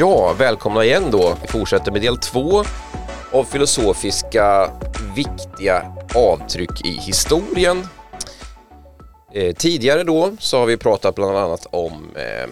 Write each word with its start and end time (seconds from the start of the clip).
Ja, 0.00 0.34
välkomna 0.38 0.84
igen 0.84 1.10
då. 1.10 1.36
Vi 1.42 1.48
fortsätter 1.48 1.92
med 1.92 2.02
del 2.02 2.16
två 2.16 2.64
av 3.32 3.44
filosofiska 3.44 4.70
viktiga 5.16 5.92
avtryck 6.14 6.84
i 6.84 6.90
historien. 6.90 7.86
Eh, 9.32 9.54
tidigare 9.54 10.04
då 10.04 10.36
så 10.38 10.58
har 10.58 10.66
vi 10.66 10.76
pratat 10.76 11.14
bland 11.14 11.36
annat 11.36 11.66
om 11.70 12.16
eh, 12.16 12.50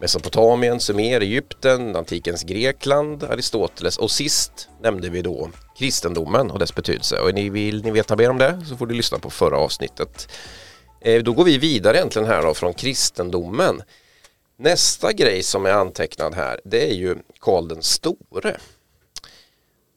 Mesopotamien, 0.00 0.80
Sumer, 0.80 1.20
Egypten, 1.20 1.96
antikens 1.96 2.42
Grekland, 2.42 3.24
Aristoteles 3.24 3.98
och 3.98 4.10
sist 4.10 4.68
nämnde 4.82 5.08
vi 5.08 5.22
då 5.22 5.50
kristendomen 5.78 6.50
och 6.50 6.58
dess 6.58 6.74
betydelse. 6.74 7.18
Och 7.18 7.34
ni 7.34 7.50
vill 7.50 7.84
ni 7.84 7.90
veta 7.90 8.16
mer 8.16 8.30
om 8.30 8.38
det 8.38 8.64
så 8.68 8.76
får 8.76 8.86
du 8.86 8.94
lyssna 8.94 9.18
på 9.18 9.30
förra 9.30 9.56
avsnittet. 9.56 10.28
Eh, 11.00 11.22
då 11.22 11.32
går 11.32 11.44
vi 11.44 11.58
vidare 11.58 11.96
egentligen 11.96 12.28
här 12.28 12.42
då 12.42 12.54
från 12.54 12.74
kristendomen. 12.74 13.82
Nästa 14.56 15.12
grej 15.12 15.42
som 15.42 15.66
är 15.66 15.70
antecknad 15.70 16.34
här 16.34 16.60
det 16.64 16.90
är 16.90 16.94
ju 16.94 17.16
Karl 17.40 17.68
den 17.68 17.82
store. 17.82 18.56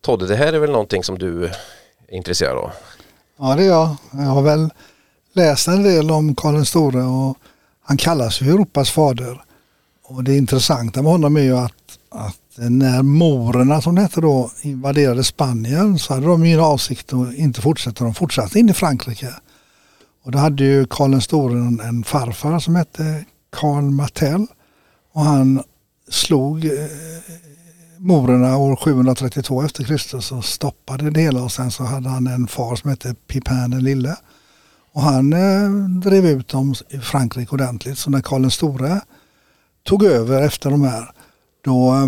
Todde, 0.01 0.27
det 0.27 0.35
här 0.35 0.53
är 0.53 0.59
väl 0.59 0.71
någonting 0.71 1.03
som 1.03 1.17
du 1.19 1.45
är 1.45 1.55
intresserad 2.09 2.57
av? 2.57 2.71
Ja 3.37 3.55
det 3.55 3.63
är 3.63 3.67
jag. 3.67 3.95
Jag 4.11 4.19
har 4.19 4.41
väl 4.41 4.69
läst 5.33 5.67
en 5.67 5.83
del 5.83 6.11
om 6.11 6.35
Karl 6.35 6.53
den 6.53 6.65
store 6.65 7.03
och 7.03 7.37
han 7.81 7.97
kallas 7.97 8.41
ju 8.41 8.49
Europas 8.49 8.91
fader. 8.91 9.43
Och 10.03 10.23
det 10.23 10.37
intressanta 10.37 11.01
med 11.01 11.11
honom 11.11 11.37
är 11.37 11.41
ju 11.41 11.57
att, 11.57 11.99
att 12.09 12.39
när 12.55 13.03
morerna 13.03 13.81
som 13.81 13.95
det 13.95 14.01
hette 14.01 14.21
då 14.21 14.51
invaderade 14.61 15.23
Spanien 15.23 15.99
så 15.99 16.13
hade 16.13 16.27
de 16.27 16.43
ingen 16.43 16.59
avsikt 16.59 17.13
att 17.13 17.33
inte 17.33 17.61
fortsätta. 17.61 18.03
De 18.03 18.13
fortsatte 18.13 18.59
in 18.59 18.69
i 18.69 18.73
Frankrike. 18.73 19.33
Och 20.23 20.31
då 20.31 20.37
hade 20.37 20.63
ju 20.63 20.85
Karl 20.85 21.11
den 21.11 21.21
store 21.21 21.53
en, 21.53 21.79
en 21.79 22.03
farfar 22.03 22.59
som 22.59 22.75
hette 22.75 23.25
Karl 23.49 23.83
Martell 23.83 24.47
och 25.17 25.23
han 25.23 25.63
slog 26.09 26.65
eh, 26.65 26.71
morerna 27.97 28.57
år 28.57 28.75
732 28.75 29.63
efter 29.63 29.83
Kristus 29.83 30.31
och 30.31 30.45
stoppade 30.45 31.09
det 31.09 31.21
hela 31.21 31.43
och 31.43 31.51
sen 31.51 31.71
så 31.71 31.83
hade 31.83 32.09
han 32.09 32.27
en 32.27 32.47
far 32.47 32.75
som 32.75 32.89
hette 32.89 33.15
Pipin 33.27 33.69
den 33.69 33.83
lille. 33.83 34.15
Och 34.93 35.01
han 35.01 35.33
eh, 35.33 35.69
drev 36.01 36.25
ut 36.25 36.47
dem 36.47 36.75
i 36.89 36.97
Frankrike 36.97 37.51
ordentligt. 37.51 37.97
Så 37.97 38.09
när 38.09 38.21
Karl 38.21 38.41
den 38.41 38.51
store 38.51 39.01
tog 39.83 40.03
över 40.03 40.41
efter 40.41 40.69
de 40.69 40.83
här 40.83 41.11
då 41.63 41.93
eh, 41.93 42.07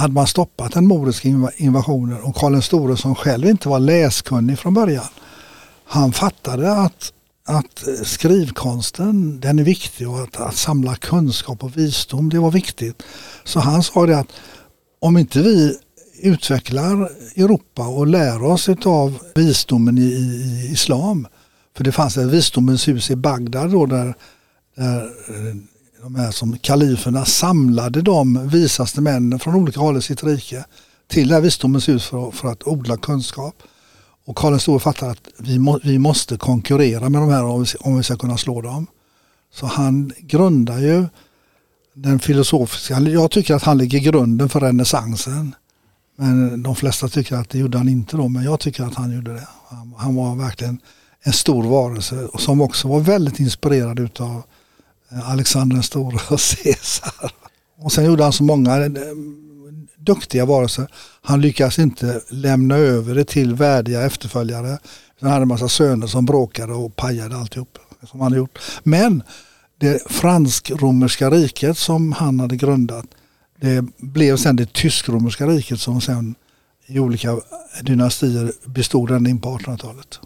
hade 0.00 0.14
man 0.14 0.26
stoppat 0.26 0.72
den 0.72 0.86
moriska 0.86 1.28
invasionen 1.56 2.22
och 2.22 2.36
Karl 2.36 2.52
den 2.52 2.62
store 2.62 2.96
som 2.96 3.14
själv 3.14 3.46
inte 3.46 3.68
var 3.68 3.78
läskunnig 3.78 4.58
från 4.58 4.74
början. 4.74 5.08
Han 5.84 6.12
fattade 6.12 6.72
att, 6.72 7.12
att 7.44 7.88
eh, 7.88 8.04
skrivkonsten 8.04 9.40
den 9.40 9.58
är 9.58 9.64
viktig 9.64 10.08
och 10.08 10.22
att, 10.22 10.36
att 10.36 10.56
samla 10.56 10.96
kunskap 10.96 11.64
och 11.64 11.76
visdom 11.76 12.28
det 12.28 12.38
var 12.38 12.50
viktigt. 12.50 13.02
Så 13.44 13.60
han 13.60 13.82
sa 13.82 14.06
det 14.06 14.18
att 14.18 14.32
om 14.98 15.18
inte 15.18 15.42
vi 15.42 15.76
utvecklar 16.22 17.10
Europa 17.36 17.86
och 17.86 18.06
lär 18.06 18.42
oss 18.42 18.68
av 18.68 19.18
visdomen 19.34 19.98
i, 19.98 20.02
i, 20.02 20.68
islam. 20.72 21.26
För 21.76 21.84
det 21.84 21.92
fanns 21.92 22.16
ett 22.16 22.26
visdomens 22.26 22.88
hus 22.88 23.10
i 23.10 23.16
Bagdad 23.16 23.70
då 23.70 23.86
där, 23.86 24.14
där 24.76 25.02
eh, 25.02 25.56
de 26.02 26.14
här 26.14 26.30
som 26.30 26.58
kaliferna 26.58 27.24
samlade 27.24 28.02
de 28.02 28.48
visaste 28.48 29.00
männen 29.00 29.38
från 29.38 29.54
olika 29.54 29.80
håll 29.80 29.96
i 29.96 30.02
sitt 30.02 30.24
rike 30.24 30.64
till 31.08 31.28
det 31.28 31.34
här 31.34 31.42
visdomens 31.42 31.88
hus 31.88 32.06
för, 32.06 32.30
för 32.30 32.48
att 32.48 32.66
odla 32.66 32.96
kunskap. 32.96 33.62
Och 34.30 34.36
Karl 34.36 34.50
den 34.50 34.60
store 34.60 34.80
fattar 34.80 35.10
att 35.10 35.28
vi, 35.38 35.58
må, 35.58 35.80
vi 35.84 35.98
måste 35.98 36.36
konkurrera 36.36 37.08
med 37.08 37.20
de 37.20 37.30
här 37.30 37.44
om 37.44 37.62
vi, 37.62 37.66
om 37.80 37.96
vi 37.96 38.02
ska 38.02 38.16
kunna 38.16 38.36
slå 38.36 38.60
dem. 38.60 38.86
Så 39.54 39.66
han 39.66 40.12
grundar 40.20 40.78
ju 40.78 41.06
den 41.94 42.18
filosofiska, 42.18 43.00
jag 43.00 43.30
tycker 43.30 43.54
att 43.54 43.62
han 43.62 43.78
lägger 43.78 43.98
grunden 43.98 44.48
för 44.48 44.60
renässansen. 44.60 45.54
Men 46.16 46.62
de 46.62 46.76
flesta 46.76 47.08
tycker 47.08 47.36
att 47.36 47.50
det 47.50 47.58
gjorde 47.58 47.78
han 47.78 47.88
inte 47.88 48.16
då, 48.16 48.28
men 48.28 48.44
jag 48.44 48.60
tycker 48.60 48.84
att 48.84 48.94
han 48.94 49.14
gjorde 49.14 49.32
det. 49.32 49.48
Han, 49.68 49.94
han 49.96 50.14
var 50.14 50.36
verkligen 50.36 50.78
en 51.22 51.32
stor 51.32 51.62
varelse 51.62 52.28
som 52.38 52.60
också 52.60 52.88
var 52.88 53.00
väldigt 53.00 53.40
inspirerad 53.40 53.98
utav 53.98 54.42
eh, 55.12 55.30
Alexander 55.30 55.74
den 55.74 55.82
store 55.82 56.16
och 56.16 56.40
Caesar. 56.64 57.32
Och 57.78 57.92
sen 57.92 58.04
gjorde 58.04 58.22
han 58.22 58.32
så 58.32 58.44
många 58.44 58.76
eh, 58.76 58.90
duktiga 60.00 60.44
varelser. 60.44 60.86
Han 61.22 61.40
lyckas 61.40 61.78
inte 61.78 62.20
lämna 62.28 62.76
över 62.76 63.14
det 63.14 63.24
till 63.24 63.54
värdiga 63.54 64.02
efterföljare. 64.02 64.78
Han 65.20 65.30
hade 65.30 65.42
en 65.42 65.48
massa 65.48 65.68
söner 65.68 66.06
som 66.06 66.26
bråkade 66.26 66.72
och 66.72 66.96
pajade 66.96 67.36
alltihop. 67.36 67.78
Som 68.10 68.20
han 68.20 68.32
gjort. 68.32 68.58
Men 68.82 69.22
det 69.80 70.02
fransk-romerska 70.12 71.30
riket 71.30 71.78
som 71.78 72.12
han 72.12 72.40
hade 72.40 72.56
grundat 72.56 73.06
det 73.60 73.84
blev 73.98 74.36
sen 74.36 74.56
det 74.56 74.72
tysk-romerska 74.72 75.46
riket 75.46 75.80
som 75.80 76.00
sen 76.00 76.34
i 76.86 76.98
olika 76.98 77.40
dynastier 77.82 78.52
bestod 78.64 79.10
ända 79.10 79.30
in 79.30 79.40
på 79.40 79.58
1800-talet. 79.58 80.20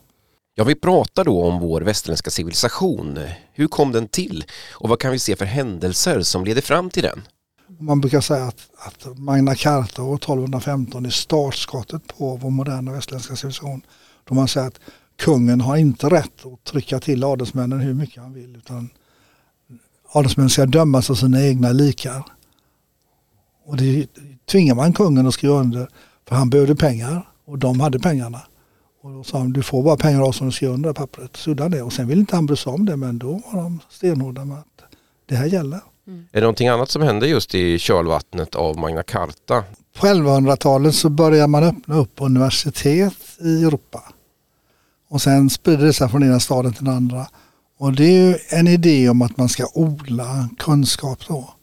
Ja, 0.54 0.64
vi 0.64 0.74
pratar 0.74 1.24
då 1.24 1.44
om 1.44 1.60
vår 1.60 1.80
västerländska 1.80 2.30
civilisation. 2.30 3.18
Hur 3.52 3.68
kom 3.68 3.92
den 3.92 4.08
till 4.08 4.44
och 4.72 4.88
vad 4.88 5.00
kan 5.00 5.12
vi 5.12 5.18
se 5.18 5.36
för 5.36 5.44
händelser 5.44 6.20
som 6.20 6.44
leder 6.44 6.62
fram 6.62 6.90
till 6.90 7.02
den? 7.02 7.22
Man 7.78 8.00
brukar 8.00 8.20
säga 8.20 8.44
att, 8.44 8.70
att 8.78 9.18
Magna 9.18 9.54
Carta 9.54 10.02
år 10.02 10.14
1215 10.14 11.06
är 11.06 11.10
startskottet 11.10 12.06
på 12.06 12.36
vår 12.36 12.50
moderna 12.50 12.92
västerländska 12.92 13.36
civilisation. 13.36 13.82
Då 14.24 14.34
man 14.34 14.48
säger 14.48 14.66
att 14.66 14.80
kungen 15.16 15.60
har 15.60 15.76
inte 15.76 16.08
rätt 16.08 16.46
att 16.46 16.64
trycka 16.64 17.00
till 17.00 17.24
adelsmännen 17.24 17.80
hur 17.80 17.94
mycket 17.94 18.22
han 18.22 18.32
vill 18.32 18.56
utan 18.56 18.90
adelsmän 20.12 20.50
ska 20.50 20.66
dömas 20.66 21.10
av 21.10 21.14
sina 21.14 21.42
egna 21.42 21.72
likar. 21.72 22.24
Och 23.64 23.76
det 23.76 24.06
tvingar 24.50 24.74
man 24.74 24.92
kungen 24.92 25.26
att 25.26 25.34
skriva 25.34 25.54
under 25.54 25.88
för 26.28 26.36
han 26.36 26.50
behövde 26.50 26.76
pengar 26.76 27.28
och 27.44 27.58
de 27.58 27.80
hade 27.80 27.98
pengarna. 27.98 28.40
Och 29.02 29.10
då 29.10 29.24
sa 29.24 29.38
han 29.38 29.52
du 29.52 29.62
får 29.62 29.82
bara 29.82 29.96
pengar 29.96 30.20
av 30.20 30.32
som 30.32 30.44
om 30.44 30.50
du 30.50 30.56
skriver 30.56 30.74
under 30.74 30.92
pappret. 30.92 31.36
Så 31.36 31.54
det. 31.54 31.82
Och 31.82 31.92
sen 31.92 32.08
ville 32.08 32.20
inte 32.20 32.36
han 32.36 32.46
bry 32.46 32.56
sig 32.56 32.72
om 32.72 32.86
det 32.86 32.96
men 32.96 33.18
då 33.18 33.32
var 33.32 33.62
de 33.62 33.80
stenhårda 33.90 34.44
med 34.44 34.58
att 34.58 34.82
det 35.26 35.36
här 35.36 35.46
gäller. 35.46 35.80
Mm. 36.06 36.26
Är 36.32 36.41
det 36.41 36.41
någonting 36.41 36.69
annat 36.69 36.91
som 36.91 37.03
hände 37.03 37.26
just 37.26 37.54
i 37.54 37.78
kölvattnet 37.78 38.54
av 38.54 38.78
Magna 38.78 39.03
Carta? 39.03 39.65
På 39.97 40.06
1100-talet 40.06 40.94
så 40.94 41.09
började 41.09 41.47
man 41.47 41.65
öppna 41.65 41.97
upp 41.97 42.12
universitet 42.16 43.16
i 43.41 43.65
Europa. 43.65 44.03
Och 45.09 45.22
sen 45.22 45.50
sprider 45.50 45.87
det 45.87 45.93
sig 45.93 46.09
från 46.09 46.22
ena 46.22 46.41
staden 46.41 46.72
till 46.72 46.84
den 46.84 46.94
andra. 46.94 47.26
Och 47.78 47.93
det 47.93 48.04
är 48.04 48.28
ju 48.28 48.38
en 48.48 48.69
idé 48.69 49.09
om 49.09 49.22
att 49.22 49.37
man 49.37 49.48
ska 49.48 49.66
odla 49.75 50.48
kunskap 50.59 51.19
då. 51.28 51.54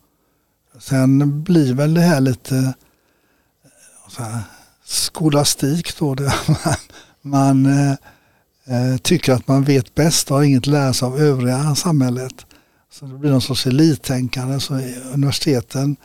Sen 0.80 1.44
blir 1.44 1.74
väl 1.74 1.94
det 1.94 2.02
här 2.02 2.22
lite 2.22 2.56
eh, 2.56 4.18
här, 4.18 4.40
skolastik 4.86 6.00
då. 6.00 6.16
Det, 6.16 6.34
man 7.22 7.66
eh, 7.66 7.92
eh, 8.66 8.98
tycker 8.98 9.34
att 9.34 9.48
man 9.48 9.64
vet 9.64 9.96
bäst 9.96 10.32
och 10.32 10.38
har 10.38 10.44
inget 10.44 10.68
lära 10.68 10.94
sig 10.94 11.06
av 11.06 11.20
övriga 11.20 11.76
samhället. 11.76 12.46
Så 12.92 13.06
det 13.06 13.18
blir 13.18 13.32
någon 13.32 13.42
sorts 13.42 13.68
elittänkande. 13.68 14.60
Så 14.60 14.74
universiteten 15.14 15.96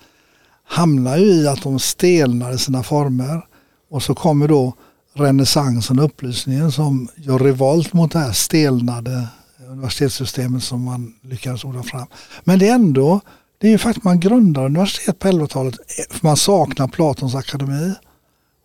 hamnar 0.65 1.17
ju 1.17 1.25
i 1.25 1.49
att 1.49 1.63
de 1.63 1.79
stelnar 1.79 2.53
i 2.53 2.59
sina 2.59 2.83
former. 2.83 3.47
Och 3.91 4.03
så 4.03 4.15
kommer 4.15 4.49
då 4.49 4.75
renässansen 5.15 5.99
och 5.99 6.05
upplysningen 6.05 6.73
som 6.73 7.09
gör 7.17 7.39
revolt 7.39 7.93
mot 7.93 8.13
det 8.13 8.19
här 8.19 8.33
stelnade 8.33 9.27
universitetssystemet 9.69 10.63
som 10.63 10.85
man 10.85 11.15
lyckades 11.23 11.65
odla 11.65 11.83
fram. 11.83 12.07
Men 12.45 12.59
det 12.59 12.69
är 12.69 12.75
ändå, 12.75 13.21
det 13.59 13.67
är 13.67 13.71
ju 13.71 13.79
faktiskt 13.79 14.05
man 14.05 14.21
grundar 14.21 14.65
universitet 14.65 15.19
på 15.19 15.29
1100-talet 15.29 15.75
för 16.11 16.27
man 16.27 16.37
saknar 16.37 16.89
Platons 16.89 17.35
akademi. 17.35 17.95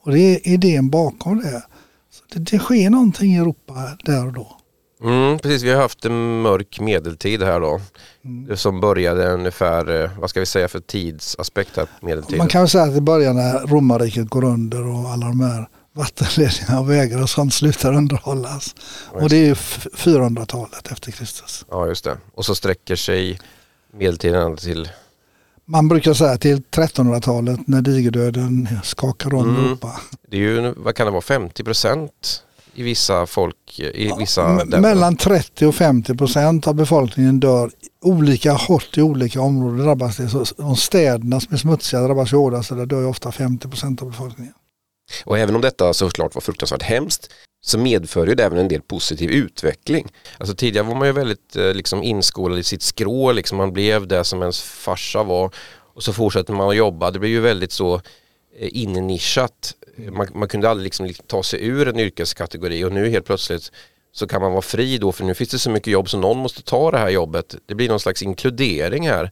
Och 0.03 0.11
det 0.11 0.19
är 0.19 0.47
idén 0.47 0.89
bakom 0.89 1.41
det. 1.41 1.63
Så 2.11 2.23
det, 2.33 2.39
det 2.39 2.59
sker 2.59 2.89
någonting 2.89 3.33
i 3.33 3.37
Europa 3.37 3.97
där 4.03 4.25
och 4.25 4.33
då. 4.33 4.60
Mm, 5.03 5.39
precis, 5.39 5.63
vi 5.63 5.71
har 5.71 5.81
haft 5.81 6.05
en 6.05 6.41
mörk 6.41 6.79
medeltid 6.79 7.43
här 7.43 7.59
då. 7.59 7.81
Mm. 8.25 8.57
Som 8.57 8.79
började 8.79 9.33
ungefär, 9.33 10.03
eh, 10.03 10.09
vad 10.19 10.29
ska 10.29 10.39
vi 10.39 10.45
säga 10.45 10.67
för 10.67 10.79
tidsaspekt 10.79 11.77
här 11.77 11.87
medeltiden? 12.01 12.37
Man 12.37 12.47
kan 12.47 12.67
säga 12.67 12.83
att 12.83 12.95
det 12.95 13.01
börjar 13.01 13.33
när 13.33 13.67
romarriket 13.67 14.29
går 14.29 14.43
under 14.43 14.87
och 14.87 15.09
alla 15.09 15.25
de 15.25 15.41
här 15.41 15.67
vattenledningar 15.93 16.79
och 16.79 16.89
vägar 16.89 17.21
och 17.21 17.29
sånt 17.29 17.53
slutar 17.53 17.93
underhållas. 17.93 18.75
Och 19.11 19.29
det 19.29 19.49
är 19.49 19.55
400-talet 19.55 20.91
efter 20.91 21.11
Kristus. 21.11 21.65
Ja 21.69 21.87
just 21.87 22.03
det. 22.03 22.17
Och 22.33 22.45
så 22.45 22.55
sträcker 22.55 22.95
sig 22.95 23.39
medeltiden 23.93 24.57
till? 24.57 24.89
Man 25.65 25.87
brukar 25.87 26.13
säga 26.13 26.37
till 26.37 26.57
1300-talet 26.57 27.67
när 27.67 27.81
digerdöden 27.81 28.67
skakar 28.83 29.33
om 29.33 29.49
mm. 29.49 29.65
Europa. 29.65 30.01
Det 30.27 30.37
är 30.37 30.41
ju, 30.41 30.73
vad 30.77 30.95
kan 30.95 31.05
det 31.05 31.11
vara, 31.11 31.21
50 31.21 31.63
procent 31.63 32.43
i 32.73 32.83
vissa 32.83 33.25
folk, 33.25 33.79
i 33.79 34.11
vissa 34.19 34.65
ja, 34.71 34.79
Mellan 34.79 35.17
30 35.17 35.65
och 35.65 35.75
50 35.75 36.17
procent 36.17 36.67
av 36.67 36.75
befolkningen 36.75 37.39
dör 37.39 37.71
olika 38.01 38.53
hårt 38.53 38.97
i 38.97 39.01
olika 39.01 39.41
områden 39.41 39.85
drabbas 39.85 40.17
det. 40.17 40.29
Så 40.29 40.45
de 40.57 40.75
städerna 40.75 41.39
som 41.39 41.53
är 41.53 41.57
smutsiga 41.57 42.01
drabbas 42.01 42.33
ju 42.33 42.37
hårdast, 42.37 42.69
där 42.69 42.85
dör 42.85 43.01
ju 43.01 43.07
ofta 43.07 43.31
50 43.31 43.67
procent 43.67 44.01
av 44.01 44.09
befolkningen. 44.09 44.53
Och 45.25 45.39
även 45.39 45.55
om 45.55 45.61
detta 45.61 45.93
såklart 45.93 46.35
var 46.35 46.41
fruktansvärt 46.41 46.83
hemskt 46.83 47.29
så 47.65 47.77
medför 47.77 48.27
ju 48.27 48.35
det 48.35 48.43
även 48.43 48.57
en 48.57 48.67
del 48.67 48.81
positiv 48.81 49.29
utveckling. 49.29 50.07
Alltså 50.37 50.55
tidigare 50.55 50.87
var 50.87 50.95
man 50.95 51.07
ju 51.07 51.13
väldigt 51.13 51.55
eh, 51.55 51.73
liksom 51.73 52.03
inskolad 52.03 52.59
i 52.59 52.63
sitt 52.63 52.81
skrå, 52.81 53.31
liksom 53.31 53.57
man 53.57 53.73
blev 53.73 54.07
det 54.07 54.23
som 54.23 54.41
ens 54.41 54.61
farsa 54.61 55.23
var. 55.23 55.45
Och 55.45 55.55
och 55.93 56.03
så 56.03 56.13
fortsätter 56.13 56.53
man 56.53 56.69
att 56.69 56.75
jobba. 56.75 57.11
Det 57.11 57.19
blir 57.19 57.29
ju 57.29 57.39
väldigt 57.39 57.71
så 57.71 57.95
eh, 58.59 58.69
innischat. 58.71 59.75
Man, 60.09 60.27
man 60.33 60.47
kunde 60.47 60.69
aldrig 60.69 60.83
liksom, 60.83 61.05
liksom 61.05 61.25
ta 61.27 61.43
sig 61.43 61.67
ur 61.67 61.87
en 61.87 61.99
yrkeskategori 61.99 62.83
och 62.83 62.91
nu 62.91 63.09
helt 63.09 63.25
plötsligt 63.25 63.71
så 64.11 64.27
kan 64.27 64.41
man 64.41 64.51
vara 64.51 64.61
fri 64.61 64.97
då 64.97 65.11
för 65.11 65.23
nu 65.23 65.33
finns 65.33 65.49
det 65.49 65.59
så 65.59 65.69
mycket 65.69 65.93
jobb 65.93 66.09
så 66.09 66.17
någon 66.17 66.37
måste 66.37 66.61
ta 66.61 66.91
det 66.91 66.97
här 66.97 67.09
jobbet. 67.09 67.55
Det 67.65 67.75
blir 67.75 67.89
någon 67.89 67.99
slags 67.99 68.23
inkludering 68.23 69.07
här. 69.07 69.31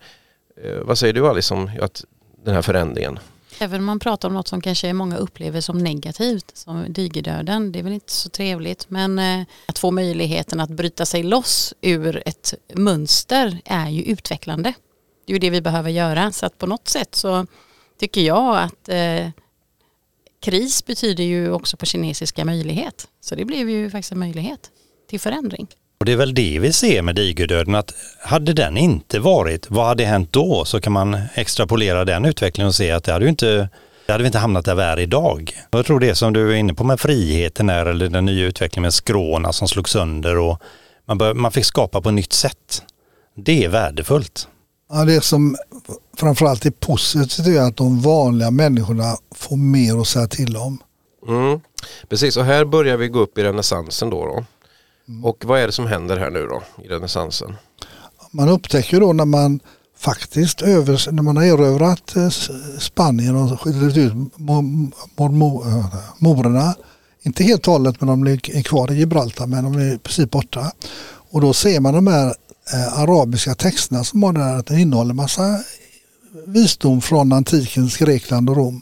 Eh, 0.64 0.80
vad 0.82 0.98
säger 0.98 1.14
du 1.14 1.28
Alice 1.28 1.54
om 1.54 1.72
att 1.82 2.06
den 2.44 2.56
här 2.56 2.62
förändringen? 2.62 3.20
Även 3.60 3.80
om 3.80 3.86
man 3.86 4.00
pratar 4.00 4.28
om 4.28 4.34
något 4.34 4.48
som 4.48 4.62
kanske 4.62 4.94
många 4.94 5.18
upplever 5.18 5.62
som 5.62 5.78
negativt, 5.78 6.52
som 6.54 6.94
digerdöden, 6.94 7.72
det 7.72 7.80
är 7.80 7.84
väl 7.84 7.94
inte 7.94 8.14
så 8.14 8.30
trevligt. 8.30 8.90
Men 8.90 9.20
eh, 9.20 9.46
att 9.66 9.80
få 9.80 9.92
möjligheten 9.92 10.60
att 10.60 10.70
bryta 10.70 11.06
sig 11.06 11.24
loss 11.24 11.74
ur 11.82 12.24
ett 12.26 12.54
mönster 12.74 13.62
är 13.66 13.90
ju 13.90 14.04
utvecklande. 14.04 14.74
Det 15.26 15.32
är 15.32 15.34
ju 15.34 15.40
det 15.40 15.50
vi 15.50 15.62
behöver 15.62 15.90
göra. 15.90 16.32
Så 16.32 16.46
att 16.46 16.58
på 16.58 16.66
något 16.66 16.88
sätt 16.88 17.16
så 17.16 17.46
tycker 18.00 18.22
jag 18.22 18.58
att 18.58 18.90
eh, 18.90 19.30
kris 20.42 20.86
betyder 20.86 21.24
ju 21.24 21.52
också 21.52 21.78
på 21.78 21.86
kinesiska 21.86 22.46
möjlighet. 22.46 23.08
Så 23.22 23.36
det 23.36 23.46
blev 23.46 23.70
ju 23.70 23.90
faktiskt 23.90 24.12
en 24.12 24.20
möjlighet 24.20 24.60
till 25.10 25.20
förändring. 25.20 25.68
Och 26.00 26.06
det 26.06 26.12
är 26.12 26.18
väl 26.18 26.34
det 26.34 26.60
vi 26.60 26.74
ser 26.74 27.02
med 27.02 27.16
digerdöden, 27.16 27.76
att 27.76 27.94
hade 28.20 28.54
den 28.54 28.78
inte 28.78 29.20
varit, 29.20 29.70
vad 29.70 29.86
hade 29.86 30.06
hänt 30.06 30.34
då? 30.34 30.66
Så 30.66 30.82
kan 30.82 30.94
man 30.94 31.18
extrapolera 31.34 32.06
den 32.06 32.26
utvecklingen 32.26 32.68
och 32.68 32.76
se 32.76 32.92
att 32.92 33.04
det 33.04 33.14
hade 33.14 33.26
ju 33.26 33.30
inte 33.30 33.70
det 34.06 34.14
hade 34.14 34.24
vi 34.24 34.28
inte 34.28 34.40
hamnat 34.40 34.66
där 34.66 34.76
vi 34.76 34.82
är 34.82 35.00
idag. 35.00 35.54
Jag 35.72 35.86
tror 35.86 36.00
det 36.00 36.16
som 36.16 36.34
du 36.34 36.52
är 36.52 36.56
inne 36.56 36.74
på 36.74 36.84
med 36.84 37.00
friheten 37.00 37.70
är, 37.70 37.86
eller 37.86 38.10
den 38.10 38.26
nya 38.26 38.46
utvecklingen 38.46 38.82
med 38.82 38.94
skråna 38.94 39.54
som 39.54 39.68
slog 39.68 39.90
sönder 39.90 40.38
och 40.38 40.62
man, 41.06 41.18
bör, 41.18 41.34
man 41.34 41.52
fick 41.52 41.66
skapa 41.66 42.02
på 42.02 42.12
nytt 42.12 42.34
sätt. 42.34 42.84
Det 43.36 43.66
är 43.66 43.70
värdefullt. 43.70 44.48
Ja, 44.90 45.06
det 45.06 45.22
som 45.22 45.56
framförallt 46.18 46.66
är 46.66 46.72
positivt 46.72 47.48
är 47.48 47.62
att 47.62 47.78
de 47.78 48.02
vanliga 48.02 48.52
människorna 48.52 49.18
får 49.36 49.58
mer 49.58 50.02
att 50.02 50.08
säga 50.08 50.28
till 50.28 50.58
om. 50.58 50.78
Mm. 51.28 51.60
Precis, 52.10 52.38
och 52.38 52.46
här 52.46 52.66
börjar 52.66 52.98
vi 52.98 53.08
gå 53.08 53.20
upp 53.20 53.38
i 53.38 53.44
renässansen 53.44 54.10
då. 54.10 54.26
då. 54.26 54.46
Mm. 55.08 55.26
Och 55.26 55.46
vad 55.46 55.60
är 55.60 55.66
det 55.66 55.72
som 55.72 55.88
händer 55.88 56.18
här 56.18 56.30
nu 56.30 56.48
då 56.48 56.64
i 56.84 56.88
renässansen? 56.88 57.56
Man 58.32 58.50
upptäcker 58.50 59.00
då 59.00 59.14
när 59.14 59.26
man 59.26 59.60
faktiskt 59.98 60.62
över, 60.62 61.12
när 61.12 61.24
man 61.24 61.38
har 61.38 61.44
erövrat 61.44 62.16
eh, 62.16 62.30
Spanien 62.80 63.36
och 63.36 63.62
skickat 63.62 63.98
ut 63.98 64.14
morerna, 66.18 66.76
inte 67.22 67.44
helt 67.44 67.68
och 67.68 67.74
hållet 67.74 68.02
men 68.02 68.08
de 68.08 68.32
är 68.32 68.64
kvar 68.64 68.92
i 68.92 68.96
Gibraltar 68.96 69.48
men 69.48 69.64
de 69.64 69.76
är 69.76 69.94
i 69.94 69.98
princip 69.98 70.32
borta. 70.32 70.72
Och 71.32 71.42
då 71.42 71.54
ser 71.54 71.80
man 71.80 71.94
de 71.94 72.08
här 72.08 72.36
eh, 72.74 73.00
arabiska 73.00 73.56
texterna 73.56 74.04
som 74.04 74.24
har 74.24 74.34
där 74.34 74.56
att 74.56 74.66
den 74.66 74.80
innehåller 74.80 75.14
massa 75.14 75.60
visdom 76.46 77.02
från 77.02 77.34
antikens 77.34 77.98
Grekland 77.98 78.50
och 78.50 78.56
Rom. 78.56 78.82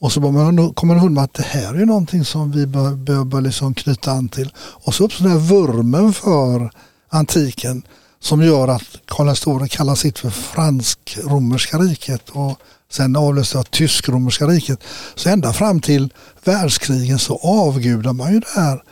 Och 0.00 0.12
så 0.12 0.20
man, 0.20 0.74
kommer 0.74 0.94
man 0.94 1.04
ihåg 1.04 1.18
att 1.18 1.34
det 1.34 1.42
här 1.42 1.74
är 1.74 1.86
någonting 1.86 2.24
som 2.24 2.52
vi 2.52 2.66
bör, 2.66 2.90
bör, 2.90 3.24
bör 3.24 3.40
liksom 3.40 3.74
knyta 3.74 4.12
an 4.12 4.28
till. 4.28 4.52
Och 4.58 4.94
så 4.94 5.04
uppstår 5.04 5.24
den 5.24 5.32
här 5.32 5.38
vurmen 5.38 6.12
för 6.12 6.70
antiken 7.08 7.82
som 8.20 8.42
gör 8.42 8.68
att 8.68 8.82
Karl 9.06 9.26
den 9.26 9.36
store 9.36 9.68
kallar 9.68 9.94
sitt 9.94 10.18
för 10.18 10.30
fransk-romerska 10.30 11.78
riket 11.78 12.28
och 12.28 12.58
sen 12.90 13.16
avlöste 13.16 13.58
av 13.58 13.62
tysk-romerska 13.62 14.46
riket. 14.46 14.80
Så 15.14 15.28
ända 15.28 15.52
fram 15.52 15.80
till 15.80 16.12
världskrigen 16.44 17.18
så 17.18 17.36
avgudar 17.42 18.12
man 18.12 18.32
ju 18.32 18.40
det 18.40 18.60
här 18.60 18.82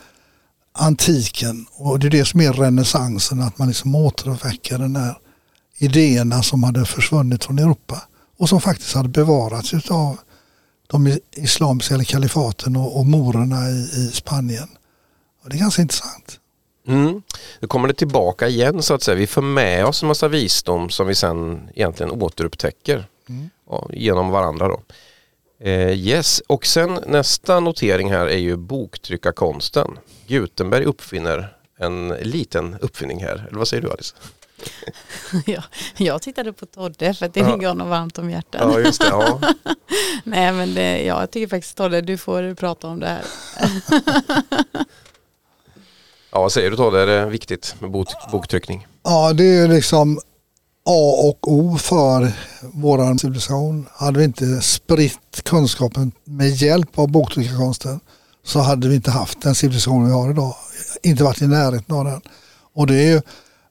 antiken 0.77 1.67
och 1.73 1.99
det 1.99 2.07
är 2.07 2.11
det 2.11 2.25
som 2.25 2.41
är 2.41 2.53
renässansen, 2.53 3.41
att 3.41 3.59
man 3.59 3.69
liksom 3.69 3.95
återuppväcker 3.95 4.79
den 4.79 4.97
här 4.97 5.19
idéerna 5.79 6.43
som 6.43 6.63
hade 6.63 6.85
försvunnit 6.85 7.45
från 7.45 7.59
Europa 7.59 8.03
och 8.39 8.49
som 8.49 8.61
faktiskt 8.61 8.95
hade 8.95 9.09
bevarats 9.09 9.91
av 9.91 10.19
de 10.87 11.19
islamiska 11.33 12.05
kalifaten 12.05 12.77
och, 12.77 12.99
och 12.99 13.07
morerna 13.07 13.71
i, 13.71 13.81
i 13.81 14.11
Spanien. 14.13 14.69
Och 15.43 15.51
det 15.51 15.57
är 15.57 15.61
ganska 15.61 15.83
intressant. 15.83 16.41
Mm. 16.89 17.23
Då 17.61 17.67
kommer 17.67 17.89
det 17.89 17.95
tillbaka 17.95 18.49
igen 18.49 18.83
så 18.83 18.95
att 18.95 19.03
säga. 19.03 19.15
Vi 19.15 19.27
får 19.27 19.43
med 19.43 19.87
oss 19.87 20.03
en 20.03 20.09
massa 20.09 20.29
visdom 20.29 20.91
som 20.91 21.07
vi 21.07 21.15
sen 21.15 21.69
egentligen 21.75 22.13
återupptäcker 22.13 23.09
mm. 23.29 23.51
ja, 23.71 23.89
genom 23.93 24.31
varandra. 24.31 24.69
Då. 24.69 24.83
Eh, 25.59 25.93
yes, 25.93 26.43
och 26.47 26.67
sen 26.67 27.01
nästa 27.07 27.61
notering 27.61 28.11
här 28.11 28.27
är 28.27 28.39
ju 28.39 28.57
boktryckarkonsten. 28.57 29.99
Gutenberg 30.27 30.85
uppfinner 30.85 31.57
en 31.79 32.09
liten 32.09 32.77
uppfinning 32.81 33.23
här. 33.23 33.47
Eller 33.49 33.59
vad 33.59 33.69
säger 33.69 33.83
du 33.83 33.91
Alice? 33.91 34.15
ja, 35.47 35.63
jag 35.97 36.23
tittade 36.23 36.53
på 36.53 36.67
Todde 36.67 37.15
för 37.15 37.27
att 37.27 37.35
det 37.35 37.53
ligger 37.53 37.69
honom 37.69 37.89
varmt 37.89 38.19
om 38.19 38.31
hjärtat. 38.31 38.61
Ja, 38.61 38.81
just 38.81 39.01
det, 39.01 39.09
ja. 39.09 39.41
Nej 40.25 40.53
men 40.53 40.75
det, 40.75 41.03
ja, 41.03 41.21
jag 41.21 41.31
tycker 41.31 41.49
faktiskt 41.49 41.77
Todde, 41.77 42.01
du 42.01 42.17
får 42.17 42.55
prata 42.55 42.89
om 42.89 43.01
det 43.01 43.07
här. 43.07 43.23
ja, 46.31 46.41
vad 46.41 46.53
säger 46.53 46.71
du 46.71 46.77
Todde, 46.77 47.01
är 47.01 47.07
det 47.07 47.27
viktigt 47.27 47.77
med 47.79 47.91
bok, 47.91 48.09
boktryckning? 48.33 48.87
Ja, 49.03 49.33
det 49.33 49.45
är 49.45 49.69
liksom 49.69 50.21
A 50.89 51.29
och 51.29 51.53
O 51.53 51.79
för 51.79 52.33
vår 52.61 53.19
civilisation. 53.19 53.87
Hade 53.93 54.19
vi 54.19 54.25
inte 54.25 54.61
spritt 54.61 55.43
kunskapen 55.43 56.13
med 56.25 56.51
hjälp 56.51 56.99
av 56.99 57.09
boktryckarkonsten 57.09 58.01
så 58.45 58.61
hade 58.61 58.89
vi 58.89 58.95
inte 58.95 59.11
haft 59.11 59.43
den 59.43 59.55
civilisation 59.55 60.07
vi 60.07 60.13
har 60.13 60.31
idag. 60.31 60.55
Inte 61.03 61.25
varit 61.25 61.43
i 61.43 61.47
närheten 61.47 61.97
av 61.97 62.05
den. 62.05 62.21
Och 62.75 62.87
det 62.87 62.95
är 62.95 63.09
ju 63.09 63.21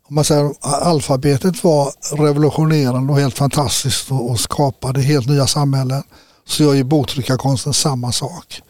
om 0.08 0.16
man 0.16 0.24
säger, 0.24 0.54
alfabetet 0.62 1.64
var 1.64 1.94
revolutionerande 2.18 3.14
och 3.14 3.20
helt 3.20 3.38
fantastiskt 3.38 4.12
och, 4.12 4.30
och 4.30 4.40
skapade 4.40 5.02
helt 5.02 5.28
nya 5.28 5.48
samhällen 5.48 6.04
så 6.48 6.64
gör 6.64 6.74
ju 6.74 6.84
boktryckarkonsten 6.84 7.74
samma 7.74 8.12
sak. 8.12 8.62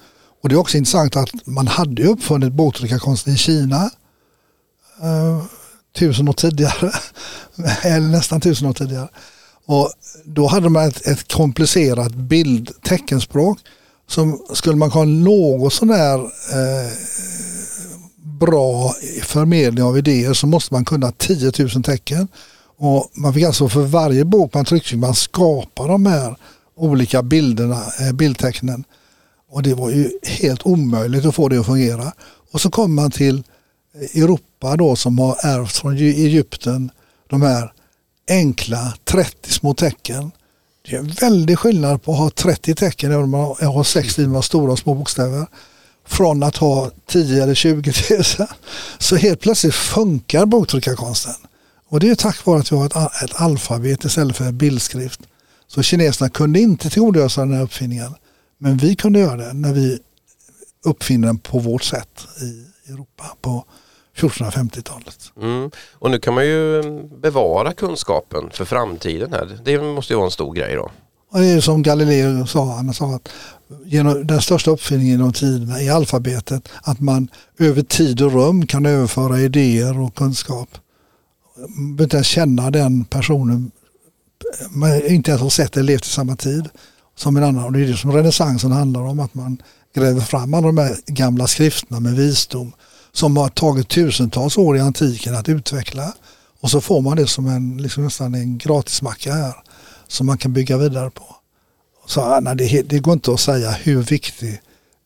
Och 0.43 0.49
det 0.49 0.55
är 0.55 0.59
också 0.59 0.77
intressant 0.77 1.15
att 1.15 1.29
man 1.45 1.67
hade 1.67 2.03
uppfunnit 2.03 2.53
boktryckarkonsten 2.53 3.33
i 3.33 3.37
Kina 3.37 3.89
eh, 5.01 5.43
tusen 5.95 6.29
år 6.29 6.33
tidigare, 6.33 6.91
eller 7.83 8.07
nästan 8.07 8.41
tusen 8.41 8.67
år 8.67 8.73
tidigare. 8.73 9.07
Och 9.65 9.91
då 10.25 10.47
hade 10.47 10.69
man 10.69 10.87
ett, 10.87 11.07
ett 11.07 11.33
komplicerat 11.33 12.15
bildteckenspråk 12.15 13.59
som 14.07 14.45
skulle 14.53 14.75
man 14.75 14.91
ha 14.91 15.05
något 15.05 15.73
sånär 15.73 16.19
eh, 16.53 16.91
bra 18.39 18.93
förmedling 19.23 19.83
av 19.83 19.97
idéer 19.97 20.33
så 20.33 20.47
måste 20.47 20.73
man 20.73 20.85
kunna 20.85 21.11
10 21.11 21.51
000 21.59 21.83
tecken. 21.83 22.27
Och 22.77 23.09
man 23.13 23.33
fick 23.33 23.43
alltså 23.43 23.69
för 23.69 23.81
varje 23.81 24.25
bok 24.25 24.53
man 24.53 24.65
tryckte 24.65 24.97
man 24.97 25.15
skapa 25.15 25.87
de 25.87 26.05
här 26.05 26.35
olika 26.75 27.23
bilderna, 27.23 27.83
eh, 27.99 28.11
bildtecknen. 28.13 28.83
Och 29.51 29.63
det 29.63 29.73
var 29.73 29.89
ju 29.89 30.09
helt 30.23 30.65
omöjligt 30.65 31.25
att 31.25 31.35
få 31.35 31.49
det 31.49 31.59
att 31.59 31.65
fungera. 31.65 32.11
Och 32.51 32.61
så 32.61 32.69
kommer 32.69 33.01
man 33.01 33.11
till 33.11 33.43
Europa 33.95 34.75
då 34.75 34.95
som 34.95 35.19
har 35.19 35.37
ärvt 35.43 35.77
från 35.77 35.97
Egypten 35.97 36.91
de 37.29 37.41
här 37.41 37.73
enkla 38.29 38.93
30 39.03 39.51
små 39.51 39.73
tecken. 39.73 40.31
Det 40.85 40.95
är 40.95 40.99
en 40.99 41.07
väldig 41.07 41.59
skillnad 41.59 42.03
på 42.03 42.11
att 42.11 42.17
ha 42.17 42.29
30 42.29 42.75
tecken 42.75 43.11
även 43.11 43.23
om 43.23 43.29
man 43.29 43.55
har 43.61 43.83
sex 43.83 44.17
linjer 44.17 44.41
stora 44.41 44.71
och 44.71 44.79
små 44.79 44.93
bokstäver 44.93 45.47
från 46.07 46.43
att 46.43 46.57
ha 46.57 46.91
10 47.07 47.43
eller 47.43 47.55
20 47.55 47.93
000 48.09 48.47
så 48.99 49.15
helt 49.15 49.39
plötsligt 49.39 49.75
funkar 49.75 50.45
boktryckarkonsten. 50.45 51.33
Och 51.89 51.99
det 51.99 52.09
är 52.09 52.15
tack 52.15 52.45
vare 52.45 52.59
att 52.59 52.71
vi 52.71 52.75
har 52.75 52.85
ett, 52.85 53.23
ett 53.23 53.41
alfabet 53.41 54.05
istället 54.05 54.37
för 54.37 54.51
bildskrift. 54.51 55.19
Så 55.67 55.83
kineserna 55.83 56.29
kunde 56.29 56.59
inte 56.59 56.89
tillgodogöra 56.89 57.29
sig 57.29 57.45
den 57.45 57.53
här 57.53 57.63
uppfinningen. 57.63 58.15
Men 58.57 58.77
vi 58.77 58.95
kunde 58.95 59.19
göra 59.19 59.35
det 59.35 59.53
när 59.53 59.73
vi 59.73 59.99
uppfinner 60.85 61.27
den 61.27 61.37
på 61.37 61.59
vårt 61.59 61.83
sätt 61.83 62.27
i 62.41 62.91
Europa 62.91 63.35
på 63.41 63.65
1450-talet. 64.15 65.31
Mm. 65.41 65.71
Och 65.93 66.11
nu 66.11 66.19
kan 66.19 66.33
man 66.33 66.45
ju 66.45 66.83
bevara 67.21 67.73
kunskapen 67.73 68.49
för 68.53 68.65
framtiden 68.65 69.33
här. 69.33 69.59
Det 69.65 69.81
måste 69.81 70.13
ju 70.13 70.17
vara 70.17 70.25
en 70.25 70.31
stor 70.31 70.53
grej 70.53 70.75
då. 70.75 70.91
Och 71.31 71.39
det 71.39 71.47
är 71.47 71.61
som 71.61 71.83
Galileo 71.83 72.47
sa, 72.47 72.75
han 72.75 72.93
sa 72.93 73.15
att 73.15 73.29
genom 73.85 74.27
den 74.27 74.41
största 74.41 74.71
uppfinningen 74.71 75.11
genom 75.11 75.33
tiderna 75.33 75.81
i 75.81 75.89
alfabetet, 75.89 76.69
att 76.83 76.99
man 76.99 77.27
över 77.59 77.81
tid 77.81 78.21
och 78.21 78.31
rum 78.31 78.67
kan 78.67 78.85
överföra 78.85 79.39
idéer 79.39 79.99
och 79.99 80.15
kunskap. 80.15 80.69
Man 81.55 81.95
behöver 81.95 82.03
inte 82.03 82.17
ens 82.17 82.27
känna 82.27 82.71
den 82.71 83.05
personen, 83.05 83.71
man 84.69 85.05
inte 85.05 85.31
ens 85.31 85.41
har 85.41 85.49
sett 85.49 85.73
det 85.73 85.83
levt 85.83 86.05
i 86.05 86.09
samma 86.09 86.35
tid 86.35 86.69
som 87.15 87.37
en 87.37 87.43
annan. 87.43 87.65
Och 87.65 87.71
det 87.71 87.79
är 87.79 87.87
det 87.87 87.97
som 87.97 88.11
renässansen 88.11 88.71
handlar 88.71 89.01
om, 89.01 89.19
att 89.19 89.33
man 89.33 89.61
gräver 89.95 90.21
fram 90.21 90.53
alla 90.53 90.67
de 90.67 90.77
här 90.77 90.95
gamla 91.05 91.47
skrifterna 91.47 91.99
med 91.99 92.15
visdom 92.15 92.71
som 93.15 93.37
har 93.37 93.49
tagit 93.49 93.89
tusentals 93.89 94.57
år 94.57 94.77
i 94.77 94.79
antiken 94.79 95.35
att 95.35 95.49
utveckla. 95.49 96.13
Och 96.59 96.71
så 96.71 96.81
får 96.81 97.01
man 97.01 97.17
det 97.17 97.27
som 97.27 97.47
en, 97.47 97.77
liksom 97.77 98.03
nästan 98.03 98.35
en 98.35 98.57
gratismacka 98.57 99.33
här 99.33 99.53
som 100.07 100.25
man 100.25 100.37
kan 100.37 100.53
bygga 100.53 100.77
vidare 100.77 101.09
på. 101.09 101.35
Så 102.05 102.21
ah, 102.21 102.39
nej, 102.39 102.55
det, 102.55 102.81
det 102.81 102.99
går 102.99 103.13
inte 103.13 103.33
att 103.33 103.39
säga 103.39 103.71
hur 103.71 104.01
viktig 104.01 104.61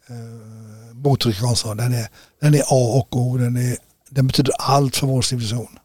eh, 0.08 0.96
boktryckarkonsten 0.96 1.78
den 1.78 1.94
är. 1.94 2.08
Den 2.42 2.56
är 2.56 2.62
A 2.62 2.98
och 2.98 3.18
O, 3.18 3.38
den, 3.38 3.58
är, 3.58 3.78
den 4.10 4.28
betyder 4.28 4.54
allt 4.60 4.96
för 4.96 5.08
vår 5.08 5.22
civilisation. 5.22 5.80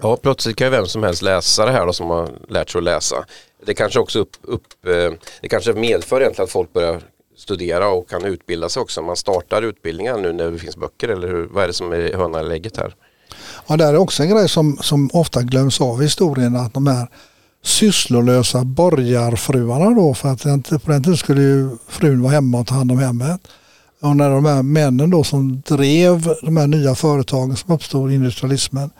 Ja, 0.00 0.16
plötsligt 0.16 0.56
kan 0.56 0.66
ju 0.66 0.70
vem 0.70 0.86
som 0.86 1.02
helst 1.02 1.22
läsa 1.22 1.66
det 1.66 1.72
här 1.72 1.86
då, 1.86 1.92
som 1.92 2.10
har 2.10 2.30
lärt 2.48 2.70
sig 2.70 2.78
att 2.78 2.84
läsa. 2.84 3.24
Det 3.66 3.74
kanske 3.74 4.00
också 4.00 4.18
upp, 4.18 4.36
upp, 4.42 4.86
eh, 4.86 5.12
det 5.40 5.48
kanske 5.48 5.72
medför 5.72 6.20
egentligen 6.20 6.44
att 6.44 6.52
folk 6.52 6.72
börjar 6.72 7.02
studera 7.42 7.88
och 7.88 8.08
kan 8.08 8.24
utbilda 8.24 8.68
sig 8.68 8.80
också. 8.80 9.02
Man 9.02 9.16
startar 9.16 9.62
utbildningar 9.62 10.18
nu 10.18 10.32
när 10.32 10.50
det 10.50 10.58
finns 10.58 10.76
böcker 10.76 11.08
eller 11.08 11.28
hur, 11.28 11.46
vad 11.46 11.64
är 11.64 11.68
det 11.68 11.74
som 11.74 11.92
är 11.92 12.16
hönan 12.16 12.48
lägget 12.48 12.76
här? 12.76 12.94
Ja, 13.66 13.76
det 13.76 13.84
är 13.84 13.96
också 13.96 14.22
en 14.22 14.30
grej 14.30 14.48
som, 14.48 14.78
som 14.80 15.10
ofta 15.12 15.42
glöms 15.42 15.80
av 15.80 16.00
i 16.00 16.04
historien 16.04 16.56
att 16.56 16.74
de 16.74 16.86
här 16.86 17.08
sysslolösa 17.64 18.64
borgarfruarna 18.64 19.90
då 19.90 20.14
för 20.14 20.28
att 20.28 20.42
på 20.68 20.92
den 20.92 21.02
tiden 21.02 21.16
skulle 21.16 21.42
ju 21.42 21.68
frun 21.88 22.22
vara 22.22 22.32
hemma 22.32 22.60
och 22.60 22.66
ta 22.66 22.74
hand 22.74 22.92
om 22.92 22.98
hemmet. 22.98 23.40
Och 24.00 24.16
när 24.16 24.30
de 24.30 24.44
här 24.44 24.62
männen 24.62 25.10
då 25.10 25.24
som 25.24 25.62
drev 25.68 26.34
de 26.42 26.56
här 26.56 26.66
nya 26.66 26.94
företagen 26.94 27.56
som 27.56 27.74
uppstod 27.74 28.12
i 28.12 28.14
industrialismen 28.14 28.90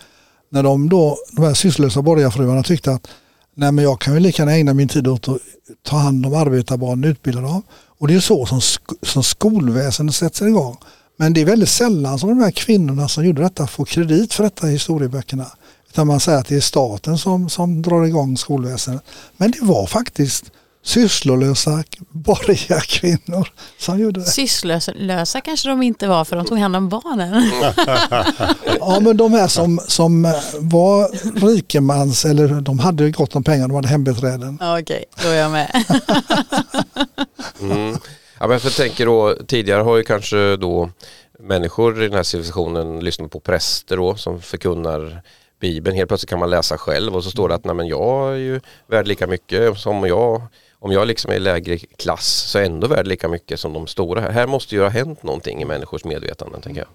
när 0.48 0.62
de 0.62 0.88
då, 0.88 1.16
de 1.32 1.44
här 1.44 1.54
sysslolösa 1.54 2.02
borgarfruarna 2.02 2.62
tyckte 2.62 2.92
att 2.92 3.08
nej 3.54 3.72
men 3.72 3.84
jag 3.84 4.00
kan 4.00 4.14
ju 4.14 4.20
lika 4.20 4.42
gärna 4.42 4.52
ägna 4.52 4.74
min 4.74 4.88
tid 4.88 5.08
åt 5.08 5.28
att 5.28 5.38
ta 5.82 5.96
hand 5.96 6.26
om 6.26 6.34
arbetarbarnen 6.34 7.10
utbilda 7.10 7.40
dem. 7.40 7.62
Och 7.98 8.08
det 8.08 8.14
är 8.14 8.20
så 8.20 8.46
som, 8.46 8.60
som 9.02 9.22
skolväsendet 9.22 10.14
sätter 10.14 10.46
igång. 10.46 10.76
Men 11.16 11.32
det 11.32 11.40
är 11.40 11.44
väldigt 11.44 11.68
sällan 11.68 12.18
som 12.18 12.28
de 12.28 12.38
här 12.38 12.50
kvinnorna 12.50 13.08
som 13.08 13.24
gjorde 13.24 13.42
detta 13.42 13.66
får 13.66 13.84
kredit 13.84 14.34
för 14.34 14.44
detta 14.44 14.68
i 14.68 14.72
historieböckerna. 14.72 15.46
Utan 15.88 16.06
man 16.06 16.20
säger 16.20 16.38
att 16.38 16.46
det 16.46 16.56
är 16.56 16.60
staten 16.60 17.18
som, 17.18 17.48
som 17.48 17.82
drar 17.82 18.04
igång 18.04 18.36
skolväsendet. 18.36 19.04
Men 19.36 19.50
det 19.50 19.60
var 19.62 19.86
faktiskt 19.86 20.44
sysslolösa 20.82 21.84
borgerliga 22.10 22.80
kvinnor 22.80 23.48
som 23.78 23.98
gjorde 23.98 24.20
det. 24.20 24.26
Sysslolösa 24.26 25.40
kanske 25.40 25.68
de 25.68 25.82
inte 25.82 26.08
var 26.08 26.24
för 26.24 26.36
de 26.36 26.46
tog 26.46 26.58
hand 26.58 26.76
om 26.76 26.88
barnen. 26.88 27.50
ja 28.80 29.00
men 29.00 29.16
de 29.16 29.32
här 29.32 29.48
som, 29.48 29.80
som 29.88 30.22
var 30.58 31.08
rikemans 31.46 32.24
eller 32.24 32.60
de 32.60 32.78
hade 32.78 33.10
gott 33.10 33.36
om 33.36 33.44
pengar, 33.44 33.68
de 33.68 33.74
hade 33.74 33.88
hembiträden. 33.88 34.58
Okej, 34.60 34.82
okay, 34.82 35.04
då 35.22 35.28
är 35.28 35.34
jag 35.34 35.50
med. 35.50 35.84
mm. 37.60 37.96
Ja, 38.40 38.46
men 38.46 38.60
jag 38.62 38.72
tänker 38.72 39.06
då, 39.06 39.36
tidigare 39.46 39.82
har 39.82 39.96
ju 39.96 40.02
kanske 40.02 40.56
då 40.56 40.90
människor 41.38 42.02
i 42.02 42.08
den 42.08 42.16
här 42.16 42.22
civilisationen 42.22 43.00
lyssnat 43.00 43.30
på 43.30 43.40
präster 43.40 43.96
då 43.96 44.16
som 44.16 44.42
förkunnar 44.42 45.22
Bibeln. 45.60 45.96
Helt 45.96 46.08
plötsligt 46.08 46.30
kan 46.30 46.38
man 46.38 46.50
läsa 46.50 46.78
själv 46.78 47.16
och 47.16 47.24
så 47.24 47.30
står 47.30 47.48
det 47.48 47.54
att 47.54 47.64
nej, 47.64 47.74
men 47.74 47.86
jag 47.86 48.32
är 48.32 48.36
ju 48.36 48.60
värd 48.86 49.06
lika 49.06 49.26
mycket 49.26 49.78
som 49.78 50.06
jag 50.06 50.42
om 50.82 50.92
jag 50.92 51.06
liksom 51.08 51.30
är 51.30 51.34
i 51.34 51.40
lägre 51.40 51.78
klass 51.78 52.26
så 52.26 52.58
är 52.58 52.62
jag 52.62 52.72
ändå 52.72 52.86
värd 52.86 53.06
lika 53.06 53.28
mycket 53.28 53.60
som 53.60 53.72
de 53.72 53.86
stora. 53.86 54.20
Här, 54.20 54.30
här 54.30 54.46
måste 54.46 54.74
ju 54.74 54.82
ha 54.82 54.88
hänt 54.88 55.22
någonting 55.22 55.62
i 55.62 55.64
människors 55.64 56.04
medvetande 56.04 56.60
tänker 56.60 56.80
jag. 56.80 56.88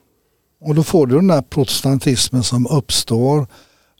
Och 0.70 0.76
då 0.76 0.84
får 0.84 1.08
du 1.08 1.16
den 1.16 1.28
där 1.28 1.42
protestantismen 1.42 2.44
som 2.44 2.68
uppstår 2.68 3.48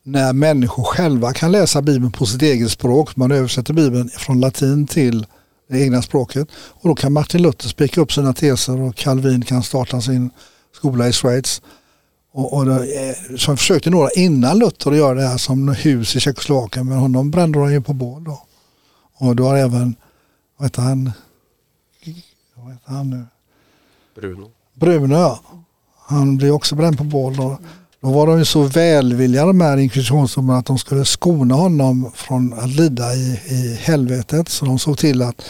när 0.02 0.32
människor 0.32 0.84
själva 0.84 1.32
kan 1.32 1.52
läsa 1.52 1.82
Bibeln 1.82 2.12
på 2.12 2.26
sitt 2.26 2.42
eget 2.42 2.70
språk. 2.70 3.16
Man 3.16 3.32
översätter 3.32 3.74
Bibeln 3.74 4.08
från 4.08 4.40
latin 4.40 4.86
till 4.86 5.26
det 5.70 5.80
egna 5.80 6.02
språket. 6.02 6.48
Och 6.52 6.88
då 6.88 6.94
kan 6.94 7.12
Martin 7.12 7.42
Luther 7.42 7.68
spika 7.68 8.00
upp 8.00 8.12
sina 8.12 8.32
teser 8.32 8.80
och 8.80 8.96
Calvin 8.96 9.44
kan 9.44 9.62
starta 9.62 10.00
sin 10.00 10.30
skola 10.76 11.08
i 11.08 11.12
Schweiz. 11.12 11.62
Och, 12.32 12.56
och 12.56 12.66
det, 12.66 13.08
eh, 13.08 13.36
så 13.36 13.56
försökte 13.56 13.90
några 13.90 14.10
innan 14.10 14.58
Luther 14.58 14.90
att 14.90 14.96
göra 14.96 15.14
det 15.14 15.28
här 15.28 15.38
som 15.38 15.68
hus 15.68 16.16
i 16.16 16.20
Tjeckoslovakien 16.20 16.88
men 16.88 16.98
honom 16.98 17.30
brände 17.30 17.58
de 17.58 17.72
ju 17.72 17.80
på 17.80 17.92
bål 17.92 18.24
då. 18.24 18.44
Och 19.18 19.36
du 19.36 19.42
har 19.42 19.56
även, 19.56 19.96
vad 20.56 20.66
heter 20.66 20.82
han? 20.82 21.12
Vad 22.54 22.72
heter 22.72 22.90
han 22.90 23.10
nu? 23.10 23.26
Bruno. 24.20 24.50
Bruno 24.74 25.14
ja. 25.14 25.40
Han 26.06 26.36
blev 26.36 26.52
också 26.52 26.74
bränd 26.74 26.98
på 26.98 27.04
bål. 27.04 27.36
Då, 27.36 27.58
då 28.00 28.10
var 28.10 28.26
de 28.26 28.38
ju 28.38 28.44
så 28.44 28.62
välvilliga 28.62 29.46
de 29.46 29.60
här 29.60 29.76
inkvisitionsdomarna 29.76 30.58
att 30.58 30.66
de 30.66 30.78
skulle 30.78 31.04
skona 31.04 31.54
honom 31.54 32.12
från 32.14 32.52
att 32.52 32.70
lida 32.70 33.14
i, 33.14 33.40
i 33.46 33.74
helvetet. 33.80 34.48
Så 34.48 34.64
de 34.64 34.78
såg 34.78 34.98
till 34.98 35.22
att 35.22 35.44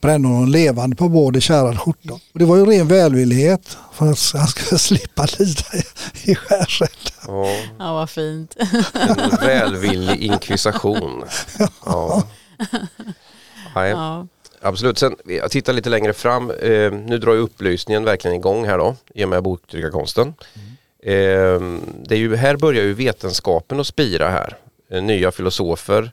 bränna 0.00 0.28
honom 0.28 0.48
levande 0.48 0.96
på 0.96 1.08
bål 1.08 1.36
i 1.36 1.40
kärad 1.40 1.80
skjorta. 1.80 2.14
Och 2.14 2.38
det 2.38 2.44
var 2.44 2.56
ju 2.56 2.64
ren 2.64 2.88
välvillighet 2.88 3.76
för 3.92 4.10
att 4.10 4.32
han 4.34 4.48
skulle 4.48 4.78
slippa 4.78 5.26
lida 5.38 5.62
i, 5.74 6.30
i 6.30 6.34
skärseld. 6.34 6.90
Ja. 7.26 7.46
ja, 7.78 7.94
vad 7.94 8.10
fint. 8.10 8.56
En 8.94 9.46
välvillig 9.46 10.16
inkvisation. 10.16 11.24
Ja. 11.86 12.22
Nej. 13.74 13.90
Ja. 13.90 14.26
Absolut, 14.60 14.98
sen 14.98 15.16
jag 15.24 15.50
tittar 15.50 15.72
lite 15.72 15.90
längre 15.90 16.12
fram. 16.12 16.50
Eh, 16.50 16.92
nu 16.92 17.18
drar 17.18 17.34
ju 17.34 17.38
upplysningen 17.38 18.04
verkligen 18.04 18.36
igång 18.36 18.64
här 18.64 18.78
då 18.78 18.96
i 19.14 19.24
och 19.24 19.28
med 19.28 19.42
boktryckarkonsten. 19.42 20.34
Mm. 20.54 20.74
Eh, 21.02 21.80
det 22.02 22.14
är 22.14 22.18
ju, 22.18 22.36
här 22.36 22.56
börjar 22.56 22.84
ju 22.84 22.94
vetenskapen 22.94 23.80
att 23.80 23.86
spira 23.86 24.28
här. 24.28 24.56
Eh, 24.90 25.02
nya 25.02 25.32
filosofer 25.32 26.10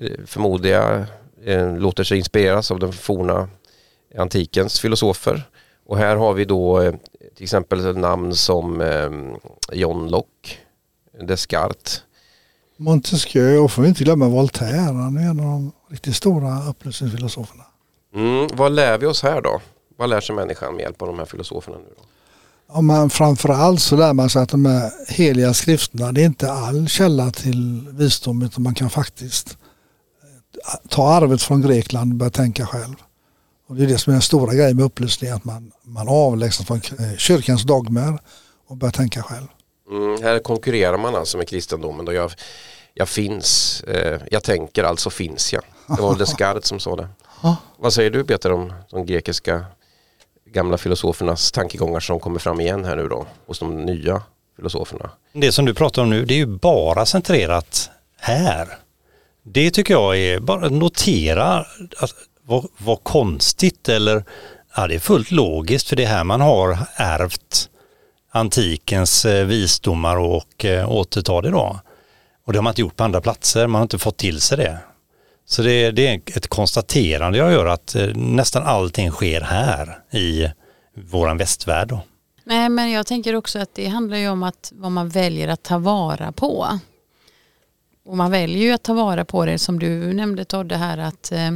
eh, 0.00 0.10
förmodar 0.26 0.70
jag 0.70 1.04
eh, 1.44 1.76
låter 1.78 2.04
sig 2.04 2.18
inspireras 2.18 2.70
av 2.70 2.78
den 2.78 2.92
forna 2.92 3.48
antikens 4.18 4.80
filosofer. 4.80 5.42
Och 5.86 5.98
här 5.98 6.16
har 6.16 6.32
vi 6.32 6.44
då 6.44 6.80
eh, 6.80 6.94
till 7.34 7.44
exempel 7.44 7.98
namn 7.98 8.34
som 8.34 8.80
eh, 8.80 9.10
John 9.72 10.08
Locke, 10.08 10.50
Descartes, 11.20 12.02
Montesquieu 12.76 13.58
och 13.58 13.72
får 13.72 13.82
vi 13.82 13.88
inte 13.88 14.04
glömma 14.04 14.28
Voltaire. 14.28 14.78
Han 14.78 15.16
är 15.16 15.22
en 15.22 15.40
av 15.40 15.46
de 15.46 15.72
riktigt 15.90 16.16
stora 16.16 16.68
upplysningsfilosoferna. 16.68 17.64
Mm, 18.14 18.48
vad 18.52 18.72
lär 18.72 18.98
vi 18.98 19.06
oss 19.06 19.22
här 19.22 19.40
då? 19.40 19.60
Vad 19.96 20.10
lär 20.10 20.20
sig 20.20 20.36
människan 20.36 20.74
med 20.74 20.82
hjälp 20.82 21.02
av 21.02 21.08
de 21.08 21.18
här 21.18 21.26
filosoferna 21.26 21.76
nu 21.78 21.88
då? 21.96 22.02
Ja, 22.72 22.80
man, 22.80 23.10
framförallt 23.10 23.80
så 23.80 23.96
lär 23.96 24.12
man 24.12 24.30
sig 24.30 24.42
att 24.42 24.48
de 24.48 24.66
här 24.66 24.90
heliga 25.08 25.54
skrifterna 25.54 26.12
det 26.12 26.22
är 26.22 26.26
inte 26.26 26.52
all 26.52 26.88
källa 26.88 27.30
till 27.30 27.88
visdom 27.90 28.42
utan 28.42 28.62
man 28.62 28.74
kan 28.74 28.90
faktiskt 28.90 29.58
eh, 30.22 30.88
ta 30.88 31.08
arvet 31.08 31.42
från 31.42 31.62
Grekland 31.62 32.12
och 32.12 32.16
börja 32.16 32.30
tänka 32.30 32.66
själv. 32.66 32.94
Och 33.68 33.76
det 33.76 33.82
är 33.82 33.86
det 33.86 33.98
som 33.98 34.10
är 34.10 34.14
den 34.14 34.22
stora 34.22 34.54
grejen 34.54 34.76
med 34.76 34.84
upplysning 34.84 35.30
att 35.30 35.44
man, 35.44 35.72
man 35.82 36.08
avlägsnas 36.08 36.66
från 36.66 36.76
eh, 36.76 37.16
kyrkans 37.16 37.62
dogmer 37.62 38.18
och 38.68 38.76
börjar 38.76 38.92
tänka 38.92 39.22
själv. 39.22 39.46
Mm, 39.90 40.22
här 40.22 40.38
konkurrerar 40.38 40.98
man 40.98 41.14
alltså 41.14 41.38
med 41.38 41.48
kristendomen. 41.48 42.04
Då 42.04 42.12
jag, 42.12 42.32
jag 42.98 43.08
finns, 43.08 43.80
eh, 43.82 44.20
jag 44.30 44.42
tänker 44.42 44.84
alltså 44.84 45.10
finns 45.10 45.52
jag. 45.52 45.62
Det 45.96 46.02
var 46.02 46.16
Descartes 46.16 46.68
som 46.68 46.80
sa 46.80 46.96
det. 46.96 47.08
Vad 47.76 47.92
säger 47.92 48.10
du 48.10 48.24
Peter 48.24 48.52
om 48.52 48.72
de 48.90 49.06
grekiska 49.06 49.64
gamla 50.46 50.78
filosofernas 50.78 51.52
tankegångar 51.52 52.00
som 52.00 52.20
kommer 52.20 52.38
fram 52.38 52.60
igen 52.60 52.84
här 52.84 52.96
nu 52.96 53.08
då 53.08 53.26
hos 53.46 53.58
de 53.58 53.84
nya 53.84 54.22
filosoferna? 54.56 55.10
Det 55.32 55.52
som 55.52 55.64
du 55.64 55.74
pratar 55.74 56.02
om 56.02 56.10
nu 56.10 56.24
det 56.24 56.34
är 56.34 56.38
ju 56.38 56.46
bara 56.46 57.06
centrerat 57.06 57.90
här. 58.20 58.68
Det 59.42 59.70
tycker 59.70 59.94
jag 59.94 60.18
är, 60.18 60.40
bara 60.40 60.68
notera 60.68 61.66
att 61.98 62.14
vad, 62.42 62.66
vad 62.78 63.04
konstigt 63.04 63.88
eller 63.88 64.24
ja, 64.76 64.86
det 64.86 64.94
är 64.94 64.98
fullt 64.98 65.30
logiskt 65.30 65.88
för 65.88 65.96
det 65.96 66.04
är 66.04 66.08
här 66.08 66.24
man 66.24 66.40
har 66.40 66.78
ärvt 66.96 67.68
antikens 68.32 69.24
eh, 69.24 69.46
visdomar 69.46 70.16
och 70.16 70.64
eh, 70.64 70.92
återta 70.92 71.40
det 71.40 71.50
då. 71.50 71.80
Och 72.46 72.52
det 72.52 72.58
har 72.58 72.62
man 72.62 72.70
inte 72.70 72.80
gjort 72.80 72.96
på 72.96 73.04
andra 73.04 73.20
platser, 73.20 73.66
man 73.66 73.78
har 73.78 73.82
inte 73.82 73.98
fått 73.98 74.16
till 74.16 74.40
sig 74.40 74.58
det. 74.58 74.78
Så 75.46 75.62
det, 75.62 75.90
det 75.90 76.06
är 76.06 76.14
ett 76.36 76.48
konstaterande 76.48 77.38
jag 77.38 77.52
gör 77.52 77.66
att 77.66 77.94
eh, 77.94 78.06
nästan 78.14 78.62
allting 78.62 79.10
sker 79.10 79.40
här 79.40 79.98
i 80.12 80.50
våran 80.94 81.38
västvärld. 81.38 81.88
Då. 81.88 82.00
Nej 82.44 82.68
men 82.68 82.90
jag 82.90 83.06
tänker 83.06 83.34
också 83.34 83.58
att 83.58 83.74
det 83.74 83.86
handlar 83.86 84.16
ju 84.16 84.28
om 84.28 84.42
att 84.42 84.72
vad 84.74 84.92
man 84.92 85.08
väljer 85.08 85.48
att 85.48 85.62
ta 85.62 85.78
vara 85.78 86.32
på. 86.32 86.78
Och 88.04 88.16
man 88.16 88.30
väljer 88.30 88.62
ju 88.62 88.72
att 88.72 88.82
ta 88.82 88.94
vara 88.94 89.24
på 89.24 89.46
det 89.46 89.58
som 89.58 89.78
du 89.78 90.12
nämnde 90.12 90.44
Todde 90.44 90.76
här 90.76 90.98
att 90.98 91.32
eh, 91.32 91.50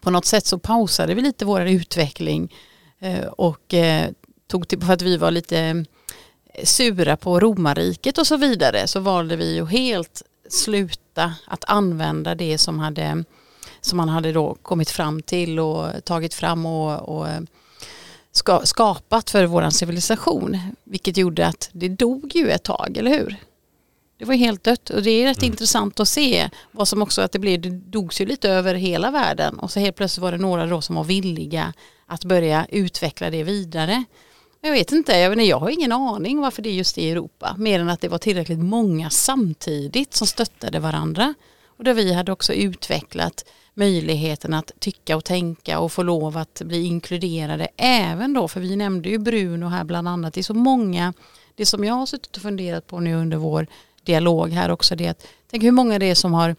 på 0.00 0.10
något 0.10 0.24
sätt 0.24 0.46
så 0.46 0.58
pausade 0.58 1.14
vi 1.14 1.22
lite 1.22 1.44
vår 1.44 1.62
utveckling 1.62 2.54
eh, 3.00 3.24
och 3.24 3.74
eh, 3.74 4.10
tog 4.46 4.68
till, 4.68 4.80
för 4.80 4.92
att 4.92 5.02
vi 5.02 5.16
var 5.16 5.30
lite 5.30 5.84
sura 6.64 7.16
på 7.16 7.40
romarriket 7.40 8.18
och 8.18 8.26
så 8.26 8.36
vidare 8.36 8.86
så 8.86 9.00
valde 9.00 9.36
vi 9.36 9.54
ju 9.54 9.66
helt 9.66 10.22
sluta 10.48 11.34
att 11.46 11.64
använda 11.66 12.34
det 12.34 12.58
som, 12.58 12.78
hade, 12.78 13.24
som 13.80 13.96
man 13.96 14.08
hade 14.08 14.32
då 14.32 14.56
kommit 14.62 14.90
fram 14.90 15.22
till 15.22 15.60
och 15.60 16.04
tagit 16.04 16.34
fram 16.34 16.66
och, 16.66 17.18
och 17.18 17.26
ska, 18.32 18.60
skapat 18.64 19.30
för 19.30 19.46
vår 19.46 19.70
civilisation. 19.70 20.58
Vilket 20.84 21.16
gjorde 21.16 21.46
att 21.46 21.70
det 21.72 21.88
dog 21.88 22.36
ju 22.36 22.50
ett 22.50 22.62
tag, 22.62 22.96
eller 22.96 23.10
hur? 23.10 23.36
Det 24.18 24.24
var 24.24 24.34
helt 24.34 24.64
dött 24.64 24.90
och 24.90 25.02
det 25.02 25.10
är 25.10 25.26
rätt 25.26 25.42
mm. 25.42 25.52
intressant 25.52 26.00
att 26.00 26.08
se 26.08 26.50
vad 26.70 26.88
som 26.88 27.02
också 27.02 27.22
att 27.22 27.32
det 27.32 27.38
blev, 27.38 27.60
det 27.60 27.70
dogs 27.70 28.20
ju 28.20 28.26
lite 28.26 28.50
över 28.50 28.74
hela 28.74 29.10
världen 29.10 29.58
och 29.58 29.70
så 29.70 29.80
helt 29.80 29.96
plötsligt 29.96 30.22
var 30.22 30.32
det 30.32 30.38
några 30.38 30.66
då 30.66 30.80
som 30.80 30.96
var 30.96 31.04
villiga 31.04 31.72
att 32.06 32.24
börja 32.24 32.66
utveckla 32.68 33.30
det 33.30 33.42
vidare. 33.42 34.04
Jag 34.64 34.72
vet 34.72 34.92
inte, 34.92 35.12
jag, 35.12 35.30
menar, 35.30 35.42
jag 35.42 35.58
har 35.58 35.70
ingen 35.70 35.92
aning 35.92 36.40
varför 36.40 36.62
det 36.62 36.68
är 36.68 36.74
just 36.74 36.98
i 36.98 37.10
Europa. 37.10 37.54
Mer 37.58 37.80
än 37.80 37.88
att 37.88 38.00
det 38.00 38.08
var 38.08 38.18
tillräckligt 38.18 38.58
många 38.58 39.10
samtidigt 39.10 40.14
som 40.14 40.26
stöttade 40.26 40.78
varandra. 40.78 41.34
Och 41.66 41.84
där 41.84 41.94
vi 41.94 42.12
hade 42.12 42.32
också 42.32 42.52
utvecklat 42.52 43.44
möjligheten 43.74 44.54
att 44.54 44.72
tycka 44.78 45.16
och 45.16 45.24
tänka 45.24 45.78
och 45.78 45.92
få 45.92 46.02
lov 46.02 46.36
att 46.36 46.62
bli 46.64 46.86
inkluderade. 46.86 47.68
Även 47.76 48.32
då, 48.32 48.48
för 48.48 48.60
vi 48.60 48.76
nämnde 48.76 49.08
ju 49.08 49.18
Bruno 49.18 49.66
här 49.66 49.84
bland 49.84 50.08
annat. 50.08 50.34
Det 50.34 50.40
är 50.40 50.42
så 50.42 50.54
många, 50.54 51.12
det 51.54 51.66
som 51.66 51.84
jag 51.84 51.94
har 51.94 52.06
suttit 52.06 52.36
och 52.36 52.42
funderat 52.42 52.86
på 52.86 53.00
nu 53.00 53.14
under 53.14 53.36
vår 53.36 53.66
dialog 54.02 54.50
här 54.50 54.70
också. 54.70 54.96
Det 54.96 55.06
är 55.06 55.10
att, 55.10 55.26
tänk 55.50 55.62
hur 55.62 55.70
många 55.70 55.98
det 55.98 56.06
är 56.06 56.14
som 56.14 56.34
har 56.34 56.56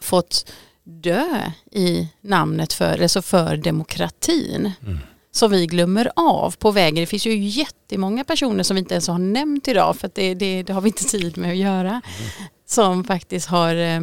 fått 0.00 0.52
dö 0.82 1.40
i 1.70 2.08
namnet 2.20 2.72
för, 2.72 3.02
alltså 3.02 3.22
för 3.22 3.56
demokratin. 3.56 4.72
Mm. 4.82 4.98
Som 5.34 5.50
vi 5.50 5.66
glömmer 5.66 6.10
av 6.16 6.56
på 6.56 6.70
vägen. 6.70 6.94
Det 6.94 7.06
finns 7.06 7.26
ju 7.26 7.36
jättemånga 7.36 8.24
personer 8.24 8.62
som 8.62 8.74
vi 8.74 8.78
inte 8.78 8.94
ens 8.94 9.08
har 9.08 9.18
nämnt 9.18 9.68
idag 9.68 9.96
för 9.96 10.10
det, 10.14 10.34
det, 10.34 10.62
det, 10.62 10.72
har 10.72 10.80
vi 10.80 10.88
inte 10.88 11.04
tid 11.04 11.38
med 11.38 11.50
att 11.50 11.56
göra. 11.56 11.88
Mm. 11.88 12.02
Som 12.66 13.04
faktiskt 13.04 13.48
har 13.48 13.74
eh, 13.74 14.00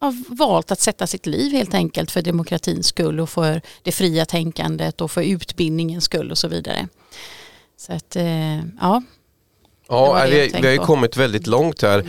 har 0.00 0.34
valt 0.36 0.70
att 0.70 0.80
sätta 0.80 1.06
sitt 1.06 1.26
liv 1.26 1.52
helt 1.52 1.74
enkelt 1.74 2.10
för 2.10 2.22
demokratins 2.22 2.86
skull 2.86 3.20
och 3.20 3.30
för 3.30 3.62
det 3.82 3.92
fria 3.92 4.24
tänkandet 4.24 5.00
och 5.00 5.10
för 5.10 5.22
utbildningens 5.22 6.04
skull 6.04 6.30
och 6.30 6.38
så 6.38 6.48
vidare. 6.48 6.88
Så 7.76 7.92
att, 7.92 8.16
eh, 8.16 8.56
ja. 8.56 9.02
Ja, 9.88 10.26
vi, 10.30 10.50
vi, 10.54 10.66
har 10.66 10.72
ju 10.72 10.78
kommit 10.78 11.16
väldigt 11.16 11.46
långt 11.46 11.82
här. 11.82 12.08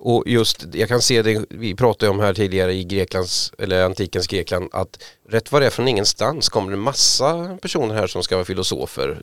Och 0.00 0.24
just, 0.26 0.66
jag 0.72 0.88
kan 0.88 1.02
se 1.02 1.22
det, 1.22 1.44
vi 1.50 1.74
pratade 1.74 2.10
om 2.10 2.20
här 2.20 2.34
tidigare 2.34 2.74
i 2.74 2.84
Greklands, 2.84 3.52
eller 3.58 3.84
antikens 3.84 4.26
Grekland, 4.26 4.68
att 4.72 5.02
rätt 5.28 5.52
vad 5.52 5.62
det 5.62 5.66
är 5.66 5.70
från 5.70 5.88
ingenstans 5.88 6.48
kommer 6.48 6.70
det 6.70 6.76
massa 6.76 7.58
personer 7.62 7.94
här 7.94 8.06
som 8.06 8.22
ska 8.22 8.36
vara 8.36 8.44
filosofer. 8.44 9.22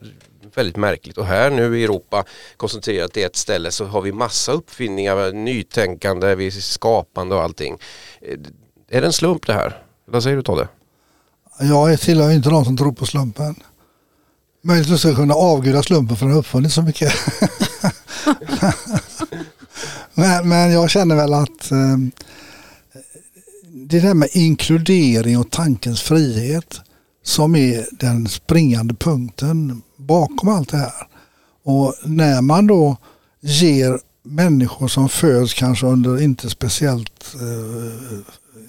Väldigt 0.55 0.77
märkligt. 0.77 1.17
Och 1.17 1.25
här 1.25 1.50
nu 1.50 1.79
i 1.79 1.84
Europa, 1.84 2.24
koncentrerat 2.58 3.13
till 3.13 3.24
ett 3.24 3.36
ställe, 3.36 3.72
så 3.72 3.86
har 3.86 4.01
vi 4.01 4.12
massa 4.12 4.51
uppfinningar, 4.51 5.32
nytänkande, 5.32 6.36
vi 6.36 6.51
skapande 6.51 7.36
och 7.36 7.41
allting. 7.41 7.77
Är 8.89 9.01
det 9.01 9.08
en 9.08 9.13
slump 9.13 9.48
det 9.48 9.53
här? 9.53 9.84
Vad 10.05 10.24
säger 10.24 10.36
du 10.36 10.44
Todde? 10.44 10.67
Jag 11.60 12.00
tillhör 12.00 12.32
inte 12.32 12.50
de 12.50 12.65
som 12.65 12.77
tror 12.77 12.91
på 12.91 13.05
slumpen. 13.05 13.55
Möjligtvis 14.63 15.00
ska 15.00 15.15
kunna 15.15 15.34
avguda 15.34 15.84
slumpen 15.84 16.17
för 16.17 16.25
den 16.25 16.34
har 16.34 16.39
uppfunnit 16.39 16.74
så 16.74 16.82
mycket. 16.82 17.13
men, 20.15 20.50
men, 20.50 20.72
jag 20.72 20.89
känner 20.89 21.15
väl 21.15 21.34
att 21.34 21.72
eh, 21.72 21.98
det 23.74 24.00
där 24.00 24.13
med 24.13 24.29
inkludering 24.34 25.38
och 25.38 25.51
tankens 25.51 26.01
frihet 26.01 26.81
som 27.24 27.55
är 27.55 27.86
den 27.91 28.27
springande 28.27 28.93
punkten 28.93 29.81
bakom 29.98 30.50
allt 30.50 30.69
det 30.69 30.77
här. 30.77 31.07
Och 31.63 31.95
när 32.03 32.41
man 32.41 32.67
då 32.67 32.98
ger 33.41 34.00
människor 34.24 34.88
som 34.88 35.10
föds 35.10 35.53
kanske 35.53 35.86
under 35.86 36.22
inte 36.22 36.50
speciellt 36.50 37.36
eh, 37.36 38.17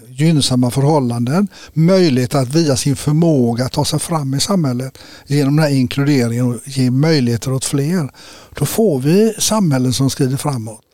gynnsamma 0.09 0.71
förhållanden 0.71 1.49
möjlighet 1.73 2.35
att 2.35 2.49
via 2.49 2.77
sin 2.77 2.97
förmåga 2.97 3.69
ta 3.69 3.85
sig 3.85 3.99
fram 3.99 4.35
i 4.35 4.41
samhället 4.41 4.99
genom 5.27 5.57
den 5.57 5.65
här 5.65 5.73
inkluderingen 5.73 6.47
och 6.47 6.57
ge 6.65 6.91
möjligheter 6.91 7.53
åt 7.53 7.65
fler. 7.65 8.11
Då 8.55 8.67
får 8.67 9.01
vi 9.01 9.35
samhällen 9.39 9.93
som 9.93 10.11
skrider 10.11 10.37
framåt. 10.37 10.86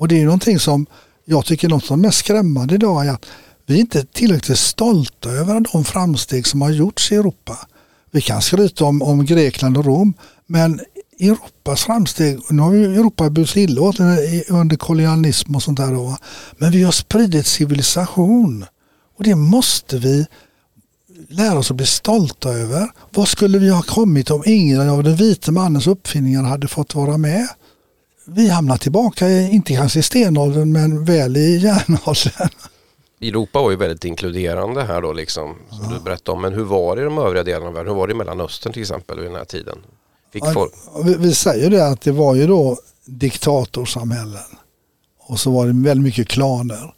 Och 0.00 0.08
det 0.08 0.20
är 0.20 0.24
någonting 0.24 0.58
som 0.58 0.86
jag 1.24 1.44
tycker 1.44 1.68
något 1.68 1.84
som 1.84 2.00
är 2.00 2.06
mest 2.06 2.18
skrämmande 2.18 2.74
idag 2.74 3.06
är 3.06 3.10
att 3.10 3.26
vi 3.66 3.74
är 3.74 3.80
inte 3.80 4.04
tillräckligt 4.04 4.58
stolta 4.58 5.30
över 5.30 5.60
de 5.72 5.84
framsteg 5.84 6.46
som 6.46 6.62
har 6.62 6.70
gjorts 6.70 7.12
i 7.12 7.14
Europa. 7.14 7.58
Vi 8.10 8.20
kan 8.20 8.42
skryta 8.42 8.84
om, 8.84 9.02
om 9.02 9.24
Grekland 9.24 9.76
och 9.76 9.84
Rom 9.84 10.14
men 10.46 10.80
Europas 11.20 11.82
framsteg, 11.82 12.40
nu 12.50 12.62
har 12.62 12.74
ju 12.74 12.94
Europa 12.94 13.30
burit 13.30 13.56
illa 13.56 13.80
åt 13.82 14.00
under 14.48 14.76
kolonialism 14.76 15.56
och 15.56 15.62
sånt 15.62 15.78
där 15.78 15.92
då. 15.92 16.16
Men 16.58 16.70
vi 16.70 16.82
har 16.82 16.92
spridit 16.92 17.46
civilisation 17.46 18.64
och 19.18 19.24
det 19.24 19.34
måste 19.34 19.98
vi 19.98 20.26
lära 21.28 21.58
oss 21.58 21.70
att 21.70 21.76
bli 21.76 21.86
stolta 21.86 22.48
över. 22.48 22.90
Vad 23.10 23.28
skulle 23.28 23.58
vi 23.58 23.70
ha 23.70 23.82
kommit 23.82 24.30
om 24.30 24.42
ingen 24.46 24.88
av 24.88 25.02
den 25.02 25.16
vita 25.16 25.52
mannens 25.52 25.86
uppfinningar 25.86 26.42
hade 26.42 26.68
fått 26.68 26.94
vara 26.94 27.18
med? 27.18 27.48
Vi 28.24 28.48
hamnar 28.48 28.76
tillbaka, 28.76 29.28
inte 29.30 29.74
kanske 29.74 29.98
i 29.98 30.02
stenåldern 30.02 30.72
men 30.72 31.04
väl 31.04 31.36
i 31.36 31.56
järnåldern. 31.56 32.48
Europa 33.20 33.62
var 33.62 33.70
ju 33.70 33.76
väldigt 33.76 34.04
inkluderande 34.04 34.82
här 34.82 35.02
då 35.02 35.12
liksom, 35.12 35.56
som 35.70 35.84
ja. 35.84 35.96
du 35.96 36.04
berättade 36.04 36.36
om. 36.36 36.42
Men 36.42 36.54
hur 36.54 36.64
var 36.64 36.96
det 36.96 37.02
i 37.02 37.04
de 37.04 37.18
övriga 37.18 37.44
delarna 37.44 37.66
av 37.66 37.72
världen? 37.72 37.88
Hur 37.88 37.96
var 37.96 38.06
det 38.06 38.12
i 38.12 38.16
Mellanöstern 38.16 38.72
till 38.72 38.82
exempel 38.82 39.18
vid 39.20 39.26
den 39.26 39.36
här 39.36 39.44
tiden? 39.44 39.78
Ja, 40.32 40.68
vi, 41.04 41.14
vi 41.14 41.34
säger 41.34 41.70
det 41.70 41.86
att 41.86 42.00
det 42.00 42.12
var 42.12 42.34
ju 42.34 42.46
då 42.46 42.78
diktatorsamhällen. 43.04 44.56
Och 45.20 45.40
så 45.40 45.50
var 45.50 45.66
det 45.66 45.72
väldigt 45.72 46.04
mycket 46.04 46.28
klaner. 46.28 46.94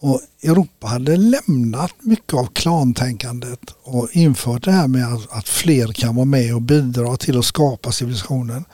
Och 0.00 0.20
Europa 0.42 0.86
hade 0.86 1.16
lämnat 1.16 1.92
mycket 2.00 2.34
av 2.34 2.46
klantänkandet 2.46 3.60
och 3.82 4.08
infört 4.12 4.64
det 4.64 4.72
här 4.72 4.88
med 4.88 5.14
att, 5.14 5.32
att, 5.32 5.48
fler 5.48 5.92
kan 5.92 6.14
vara 6.14 6.24
med 6.24 6.54
och 6.54 6.62
bidra 6.62 7.16
till 7.16 7.38
att 7.38 7.44
skapa 7.44 7.92
civilisationen. 7.92 8.64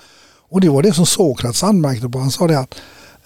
Och 0.53 0.61
det 0.61 0.69
var 0.69 0.83
det 0.83 0.93
som 0.93 1.07
Sokrates 1.07 1.62
anmärkte 1.62 2.09
på. 2.09 2.19
Han 2.19 2.31
sa 2.31 2.47
det 2.47 2.59
att 2.59 2.75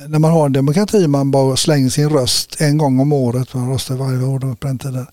när 0.09 0.19
man 0.19 0.31
har 0.31 0.47
en 0.47 0.53
demokrati 0.53 1.07
man 1.07 1.31
bara 1.31 1.57
slänger 1.57 1.89
sin 1.89 2.11
röst 2.11 2.61
en 2.61 2.79
gång 2.79 3.01
om 3.01 3.13
året, 3.13 3.55
man 3.55 3.73
röstar 3.73 3.95
varje 3.95 4.25
år 4.25 4.55
på 4.55 4.67
den 4.67 4.79
tiden. 4.79 5.07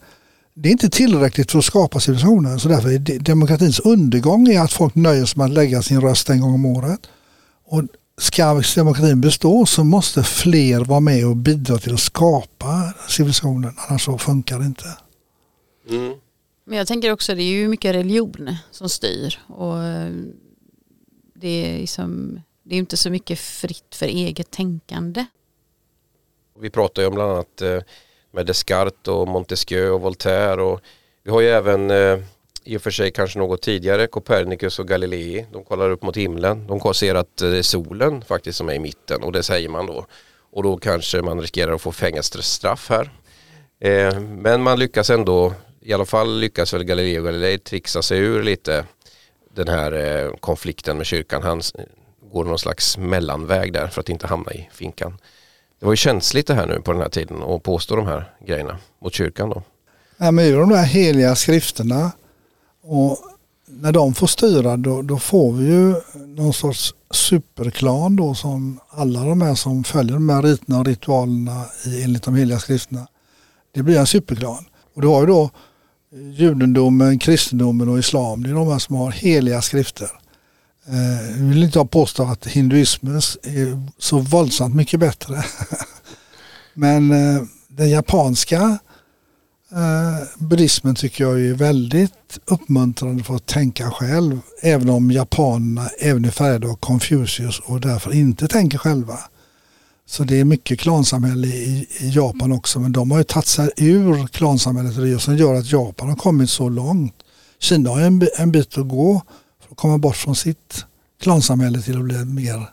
Det 0.54 0.70
är 0.70 0.72
inte 0.72 0.90
tillräckligt 0.90 1.52
för 1.52 1.60
att 1.60 1.66
skapa 1.66 2.00
civilisationen 2.00 2.60
så 2.60 2.70
därför 2.70 2.90
är 2.90 3.20
demokratins 3.20 3.80
undergång 3.80 4.48
är 4.48 4.62
att 4.62 4.74
folk 4.74 4.96
nöjer 4.96 5.26
sig 5.26 5.38
med 5.38 5.46
att 5.46 5.54
lägga 5.54 5.82
sin 5.82 6.02
röst 6.02 6.30
en 6.30 6.42
gång 6.42 6.54
om 6.54 6.66
året. 6.66 7.00
Och 7.66 7.84
ska 8.18 8.62
demokratin 8.76 9.22
bestå 9.22 9.66
så 9.66 9.84
måste 9.84 10.24
fler 10.24 10.86
vara 10.86 11.00
med 11.00 11.28
och 11.28 11.36
bidra 11.36 11.78
till 11.78 11.94
att 11.94 12.00
skapa 12.00 12.94
civilisationen 13.10 13.76
annars 13.88 14.06
så 14.06 14.18
funkar 14.18 14.60
det 14.60 14.66
inte. 14.66 14.86
Mm. 15.90 16.14
Men 16.66 16.78
jag 16.78 16.88
tänker 16.88 17.12
också 17.12 17.36
det 17.36 17.44
är 17.44 17.54
ju 17.54 17.68
mycket 17.68 17.96
religion 17.96 18.56
som 18.72 18.90
styr 18.90 19.40
och 19.48 19.78
det 21.44 21.66
är 21.66 21.78
liksom 21.78 22.42
det 22.64 22.76
är 22.76 22.80
inte 22.80 22.98
så 22.98 23.10
mycket 23.10 23.40
fritt 23.40 23.96
för 23.96 24.06
eget 24.06 24.52
tänkande. 24.52 25.26
Vi 26.60 26.70
pratar 26.70 27.02
ju 27.02 27.08
om 27.08 27.16
bland 27.16 27.32
annat 27.32 27.62
eh, 27.62 27.80
med 28.32 28.46
Descartes 28.46 29.08
och 29.08 29.28
Montesquieu 29.28 29.90
och 29.90 30.02
Voltaire 30.02 30.62
och 30.62 30.82
vi 31.24 31.32
har 31.32 31.42
ju 31.42 31.48
även 31.48 31.92
eh, 31.92 32.20
i 32.64 32.78
och 32.78 32.82
för 32.82 32.92
sig 32.92 33.12
kanske 33.12 33.40
något 33.40 33.62
tidigare 33.62 34.08
Copernicus 34.08 34.80
och 34.80 34.88
Galilei. 34.88 35.46
De 35.52 35.64
kollar 35.64 35.90
upp 35.90 36.04
mot 36.04 36.18
himlen. 36.18 36.68
De 36.68 36.94
ser 36.94 37.16
att 37.16 37.38
det 37.38 37.58
är 37.58 37.62
solen 37.62 38.22
faktiskt 38.22 38.58
som 38.58 38.70
är 38.70 38.74
i 38.74 38.80
mitten 38.80 39.24
och 39.24 39.32
det 39.32 39.44
säger 39.44 39.70
man 39.70 39.86
då. 39.86 40.06
Och 40.52 40.64
då 40.64 40.78
kanske 40.78 41.22
man 41.22 41.42
riskerar 41.42 41.74
att 41.74 41.82
få 41.82 41.92
fängelsestraff 41.92 42.90
här. 42.90 43.12
Men 44.20 44.64
man 44.64 44.80
lyckas 44.80 45.10
ändå, 45.10 45.54
i 45.82 45.94
alla 45.94 46.06
fall 46.06 46.40
lyckas 46.40 46.74
väl 46.74 46.84
Galilei 46.84 47.20
och 47.20 47.26
Galilei 47.26 47.58
trixa 47.58 48.02
sig 48.02 48.20
ur 48.20 48.44
lite 48.44 48.86
den 49.56 49.68
här 49.68 49.92
eh, 49.92 50.32
konflikten 50.40 50.98
med 50.98 51.06
kyrkan. 51.06 51.44
Han 51.44 51.62
går 52.34 52.46
någon 52.46 52.60
slags 52.60 52.98
mellanväg 52.98 53.74
där 53.74 53.88
för 53.88 54.02
att 54.02 54.10
inte 54.10 54.28
hamna 54.28 54.52
i 54.52 54.70
finkan. 54.74 55.18
Det 55.80 55.86
var 55.86 55.94
ju 55.94 55.98
känsligt 55.98 56.48
det 56.48 56.54
här 56.54 56.68
nu 56.68 56.82
på 56.82 56.92
den 56.92 57.02
här 57.02 57.10
tiden 57.10 57.44
att 57.44 57.64
påstå 57.64 57.96
de 57.96 58.08
här 58.08 58.34
grejerna 58.46 58.78
mot 59.02 59.14
kyrkan 59.14 59.50
då. 59.50 59.64
Ja, 60.18 60.32
men 60.32 60.54
de 60.54 60.70
där 60.70 60.84
heliga 60.84 61.36
skrifterna 61.36 62.12
och 62.84 63.18
när 63.66 63.92
de 63.92 64.14
får 64.14 64.28
styra 64.28 64.78
då, 64.78 65.02
då, 65.02 65.20
får 65.20 65.54
vi 65.54 65.66
ju 65.66 65.96
någon 66.28 66.54
sorts 66.54 66.94
superklan 67.12 68.16
då 68.16 68.36
som 68.36 68.80
alla 68.90 69.26
de 69.26 69.42
här 69.42 69.56
som 69.56 69.84
följer 69.84 70.14
de 70.14 70.30
här 70.30 70.42
riterna 70.42 70.80
och 70.80 70.86
ritualerna 70.86 71.66
i, 71.86 72.04
enligt 72.04 72.24
de 72.24 72.36
heliga 72.36 72.60
skrifterna. 72.60 73.08
Det 73.72 73.84
blir 73.84 74.00
en 74.00 74.08
superklan. 74.08 74.66
Och 74.94 75.02
du 75.02 75.08
har 75.08 75.22
ju 75.22 75.28
då 75.28 75.50
judendomen, 76.16 77.20
kristendomen 77.20 77.90
och 77.90 78.00
islam. 78.00 78.44
Det 78.44 78.50
är 78.50 78.54
de 78.54 78.68
här 78.68 78.80
som 78.80 78.96
har 78.96 79.12
heliga 79.12 79.62
skrifter. 79.62 80.10
Eh, 80.88 81.30
jag 81.30 81.46
vill 81.46 81.64
inte 81.64 81.86
påstå 81.86 82.24
att 82.24 82.48
hinduismen 82.48 83.16
är 83.16 83.88
så 83.98 84.20
våldsamt 84.20 84.76
mycket 84.76 85.00
bättre. 85.00 85.44
Men 86.74 87.12
eh, 87.12 87.42
den 87.68 87.90
japanska 87.90 88.78
eh, 89.72 90.28
buddhismen 90.38 90.96
tycker 90.96 91.24
jag 91.24 91.42
är 91.42 91.54
väldigt 91.54 92.40
uppmuntrande 92.46 93.24
för 93.24 93.36
att 93.36 93.46
tänka 93.46 93.92
själv. 93.92 94.40
Även 94.62 94.90
om 94.90 95.12
japanerna 95.12 95.88
även 96.00 96.26
är 96.26 96.32
färgade 96.32 96.68
av 96.68 96.76
Confucius 96.76 97.60
och 97.60 97.82
därför 97.82 98.14
inte 98.14 98.48
tänker 98.48 98.78
själva. 98.78 99.20
Så 100.06 100.24
det 100.24 100.40
är 100.40 100.46
mycket 100.46 100.80
klansamhälle 100.80 101.48
i, 101.48 101.88
i 102.00 102.10
Japan 102.10 102.52
också 102.52 102.80
men 102.80 102.92
de 102.92 103.12
har 103.12 103.18
ju 103.18 103.24
tagit 103.24 103.48
sig 103.48 103.72
ur 103.78 104.28
klansamhället 104.28 104.98
och 104.98 105.06
det 105.06 105.20
som 105.20 105.38
gör 105.38 105.54
att 105.54 105.72
Japan 105.72 106.10
har 106.10 106.16
kommit 106.16 106.50
så 106.50 106.70
långt. 106.70 107.16
Kina 107.60 107.90
har 107.90 108.02
en, 108.02 108.28
en 108.38 108.52
bit 108.52 108.78
att 108.78 108.88
gå 108.88 109.22
för 109.64 109.72
att 109.72 109.78
komma 109.78 109.98
bort 109.98 110.16
från 110.16 110.36
sitt 110.36 110.86
klansamhälle 111.22 111.82
till 111.82 111.98
att 111.98 112.04
bli 112.04 112.16
ett 112.16 112.28
mer 112.28 112.70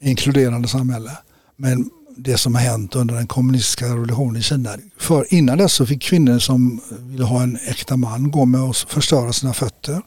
inkluderande 0.00 0.68
samhälle. 0.68 1.10
Men 1.56 1.90
det 2.16 2.38
som 2.38 2.54
har 2.54 2.62
hänt 2.62 2.96
under 2.96 3.14
den 3.14 3.26
kommunistiska 3.26 3.86
revolutionen 3.86 4.36
i 4.36 4.42
Kina. 4.42 4.76
För 4.98 5.34
innan 5.34 5.58
dess 5.58 5.72
så 5.72 5.86
fick 5.86 6.02
kvinnor 6.02 6.38
som 6.38 6.80
ville 6.90 7.24
ha 7.24 7.42
en 7.42 7.58
äkta 7.66 7.96
man 7.96 8.30
gå 8.30 8.44
med 8.44 8.60
och 8.60 8.76
förstöra 8.76 9.32
sina 9.32 9.52
fötter. 9.52 10.02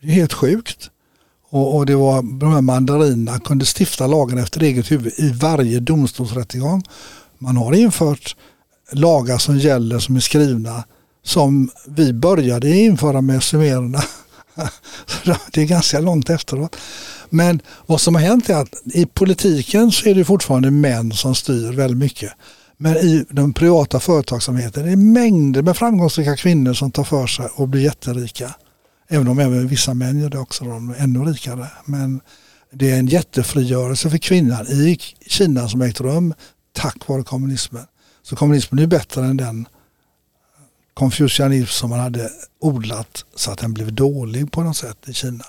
Det 0.00 0.06
är 0.08 0.12
helt 0.12 0.32
sjukt. 0.32 0.90
Och, 1.50 1.76
och 1.76 1.86
det 1.86 1.94
var 1.94 2.38
de 2.40 2.52
här 2.52 2.60
mandarinerna 2.60 3.40
kunde 3.40 3.64
stifta 3.78 4.06
lagen 4.06 4.38
efter 4.38 4.62
eget 4.62 4.90
huvud 4.90 5.12
i 5.16 5.32
varje 5.32 5.80
domstolsrättegång. 5.80 6.82
Man 7.38 7.56
har 7.56 7.72
infört 7.72 8.36
lagar 8.92 9.38
som 9.38 9.58
gäller 9.58 9.98
som 9.98 10.16
är 10.16 10.20
skrivna 10.20 10.84
som 11.24 11.70
vi 11.86 12.12
började 12.12 12.76
införa 12.76 13.20
med 13.20 13.42
sumererna 13.42 14.02
det 15.52 15.62
är 15.62 15.66
ganska 15.66 16.00
långt 16.00 16.30
efteråt. 16.30 16.76
Men 17.30 17.60
vad 17.86 18.00
som 18.00 18.14
har 18.14 18.22
hänt 18.22 18.50
är 18.50 18.54
att 18.54 18.82
i 18.84 19.06
politiken 19.06 19.92
så 19.92 20.08
är 20.08 20.14
det 20.14 20.24
fortfarande 20.24 20.70
män 20.70 21.12
som 21.12 21.34
styr 21.34 21.72
väldigt 21.72 21.98
mycket. 21.98 22.32
Men 22.76 22.96
i 22.96 23.24
den 23.30 23.52
privata 23.52 24.00
företagsamheten 24.00 24.84
är 24.84 24.90
det 24.90 24.96
mängder 24.96 25.62
med 25.62 25.76
framgångsrika 25.76 26.36
kvinnor 26.36 26.74
som 26.74 26.90
tar 26.90 27.04
för 27.04 27.26
sig 27.26 27.48
och 27.54 27.68
blir 27.68 27.82
jätterika. 27.82 28.54
Även 29.08 29.28
om 29.28 29.38
även 29.38 29.68
vissa 29.68 29.94
män 29.94 30.20
gör 30.20 30.30
det 30.30 30.38
också, 30.38 30.64
de 30.64 30.90
är 30.90 30.94
ännu 30.94 31.24
rikare. 31.24 31.66
Men 31.84 32.20
det 32.70 32.90
är 32.90 32.98
en 32.98 33.06
jättefrigörelse 33.06 34.10
för 34.10 34.18
kvinnan 34.18 34.66
i 34.66 34.98
Kina 35.26 35.68
som 35.68 35.82
ägt 35.82 36.00
rum 36.00 36.34
tack 36.72 37.08
vare 37.08 37.22
kommunismen. 37.22 37.84
Så 38.22 38.36
kommunismen 38.36 38.82
är 38.82 38.86
bättre 38.86 39.24
än 39.24 39.36
den 39.36 39.68
konfucianism 40.94 41.72
som 41.72 41.90
man 41.90 42.00
hade 42.00 42.30
odlat 42.60 43.24
så 43.34 43.50
att 43.50 43.58
den 43.58 43.74
blev 43.74 43.92
dålig 43.92 44.52
på 44.52 44.62
något 44.62 44.76
sätt 44.76 45.08
i 45.08 45.12
Kina. 45.12 45.44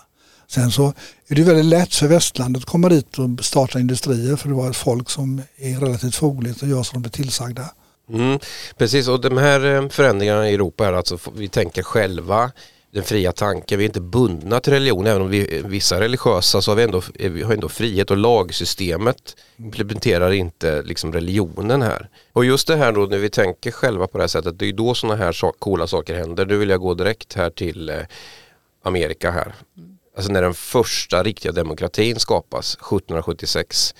Sen 0.47 0.71
så 0.71 0.93
är 1.27 1.35
det 1.35 1.43
väldigt 1.43 1.65
lätt 1.65 1.95
för 1.95 2.07
västlandet 2.07 2.63
att 2.63 2.69
komma 2.69 2.89
dit 2.89 3.19
och 3.19 3.45
starta 3.45 3.79
industrier 3.79 4.35
för 4.35 4.49
det 4.49 4.55
var 4.55 4.69
ett 4.69 4.75
folk 4.75 5.09
som 5.09 5.41
är 5.57 5.79
relativt 5.79 6.15
fogligt 6.15 6.61
och 6.61 6.67
gör 6.67 6.83
som 6.83 6.95
de 6.95 7.01
blir 7.01 7.23
tillsagda. 7.23 7.65
Mm, 8.09 8.39
precis 8.77 9.07
och 9.07 9.21
de 9.21 9.37
här 9.37 9.75
eh, 9.75 9.89
förändringarna 9.89 10.49
i 10.49 10.53
Europa 10.53 10.87
är 10.87 10.93
alltså 10.93 11.17
vi 11.35 11.47
tänker 11.47 11.83
själva 11.83 12.51
den 12.91 13.03
fria 13.03 13.31
tanken. 13.31 13.79
Vi 13.79 13.85
är 13.85 13.89
inte 13.89 14.01
bundna 14.01 14.59
till 14.59 14.73
religion 14.73 15.07
även 15.07 15.21
om 15.21 15.29
vi 15.29 15.61
vissa 15.65 15.95
är 15.95 15.99
religiösa 15.99 16.61
så 16.61 16.71
har 16.71 16.75
vi 16.75 16.83
ändå, 16.83 17.01
vi 17.13 17.41
har 17.41 17.53
ändå 17.53 17.69
frihet 17.69 18.11
och 18.11 18.17
lagsystemet 18.17 19.35
implementerar 19.57 20.31
inte 20.31 20.81
liksom 20.81 21.13
religionen 21.13 21.81
här. 21.81 22.09
Och 22.33 22.45
just 22.45 22.67
det 22.67 22.75
här 22.75 22.91
då 22.91 23.01
när 23.01 23.17
vi 23.17 23.29
tänker 23.29 23.71
själva 23.71 24.07
på 24.07 24.17
det 24.17 24.23
här 24.23 24.27
sättet 24.27 24.59
det 24.59 24.65
är 24.65 24.73
då 24.73 24.93
sådana 24.93 25.15
här 25.15 25.31
so 25.31 25.51
coola 25.59 25.87
saker 25.87 26.15
händer. 26.15 26.45
Nu 26.45 26.57
vill 26.57 26.69
jag 26.69 26.79
gå 26.79 26.93
direkt 26.93 27.33
här 27.33 27.49
till 27.49 27.89
eh, 27.89 27.95
Amerika 28.83 29.31
här. 29.31 29.53
Alltså 30.15 30.31
när 30.31 30.41
den 30.41 30.53
första 30.53 31.23
riktiga 31.23 31.51
demokratin 31.51 32.19
skapas 32.19 32.73
1776 32.73 33.95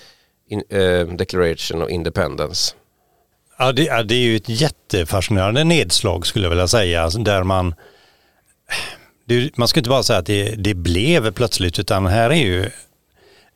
in, 0.48 0.62
eh, 0.68 1.06
Declaration 1.06 1.82
of 1.82 1.90
Independence. 1.90 2.74
Ja 3.58 3.72
det, 3.72 3.84
ja, 3.84 4.02
det 4.02 4.14
är 4.14 4.18
ju 4.18 4.36
ett 4.36 4.48
jättefascinerande 4.48 5.64
nedslag 5.64 6.26
skulle 6.26 6.44
jag 6.44 6.50
vilja 6.50 6.68
säga 6.68 7.02
alltså 7.02 7.18
där 7.18 7.42
man 7.42 7.74
det, 9.26 9.56
man 9.56 9.68
ska 9.68 9.80
inte 9.80 9.90
bara 9.90 10.02
säga 10.02 10.18
att 10.18 10.26
det, 10.26 10.54
det 10.54 10.74
blev 10.74 11.32
plötsligt 11.32 11.78
utan 11.78 12.06
här 12.06 12.30
är 12.30 12.34
ju 12.34 12.70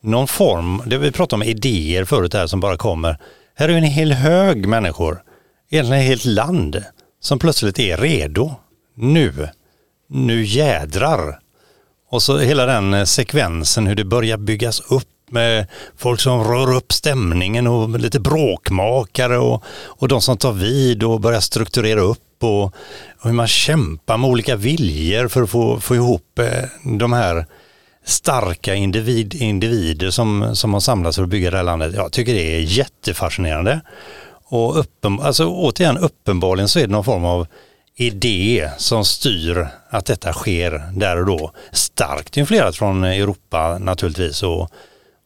någon 0.00 0.28
form, 0.28 0.82
det 0.86 0.98
vi 0.98 1.12
pratade 1.12 1.42
om 1.42 1.48
idéer 1.48 2.04
förut 2.04 2.34
här 2.34 2.46
som 2.46 2.60
bara 2.60 2.76
kommer. 2.76 3.18
Här 3.54 3.68
är 3.68 3.72
en 3.72 3.82
hel 3.82 4.12
hög 4.12 4.68
människor, 4.68 5.22
egentligen 5.70 6.02
ett 6.02 6.08
helt 6.08 6.24
land 6.24 6.84
som 7.20 7.38
plötsligt 7.38 7.78
är 7.78 7.96
redo. 7.96 8.54
Nu, 8.96 9.48
nu 10.08 10.44
jädrar. 10.44 11.38
Och 12.10 12.22
så 12.22 12.38
hela 12.38 12.66
den 12.66 13.06
sekvensen 13.06 13.86
hur 13.86 13.94
det 13.94 14.04
börjar 14.04 14.36
byggas 14.36 14.80
upp 14.80 15.08
med 15.30 15.66
folk 15.96 16.20
som 16.20 16.44
rör 16.44 16.76
upp 16.76 16.92
stämningen 16.92 17.66
och 17.66 18.00
lite 18.00 18.20
bråkmakare 18.20 19.38
och, 19.38 19.62
och 19.84 20.08
de 20.08 20.20
som 20.20 20.36
tar 20.36 20.52
vid 20.52 21.02
och 21.02 21.20
börjar 21.20 21.40
strukturera 21.40 22.00
upp 22.00 22.42
och, 22.42 22.64
och 22.64 22.72
hur 23.22 23.32
man 23.32 23.46
kämpar 23.46 24.18
med 24.18 24.30
olika 24.30 24.56
viljor 24.56 25.28
för 25.28 25.42
att 25.42 25.50
få, 25.50 25.80
få 25.80 25.94
ihop 25.94 26.38
eh, 26.38 26.68
de 26.98 27.12
här 27.12 27.46
starka 28.04 28.74
individ, 28.74 29.34
individer 29.34 30.10
som, 30.10 30.56
som 30.56 30.72
har 30.72 30.80
samlats 30.80 31.16
för 31.16 31.22
att 31.22 31.28
bygga 31.28 31.50
det 31.50 31.56
här 31.56 31.64
landet. 31.64 31.94
Jag 31.94 32.12
tycker 32.12 32.34
det 32.34 32.56
är 32.56 32.60
jättefascinerande. 32.60 33.80
Och 34.44 34.78
uppen, 34.78 35.20
alltså, 35.20 35.46
återigen, 35.46 35.98
uppenbarligen 35.98 36.68
så 36.68 36.78
är 36.78 36.86
det 36.86 36.92
någon 36.92 37.04
form 37.04 37.24
av 37.24 37.46
idé 37.96 38.70
som 38.78 39.04
styr 39.04 39.68
att 39.90 40.06
detta 40.06 40.32
sker 40.32 40.82
där 40.92 41.16
och 41.16 41.26
då. 41.26 41.52
Starkt 41.72 42.36
influerat 42.36 42.76
från 42.76 43.04
Europa 43.04 43.78
naturligtvis 43.78 44.42
och, 44.42 44.70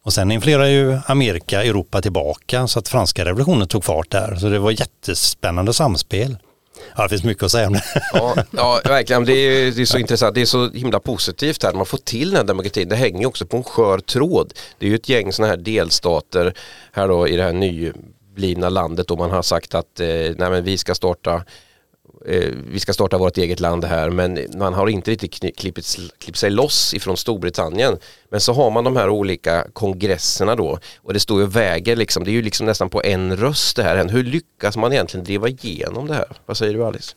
och 0.08 0.12
sen 0.14 0.30
influerade 0.30 0.70
ju 0.70 0.98
Amerika 1.06 1.64
Europa 1.64 2.02
tillbaka 2.02 2.66
så 2.66 2.78
att 2.78 2.88
franska 2.88 3.24
revolutionen 3.24 3.68
tog 3.68 3.84
fart 3.84 4.10
där. 4.10 4.36
Så 4.36 4.48
det 4.48 4.58
var 4.58 4.70
jättespännande 4.70 5.72
samspel. 5.72 6.36
Ja, 6.96 7.02
det 7.02 7.08
finns 7.08 7.24
mycket 7.24 7.42
att 7.42 7.52
säga 7.52 7.66
om 7.66 7.72
det. 7.72 7.82
Ja, 8.12 8.36
ja 8.50 8.80
verkligen. 8.84 9.24
Det 9.24 9.32
är, 9.32 9.72
det 9.72 9.82
är 9.82 9.86
så 9.86 9.98
intressant. 9.98 10.34
Det 10.34 10.40
är 10.40 10.44
så 10.46 10.70
himla 10.70 11.00
positivt 11.00 11.62
här. 11.62 11.72
Man 11.72 11.86
får 11.86 11.98
till 11.98 12.30
den 12.30 12.36
här 12.36 12.44
demokratin. 12.44 12.88
Det 12.88 12.96
hänger 12.96 13.26
också 13.26 13.46
på 13.46 13.56
en 13.56 13.64
skör 13.64 13.98
tråd. 13.98 14.52
Det 14.78 14.86
är 14.86 14.90
ju 14.90 14.96
ett 14.96 15.08
gäng 15.08 15.32
sådana 15.32 15.50
här 15.50 15.58
delstater 15.58 16.54
här 16.92 17.08
då 17.08 17.28
i 17.28 17.36
det 17.36 17.42
här 17.42 17.52
nyblivna 17.52 18.68
landet 18.68 19.10
och 19.10 19.18
man 19.18 19.30
har 19.30 19.42
sagt 19.42 19.74
att 19.74 20.00
eh, 20.00 20.06
nej, 20.06 20.50
men 20.50 20.64
vi 20.64 20.78
ska 20.78 20.94
starta 20.94 21.44
Eh, 22.26 22.52
vi 22.70 22.80
ska 22.80 22.92
starta 22.92 23.18
vårt 23.18 23.38
eget 23.38 23.60
land 23.60 23.84
här 23.84 24.10
men 24.10 24.38
man 24.56 24.74
har 24.74 24.88
inte 24.88 25.10
riktigt 25.10 25.56
klippt, 25.56 25.96
klippt 26.18 26.38
sig 26.38 26.50
loss 26.50 26.94
ifrån 26.94 27.16
Storbritannien. 27.16 27.98
Men 28.30 28.40
så 28.40 28.52
har 28.52 28.70
man 28.70 28.84
de 28.84 28.96
här 28.96 29.08
olika 29.08 29.66
kongresserna 29.72 30.54
då 30.56 30.78
och 30.96 31.12
det 31.12 31.20
står 31.20 31.40
ju 31.40 31.46
och 31.46 31.56
väger 31.56 31.96
liksom, 31.96 32.24
det 32.24 32.30
är 32.30 32.32
ju 32.32 32.42
liksom 32.42 32.66
nästan 32.66 32.90
på 32.90 33.02
en 33.02 33.36
röst 33.36 33.76
det 33.76 33.82
här. 33.82 34.08
Hur 34.08 34.24
lyckas 34.24 34.76
man 34.76 34.92
egentligen 34.92 35.24
driva 35.24 35.48
igenom 35.48 36.06
det 36.06 36.14
här? 36.14 36.36
Vad 36.46 36.56
säger 36.56 36.74
du 36.74 36.84
Alice? 36.84 37.14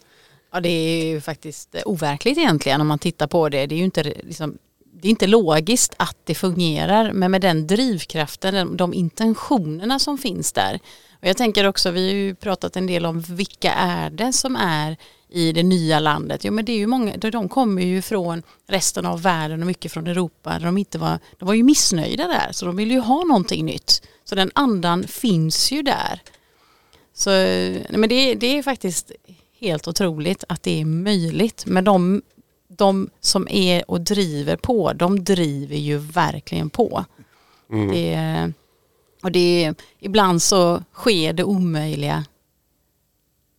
Ja 0.53 0.59
det 0.59 0.69
är 0.69 1.05
ju 1.05 1.21
faktiskt 1.21 1.75
eh, 1.75 1.81
overkligt 1.85 2.37
egentligen 2.37 2.81
om 2.81 2.87
man 2.87 2.99
tittar 2.99 3.27
på 3.27 3.49
det. 3.49 3.65
Det 3.65 3.75
är 3.75 3.77
ju 3.77 3.85
inte 3.85 4.03
liksom 4.03 4.57
det 5.01 5.07
är 5.07 5.09
inte 5.09 5.27
logiskt 5.27 5.93
att 5.97 6.17
det 6.23 6.35
fungerar 6.35 7.13
men 7.13 7.31
med 7.31 7.41
den 7.41 7.67
drivkraften, 7.67 8.77
de 8.77 8.93
intentionerna 8.93 9.99
som 9.99 10.17
finns 10.17 10.51
där 10.51 10.79
och 11.21 11.27
jag 11.27 11.37
tänker 11.37 11.67
också, 11.67 11.91
vi 11.91 12.07
har 12.07 12.15
ju 12.15 12.35
pratat 12.35 12.75
en 12.75 12.87
del 12.87 13.05
om 13.05 13.21
vilka 13.21 13.73
är 13.73 14.09
det 14.09 14.33
som 14.33 14.55
är 14.55 14.97
i 15.29 15.51
det 15.51 15.63
nya 15.63 15.99
landet. 15.99 16.43
Jo 16.43 16.53
men 16.53 16.65
det 16.65 16.71
är 16.71 16.77
ju 16.77 16.87
många, 16.87 17.17
de 17.17 17.49
kommer 17.49 17.81
ju 17.81 18.01
från 18.01 18.43
resten 18.67 19.05
av 19.05 19.21
världen 19.21 19.61
och 19.61 19.67
mycket 19.67 19.91
från 19.91 20.07
Europa. 20.07 20.59
De, 20.59 20.77
inte 20.77 20.97
var, 20.97 21.19
de 21.37 21.45
var 21.45 21.53
ju 21.53 21.63
missnöjda 21.63 22.27
där 22.27 22.51
så 22.51 22.65
de 22.65 22.75
vill 22.75 22.91
ju 22.91 22.99
ha 22.99 23.23
någonting 23.23 23.65
nytt. 23.65 24.01
Så 24.23 24.35
den 24.35 24.51
andan 24.55 25.07
finns 25.07 25.71
ju 25.71 25.81
där. 25.81 26.21
Så, 27.13 27.29
men 27.89 28.09
det, 28.09 28.35
det 28.35 28.57
är 28.57 28.63
faktiskt 28.63 29.11
helt 29.59 29.87
otroligt 29.87 30.43
att 30.49 30.63
det 30.63 30.81
är 30.81 30.85
möjligt. 30.85 31.65
med 31.65 31.83
de, 31.83 32.21
de 32.77 33.09
som 33.19 33.47
är 33.49 33.91
och 33.91 34.01
driver 34.01 34.55
på, 34.55 34.93
de 34.93 35.23
driver 35.23 35.75
ju 35.75 35.97
verkligen 35.97 36.69
på. 36.69 37.05
Mm. 37.71 37.91
Det, 37.91 38.53
och 39.23 39.31
det 39.31 39.65
är, 39.65 39.75
ibland 39.99 40.41
så 40.41 40.83
sker 40.93 41.33
det 41.33 41.43
omöjliga 41.43 42.25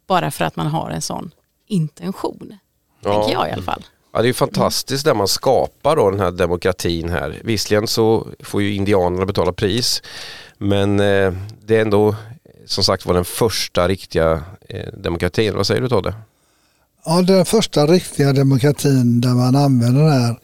bara 0.07 0.31
för 0.31 0.45
att 0.45 0.57
man 0.57 0.67
har 0.67 0.91
en 0.91 1.03
sån 1.03 1.31
intention. 1.67 2.57
Ja. 3.01 3.13
Tänker 3.13 3.33
jag 3.33 3.49
i 3.49 3.53
alla 3.53 3.63
fall. 3.63 3.85
Ja 4.13 4.23
det 4.23 4.29
är 4.29 4.33
fantastiskt 4.33 5.07
när 5.07 5.15
man 5.15 5.29
skapar 5.29 5.97
då 5.97 6.11
den 6.11 6.21
här 6.21 6.31
demokratin 6.31 7.09
här. 7.09 7.41
Visserligen 7.45 7.87
så 7.87 8.27
får 8.41 8.63
ju 8.63 8.75
indianerna 8.75 9.27
betala 9.27 9.53
pris 9.53 10.03
men 10.59 11.01
eh, 11.01 11.33
det 11.65 11.77
är 11.77 11.83
ändå 11.83 12.15
som 12.67 12.85
sagt 12.85 13.07
var 13.07 13.15
den 13.15 13.25
första 13.25 13.89
riktiga 13.89 14.43
eh, 14.69 14.93
demokratin. 14.93 15.57
Vad 15.57 15.67
säger 15.67 15.81
du 15.81 15.89
Todde? 15.89 16.15
Ja 17.05 17.23
den 17.23 17.45
första 17.45 17.87
riktiga 17.87 18.33
demokratin 18.33 19.21
där 19.21 19.35
man 19.35 19.57
använder 19.57 20.03
den 20.03 20.23
här 20.23 20.37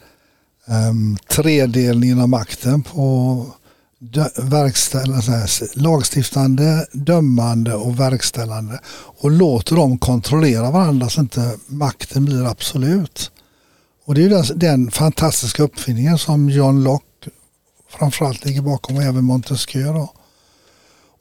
um, 0.89 1.19
tredelningen 1.29 2.21
av 2.21 2.29
makten 2.29 2.83
på 2.83 3.47
verkställande, 4.37 5.43
alltså, 5.43 5.65
lagstiftande, 5.75 6.87
dömande 6.93 7.75
och 7.75 8.01
verkställande 8.01 8.81
och 9.21 9.31
låter 9.31 9.77
dem 9.77 9.99
kontrollera 9.99 10.71
varandra 10.71 11.09
så 11.09 11.21
inte 11.21 11.59
makten 11.67 12.25
blir 12.25 12.47
absolut. 12.47 13.31
Och 14.05 14.15
det 14.15 14.25
är 14.25 14.29
den, 14.29 14.45
den 14.59 14.91
fantastiska 14.91 15.63
uppfinningen 15.63 16.19
som 16.19 16.51
John 16.51 16.85
Locke 16.85 17.31
framförallt 17.99 18.45
ligger 18.45 18.63
bakom 18.63 18.97
och 18.97 19.03
även 19.03 19.25
Montesquieu. 19.25 19.93
Då. 19.93 20.13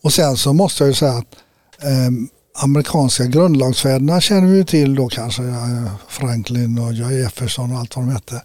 Och 0.04 0.14
sen 0.14 0.38
så 0.38 0.54
måste 0.54 0.84
jag 0.84 0.88
ju 0.90 0.94
säga 0.94 1.12
att 1.12 1.36
um, 2.08 2.30
amerikanska 2.58 3.26
grundlagsfäderna 3.26 4.22
känner 4.22 4.48
vi 4.48 4.66
till 4.66 4.96
då 4.96 5.08
kanske, 5.10 5.44
Franklin 6.08 6.80
och 6.80 6.94
Jefferson 6.94 7.72
och 7.72 7.80
allt 7.80 7.96
vad 7.96 8.06
de 8.06 8.12
hette. 8.12 8.42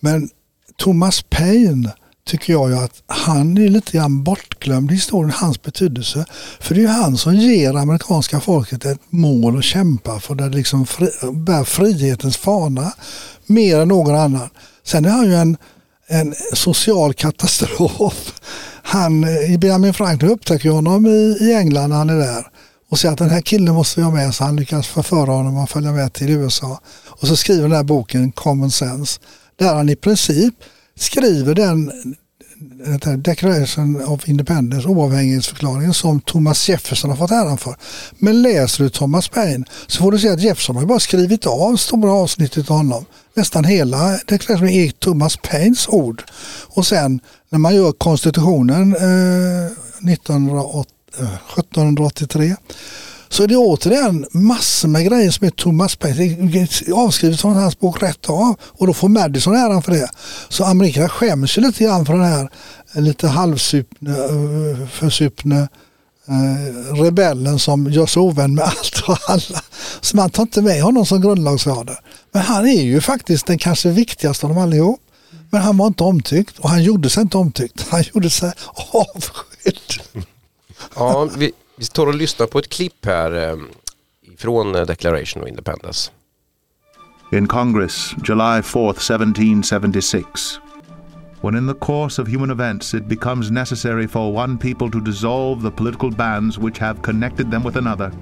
Men 0.00 0.28
Thomas 0.76 1.22
Paine 1.22 1.90
tycker 2.26 2.52
jag 2.52 2.70
ju 2.70 2.76
att 2.76 3.02
han 3.06 3.58
är 3.58 3.68
lite 3.68 3.92
grann 3.92 4.24
bortglömd 4.24 4.90
i 4.90 4.94
historien, 4.94 5.32
hans 5.36 5.62
betydelse. 5.62 6.24
För 6.60 6.74
det 6.74 6.80
är 6.80 6.82
ju 6.82 6.88
han 6.88 7.16
som 7.16 7.34
ger 7.34 7.74
amerikanska 7.74 8.40
folket 8.40 8.84
ett 8.84 9.00
mål 9.08 9.58
att 9.58 9.64
kämpa 9.64 10.20
för, 10.20 10.34
där 10.34 10.50
liksom 10.50 10.86
fri, 10.86 11.08
bär 11.32 11.64
frihetens 11.64 12.36
fana 12.36 12.92
mer 13.46 13.80
än 13.80 13.88
någon 13.88 14.14
annan. 14.14 14.48
Sen 14.84 15.04
är 15.04 15.10
han 15.10 15.26
ju 15.26 15.34
en, 15.34 15.56
en 16.08 16.34
social 16.52 17.14
katastrof. 17.14 18.32
Han, 18.82 19.24
eh, 19.24 19.58
Benjamin 19.58 19.94
Franklin 19.94 20.30
upptäcker 20.30 20.70
honom 20.70 21.06
i, 21.06 21.36
i 21.40 21.54
England 21.54 21.90
när 21.90 21.96
han 21.96 22.10
är 22.10 22.18
där 22.18 22.51
och 22.92 22.98
säger 22.98 23.12
att 23.12 23.18
den 23.18 23.30
här 23.30 23.40
killen 23.40 23.74
måste 23.74 24.00
vi 24.00 24.04
ha 24.04 24.10
med 24.10 24.34
så 24.34 24.44
han 24.44 24.56
lyckas 24.56 24.86
förföra 24.86 25.32
honom 25.32 25.56
att 25.56 25.70
följa 25.70 25.92
med 25.92 26.12
till 26.12 26.30
USA. 26.30 26.80
Och 27.06 27.28
så 27.28 27.36
skriver 27.36 27.62
den 27.62 27.72
här 27.72 27.82
boken 27.82 28.32
Common 28.32 28.70
Sense 28.70 29.20
där 29.56 29.74
han 29.74 29.88
i 29.88 29.96
princip 29.96 30.54
skriver 30.96 31.54
den, 31.54 31.92
Declaration 33.18 34.04
of 34.04 34.28
Independence, 34.28 34.88
oavhängighetsförklaringen 34.88 35.94
som 35.94 36.20
Thomas 36.20 36.68
Jefferson 36.68 37.10
har 37.10 37.16
fått 37.16 37.30
äran 37.30 37.58
för. 37.58 37.76
Men 38.18 38.42
läser 38.42 38.84
du 38.84 38.90
Thomas 38.90 39.28
Paine 39.28 39.64
så 39.86 40.02
får 40.02 40.12
du 40.12 40.18
se 40.18 40.28
att 40.28 40.42
Jefferson 40.42 40.76
har 40.76 40.86
bara 40.86 41.00
skrivit 41.00 41.46
av 41.46 41.76
stora 41.76 42.12
avsnittet 42.12 42.70
av 42.70 42.76
honom. 42.76 43.04
Nästan 43.34 43.64
hela 43.64 44.18
deklarationen 44.26 44.74
är 44.74 44.90
Thomas 44.90 45.36
Paines 45.36 45.88
ord. 45.88 46.22
Och 46.68 46.86
sen 46.86 47.20
när 47.48 47.58
man 47.58 47.74
gör 47.74 47.92
konstitutionen 47.92 48.96
eh, 48.96 50.12
1980 50.12 51.01
Eh, 51.18 51.58
1783 51.58 52.56
så 53.32 53.42
är 53.42 53.46
det 53.48 53.56
återigen 53.56 54.26
massor 54.32 54.88
med 54.88 55.06
grejer 55.06 55.30
som 55.30 55.46
är 55.46 55.50
Thomas 55.50 55.96
Paine 55.96 56.68
avskrivet 56.94 57.40
från 57.40 57.54
hans 57.54 57.78
bok 57.78 58.02
rätt 58.02 58.30
av 58.30 58.56
och 58.62 58.86
då 58.86 58.94
får 58.94 59.08
Madison 59.08 59.54
äran 59.56 59.82
för 59.82 59.92
det. 59.92 60.10
Så 60.48 60.64
Amerika 60.64 61.08
skäms 61.08 61.58
ju 61.58 61.62
lite 61.62 61.84
grann 61.84 62.06
för 62.06 62.12
den 62.12 62.24
här 62.24 62.50
eh, 62.94 63.02
lite 63.02 63.28
halvsupne, 63.28 64.10
eh, 64.10 64.88
försupne 64.88 65.68
eh, 66.28 66.94
rebellen 66.94 67.58
som 67.58 67.92
gör 67.92 68.06
sig 68.06 68.20
ovän 68.20 68.54
med 68.54 68.64
allt 68.68 69.02
och 69.06 69.18
alla. 69.30 69.62
Så 70.00 70.16
man 70.16 70.30
tar 70.30 70.42
inte 70.42 70.62
med 70.62 70.82
honom 70.82 71.06
som 71.06 71.20
grundlagsfader. 71.20 71.98
Men 72.32 72.42
han 72.42 72.68
är 72.68 72.82
ju 72.82 73.00
faktiskt 73.00 73.46
den 73.46 73.58
kanske 73.58 73.90
viktigaste 73.90 74.46
av 74.46 74.54
dem 74.54 74.62
allihop. 74.62 75.00
Men 75.50 75.62
han 75.62 75.76
var 75.76 75.86
inte 75.86 76.04
omtyckt 76.04 76.58
och 76.58 76.70
han 76.70 76.82
gjorde 76.82 77.10
sig 77.10 77.20
inte 77.20 77.36
omtyckt. 77.36 77.86
Han 77.88 78.04
gjorde 78.14 78.30
sig 78.30 78.52
avskydd. 78.92 80.24
Ja, 80.96 81.28
vi, 81.36 81.52
vi 81.76 81.86
tar 81.86 82.06
och 82.06 82.14
lyssnar 82.14 82.46
på 82.46 82.58
ett 82.58 82.68
klipp 82.68 83.06
här 83.06 83.50
eh, 83.50 83.56
från 84.38 84.72
Declaration 84.72 85.42
of 85.42 85.48
Independence. 85.48 86.10
In 87.32 87.48
Congress, 87.48 88.14
July 88.28 88.60
4th, 88.60 88.98
1776. 88.98 90.60
When 91.40 91.56
in 91.56 91.66
the 91.66 91.74
course 91.74 92.22
of 92.22 92.28
human 92.28 92.50
events 92.50 92.94
it 92.94 93.08
becomes 93.08 93.50
necessary 93.50 94.06
for 94.06 94.32
one 94.32 94.58
people 94.58 94.90
to 94.90 95.00
dissolve 95.00 95.62
the 95.62 95.70
political 95.70 96.10
bands 96.10 96.58
which 96.58 96.78
have 96.78 97.02
connected 97.02 97.50
them 97.50 97.64
with 97.64 97.76
another, 97.76 98.12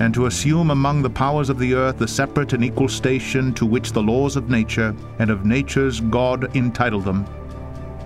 and 0.00 0.14
to 0.14 0.26
assume 0.26 0.70
among 0.70 1.02
the 1.02 1.10
powers 1.10 1.50
of 1.50 1.58
the 1.58 1.74
earth 1.74 1.98
the 1.98 2.08
separate 2.08 2.52
and 2.52 2.64
equal 2.64 2.88
station 2.88 3.52
to 3.54 3.66
which 3.66 3.92
the 3.92 4.02
laws 4.02 4.36
of 4.36 4.48
nature 4.48 4.94
and 5.18 5.30
of 5.30 5.44
nature's 5.44 6.00
God 6.00 6.56
entitle 6.56 7.00
them, 7.00 7.26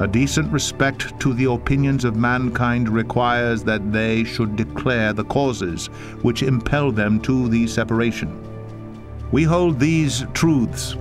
a 0.01 0.09
decent 0.09 0.51
respect 0.51 1.19
to 1.21 1.35
the 1.35 1.45
opinions 1.45 2.07
of 2.07 2.17
mankind 2.17 2.89
requires 2.89 3.63
that 3.63 3.93
they 3.93 4.25
should 4.25 4.57
declare 4.57 5.13
the 5.13 5.25
causes 5.25 5.89
which 6.23 6.43
impel 6.43 6.91
them 6.91 7.21
to 7.21 7.49
the 7.49 7.67
separation. 7.67 8.35
We 9.31 9.43
hold 9.43 9.79
these 9.79 10.25
truths 10.33 10.97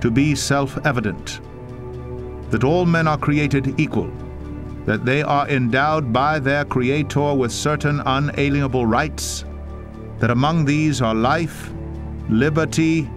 to 0.00 0.10
be 0.10 0.34
self 0.34 0.78
evident 0.86 1.40
that 2.50 2.64
all 2.64 2.86
men 2.86 3.06
are 3.06 3.18
created 3.18 3.78
equal, 3.78 4.10
that 4.86 5.04
they 5.04 5.22
are 5.22 5.46
endowed 5.48 6.10
by 6.10 6.38
their 6.38 6.64
Creator 6.64 7.34
with 7.34 7.52
certain 7.52 8.00
unalienable 8.00 8.86
rights, 8.86 9.44
that 10.18 10.30
among 10.30 10.64
these 10.64 11.02
are 11.02 11.14
life, 11.14 11.70
liberty, 12.30 13.08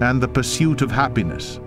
and 0.00 0.20
the 0.20 0.26
pursuit 0.26 0.80
of 0.80 0.90
happiness. 0.90 1.60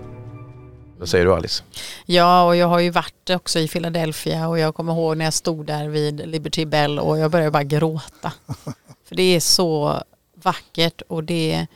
Vad 0.98 1.08
säger 1.08 1.24
du 1.24 1.34
Alice? 1.34 1.62
Ja, 2.06 2.46
och 2.46 2.56
jag 2.56 2.66
har 2.66 2.78
ju 2.78 2.90
varit 2.90 3.30
också 3.30 3.58
i 3.58 3.68
Philadelphia 3.68 4.48
och 4.48 4.58
jag 4.58 4.74
kommer 4.74 4.92
ihåg 4.92 5.16
när 5.16 5.24
jag 5.24 5.34
stod 5.34 5.66
där 5.66 5.88
vid 5.88 6.28
Liberty 6.28 6.64
Bell 6.64 6.98
och 6.98 7.18
jag 7.18 7.30
började 7.30 7.50
bara 7.50 7.64
gråta. 7.64 8.32
För 9.04 9.14
det 9.14 9.22
är 9.22 9.40
så 9.40 10.02
vackert 10.34 11.02
och 11.08 11.24
det, 11.24 11.66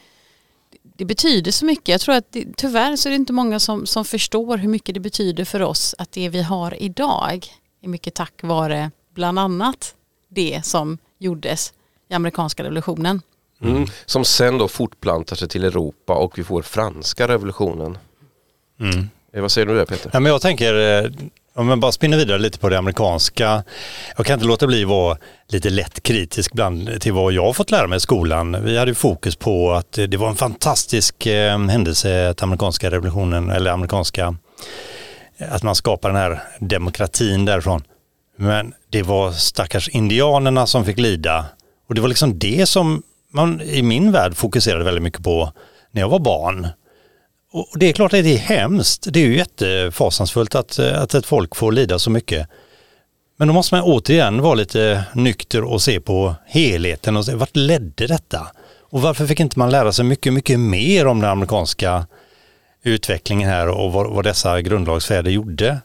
det 0.83 1.05
betyder 1.05 1.53
så 1.53 1.65
mycket. 1.65 1.89
Jag 1.89 2.01
tror 2.01 2.15
att 2.15 2.27
det, 2.31 2.47
tyvärr 2.57 2.97
så 2.97 3.09
är 3.09 3.11
det 3.11 3.17
inte 3.17 3.33
många 3.33 3.59
som, 3.59 3.87
som 3.87 4.05
förstår 4.05 4.59
hur 4.59 4.69
mycket 4.69 4.95
det 4.95 5.01
betyder 5.01 5.45
för 5.45 5.63
oss 5.63 5.95
att 5.99 6.13
det 6.13 6.29
vi 6.29 6.43
har 6.43 6.83
idag 6.83 7.47
är 7.83 7.89
mycket 7.89 8.15
tack 8.15 8.43
vare 8.43 8.91
bland 9.15 9.39
annat 9.39 9.95
det 10.29 10.61
som 10.65 10.99
gjordes 11.19 11.73
i 12.09 12.15
amerikanska 12.15 12.63
revolutionen. 12.63 13.23
Mm. 13.61 13.87
Som 14.07 14.25
sen 14.25 14.59
då 14.59 14.69
fortplantar 14.69 15.37
sig 15.37 15.49
till 15.49 15.65
Europa 15.65 16.15
och 16.15 16.39
vi 16.39 16.45
får 16.45 16.63
franska 16.63 17.29
revolutionen. 17.29 17.99
Mm. 18.81 19.09
Vad 19.33 19.53
säger 19.53 19.67
du 19.67 19.75
där 19.75 19.85
Peter? 19.85 20.11
Ja, 20.13 20.21
men 20.21 20.33
jag 20.33 20.43
tänker, 20.43 21.05
eh, 21.05 21.11
om 21.55 21.67
man 21.67 21.81
bara 21.81 21.93
spinner 21.93 22.17
vidare 22.17 22.39
lite 22.39 22.59
på 22.59 22.69
det 22.69 22.79
amerikanska. 22.79 23.65
Jag 24.17 24.27
kan 24.27 24.35
inte 24.35 24.47
låta 24.47 24.67
bli 24.67 24.83
att 24.83 24.89
vara 24.89 25.19
lite 25.49 25.71
lätt 25.71 26.03
kritisk 26.03 26.53
bland 26.53 27.01
till 27.01 27.13
vad 27.13 27.33
jag 27.33 27.45
har 27.45 27.53
fått 27.53 27.71
lära 27.71 27.87
mig 27.87 27.97
i 27.97 28.01
skolan. 28.01 28.65
Vi 28.65 28.79
hade 28.79 28.95
fokus 28.95 29.37
på 29.37 29.73
att 29.73 29.93
det 29.93 30.17
var 30.17 30.29
en 30.29 30.37
fantastisk 30.37 31.27
eh, 31.27 31.59
händelse 31.59 32.29
att 32.29 32.43
amerikanska 32.43 32.91
revolutionen, 32.91 33.51
eller 33.51 33.71
amerikanska, 33.71 34.37
eh, 35.39 35.55
att 35.55 35.63
man 35.63 35.75
skapar 35.75 36.09
den 36.09 36.19
här 36.19 36.43
demokratin 36.61 37.45
därifrån. 37.45 37.83
Men 38.37 38.75
det 38.91 39.03
var 39.03 39.33
stackars 39.33 39.89
indianerna 39.89 40.67
som 40.67 40.85
fick 40.85 40.99
lida. 40.99 41.45
Och 41.89 41.95
det 41.95 42.01
var 42.01 42.09
liksom 42.09 42.39
det 42.39 42.69
som 42.69 43.03
man 43.33 43.61
i 43.61 43.83
min 43.83 44.13
värld 44.13 44.35
fokuserade 44.35 44.85
väldigt 44.85 45.03
mycket 45.03 45.23
på 45.23 45.53
när 45.91 46.03
jag 46.03 46.09
var 46.09 46.19
barn. 46.19 46.69
Och 47.53 47.79
det 47.79 47.89
är 47.89 47.93
klart 47.93 48.13
att 48.13 48.25
det 48.25 48.35
är 48.35 48.39
hemskt. 48.39 49.07
Det 49.11 49.21
är 49.21 49.27
ju 49.27 49.37
jättefasansfullt 49.37 50.55
att, 50.55 50.79
eh, 50.79 51.03
att 51.03 51.15
ett 51.15 51.27
folk 51.27 51.57
får 51.57 51.73
lida 51.73 51.99
så 51.99 52.11
mycket. 52.11 52.49
Men 53.39 53.49
då 53.49 53.55
måste 53.55 53.75
man 53.75 53.85
återigen 53.85 54.43
vara 54.43 54.55
lite 54.55 55.05
nykter 55.15 55.63
och 55.65 55.83
se 55.83 56.01
på 56.01 56.35
helheten 56.47 57.17
och 57.17 57.27
se 57.27 57.35
vart 57.35 57.57
ledde 57.57 58.07
detta? 58.07 58.47
Och 58.81 59.03
varför 59.03 59.27
fick 59.27 59.41
inte 59.41 59.59
man 59.59 59.71
lära 59.71 59.93
sig 59.93 60.05
mycket, 60.05 60.33
mycket 60.33 60.61
mer 60.61 61.07
om 61.07 61.21
den 61.21 61.31
amerikanska 61.31 62.07
utvecklingen 62.83 63.49
här 63.49 63.69
och 63.69 63.93
vad, 63.93 64.11
vad 64.11 64.25
dessa 64.25 64.61
grundlagsfäder 64.61 65.31
gjorde? 65.31 65.81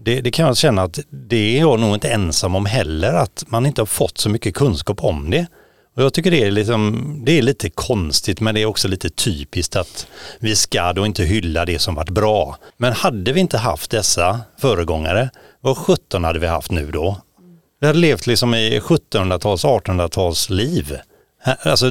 Det, 0.00 0.20
det 0.20 0.30
kan 0.30 0.46
jag 0.46 0.56
känna 0.56 0.82
att 0.82 0.98
det 1.10 1.56
är 1.56 1.60
jag 1.60 1.80
nog 1.80 1.94
inte 1.94 2.10
ensam 2.10 2.54
om 2.54 2.66
heller, 2.66 3.12
att 3.12 3.44
man 3.46 3.66
inte 3.66 3.80
har 3.80 3.86
fått 3.86 4.18
så 4.18 4.28
mycket 4.28 4.54
kunskap 4.54 5.04
om 5.04 5.30
det. 5.30 5.46
Och 5.94 6.02
jag 6.02 6.14
tycker 6.14 6.30
det 6.30 6.42
är, 6.42 6.50
liksom, 6.50 7.14
det 7.24 7.38
är 7.38 7.42
lite 7.42 7.70
konstigt 7.70 8.40
men 8.40 8.54
det 8.54 8.62
är 8.62 8.66
också 8.66 8.88
lite 8.88 9.10
typiskt 9.10 9.76
att 9.76 10.06
vi 10.38 10.56
ska 10.56 10.92
då 10.92 11.06
inte 11.06 11.24
hylla 11.24 11.64
det 11.64 11.78
som 11.78 11.94
varit 11.94 12.10
bra. 12.10 12.56
Men 12.76 12.92
hade 12.92 13.32
vi 13.32 13.40
inte 13.40 13.58
haft 13.58 13.90
dessa 13.90 14.40
föregångare, 14.58 15.30
vad 15.60 15.76
17 15.76 16.24
hade 16.24 16.38
vi 16.38 16.46
haft 16.46 16.70
nu 16.70 16.90
då? 16.90 17.16
Vi 17.80 17.86
hade 17.86 17.98
levt 17.98 18.26
liksom 18.26 18.54
i 18.54 18.80
1700-tals, 18.80 19.64
1800-tals 19.64 20.50
liv. 20.50 20.98
Alltså 21.44 21.90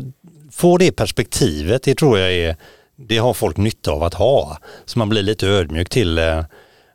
få 0.52 0.78
det 0.78 0.92
perspektivet, 0.92 1.84
det 1.84 1.96
tror 1.96 2.20
jag 2.20 2.34
är, 2.34 2.56
det 2.96 3.18
har 3.18 3.34
folk 3.34 3.58
nytta 3.58 3.92
av 3.92 4.04
att 4.04 4.14
ha. 4.14 4.58
Så 4.86 5.00
man 5.00 5.10
blir 5.10 5.24
lite 5.24 5.48
ödmjuk 5.48 5.90
till 5.90 6.18
eh, 6.18 6.44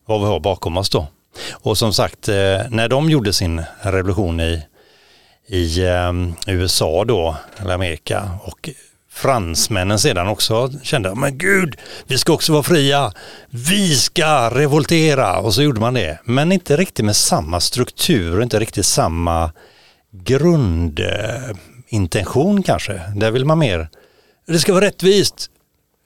vad 0.07 0.21
vi 0.21 0.27
har 0.27 0.41
bakom 0.41 0.77
oss 0.77 0.91
då. 0.91 1.07
Och 1.53 1.79
som 1.79 1.93
sagt, 1.93 2.29
eh, 2.29 2.35
när 2.71 2.89
de 2.89 3.11
gjorde 3.11 3.33
sin 3.33 3.63
revolution 3.81 4.41
i 4.41 4.63
i 5.49 5.85
eh, 5.85 6.13
USA 6.47 7.05
då, 7.05 7.37
eller 7.59 7.75
Amerika 7.75 8.31
och 8.43 8.71
fransmännen 9.17 9.99
sedan 9.99 10.29
också 10.29 10.71
kände, 10.83 11.15
men 11.15 11.39
gud, 11.39 11.77
vi 12.07 12.19
ska 12.19 12.33
också 12.33 12.53
vara 12.53 12.63
fria, 12.63 13.13
vi 13.51 13.97
ska 13.97 14.51
revoltera 14.51 15.39
och 15.39 15.55
så 15.55 15.63
gjorde 15.63 15.81
man 15.81 15.95
det. 15.95 16.19
Men 16.25 16.53
inte 16.53 16.77
riktigt 16.77 17.05
med 17.05 17.17
samma 17.17 17.61
struktur, 17.61 18.43
inte 18.43 18.61
riktigt 18.61 18.87
samma 18.87 19.53
grundintention 20.11 22.63
kanske. 22.63 23.01
Där 23.17 23.31
vill 23.31 23.45
man 23.45 23.59
mer, 23.59 23.89
det 24.47 24.59
ska 24.59 24.73
vara 24.73 24.85
rättvist, 24.85 25.51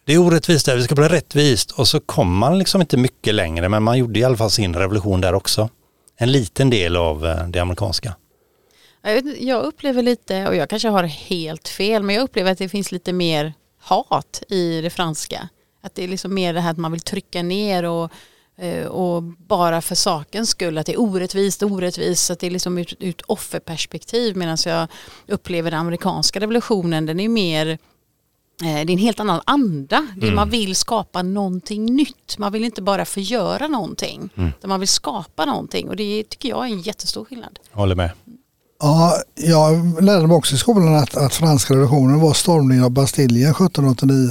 det 0.06 0.14
är 0.14 0.18
orättvist 0.18 0.66
där, 0.66 0.76
det 0.76 0.82
ska 0.82 0.94
bli 0.94 1.08
rättvist. 1.08 1.70
Och 1.70 1.88
så 1.88 2.00
kom 2.00 2.38
man 2.38 2.58
liksom 2.58 2.80
inte 2.80 2.96
mycket 2.96 3.34
längre, 3.34 3.68
men 3.68 3.82
man 3.82 3.98
gjorde 3.98 4.18
i 4.18 4.24
alla 4.24 4.36
fall 4.36 4.50
sin 4.50 4.74
revolution 4.74 5.20
där 5.20 5.34
också. 5.34 5.68
En 6.16 6.32
liten 6.32 6.70
del 6.70 6.96
av 6.96 7.26
eh, 7.26 7.48
det 7.48 7.58
amerikanska. 7.58 8.14
Jag, 9.02 9.22
vet, 9.22 9.40
jag 9.40 9.64
upplever 9.64 10.02
lite, 10.02 10.48
och 10.48 10.56
jag 10.56 10.70
kanske 10.70 10.88
har 10.88 11.02
helt 11.04 11.68
fel, 11.68 12.02
men 12.02 12.14
jag 12.14 12.22
upplever 12.22 12.52
att 12.52 12.58
det 12.58 12.68
finns 12.68 12.92
lite 12.92 13.12
mer 13.12 13.54
hat 13.78 14.42
i 14.48 14.80
det 14.80 14.90
franska. 14.90 15.48
Att 15.82 15.94
det 15.94 16.04
är 16.04 16.08
liksom 16.08 16.34
mer 16.34 16.54
det 16.54 16.60
här 16.60 16.70
att 16.70 16.78
man 16.78 16.92
vill 16.92 17.00
trycka 17.00 17.42
ner 17.42 17.84
och, 17.84 18.10
eh, 18.58 18.86
och 18.86 19.22
bara 19.22 19.80
för 19.80 19.94
sakens 19.94 20.50
skull, 20.50 20.78
att 20.78 20.86
det 20.86 20.92
är 20.92 21.00
orättvist, 21.00 21.62
orättvist, 21.62 22.30
att 22.30 22.40
det 22.40 22.46
är 22.46 22.50
liksom 22.50 22.78
ut, 22.78 22.92
ut 22.98 23.20
offerperspektiv 23.20 24.36
medan 24.36 24.56
jag 24.64 24.88
upplever 25.28 25.70
den 25.70 25.80
amerikanska 25.80 26.40
revolutionen, 26.40 27.06
den 27.06 27.20
är 27.20 27.28
mer 27.28 27.66
eh, 27.68 27.78
det 28.60 28.68
är 28.68 28.90
en 28.90 28.98
helt 28.98 29.20
annan 29.20 29.40
anda. 29.44 30.06
Mm. 30.22 30.34
Man 30.34 30.50
vill 30.50 30.76
skapa 30.76 31.22
någonting 31.22 31.96
nytt. 31.96 32.38
Man 32.38 32.52
vill 32.52 32.64
inte 32.64 32.82
bara 32.82 33.04
förgöra 33.04 33.68
någonting. 33.68 34.30
Mm. 34.36 34.52
Man 34.64 34.80
vill 34.80 34.88
skapa 34.88 35.44
någonting 35.44 35.88
och 35.88 35.96
det 35.96 36.24
tycker 36.28 36.48
jag 36.48 36.66
är 36.66 36.72
en 36.72 36.80
jättestor 36.80 37.24
skillnad. 37.24 37.58
Håller 37.70 37.94
med. 37.94 38.10
Ja, 38.82 39.16
jag 39.34 40.02
lärde 40.02 40.26
mig 40.26 40.36
också 40.36 40.54
i 40.54 40.58
skolan 40.58 40.94
att, 40.94 41.16
att 41.16 41.34
franska 41.34 41.74
revolutionen 41.74 42.20
var 42.20 42.34
stormningen 42.34 42.84
av 42.84 42.90
Bastiljen 42.90 43.50
1789. 43.50 44.30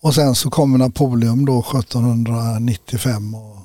Och 0.00 0.14
sen 0.14 0.34
så 0.34 0.50
kommer 0.50 0.78
Napoleon 0.78 1.44
då 1.44 1.60
1795. 1.60 3.34
Och, 3.34 3.56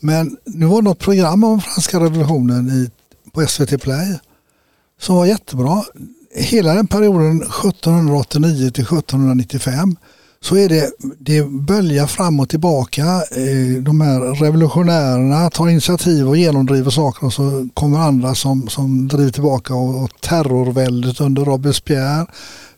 men 0.00 0.36
nu 0.44 0.66
var 0.66 0.82
det 0.82 0.88
något 0.88 0.98
program 0.98 1.44
om 1.44 1.60
franska 1.60 2.00
revolutionen 2.00 2.68
i, 2.68 2.90
på 3.30 3.46
SVT 3.46 3.82
Play 3.82 4.18
som 5.00 5.16
var 5.16 5.26
jättebra. 5.26 5.84
Hela 6.34 6.74
den 6.74 6.86
perioden 6.86 7.42
1789 7.42 8.70
till 8.70 8.84
1795 8.84 9.96
så 10.44 10.56
är 10.56 10.68
det, 10.68 10.90
det 11.18 11.42
böljar 11.50 12.06
fram 12.06 12.40
och 12.40 12.48
tillbaka. 12.48 13.02
Eh, 13.30 13.82
de 13.82 14.00
här 14.00 14.20
revolutionärerna 14.20 15.50
tar 15.50 15.68
initiativ 15.68 16.28
och 16.28 16.36
genomdriver 16.36 16.90
saker 16.90 17.26
och 17.26 17.32
så 17.32 17.68
kommer 17.74 17.98
andra 17.98 18.34
som, 18.34 18.68
som 18.68 19.08
driver 19.08 19.30
tillbaka 19.30 19.74
och, 19.74 20.04
och 20.04 20.10
terrorväldet 20.20 21.20
under 21.20 21.44
Robespierre 21.44 22.26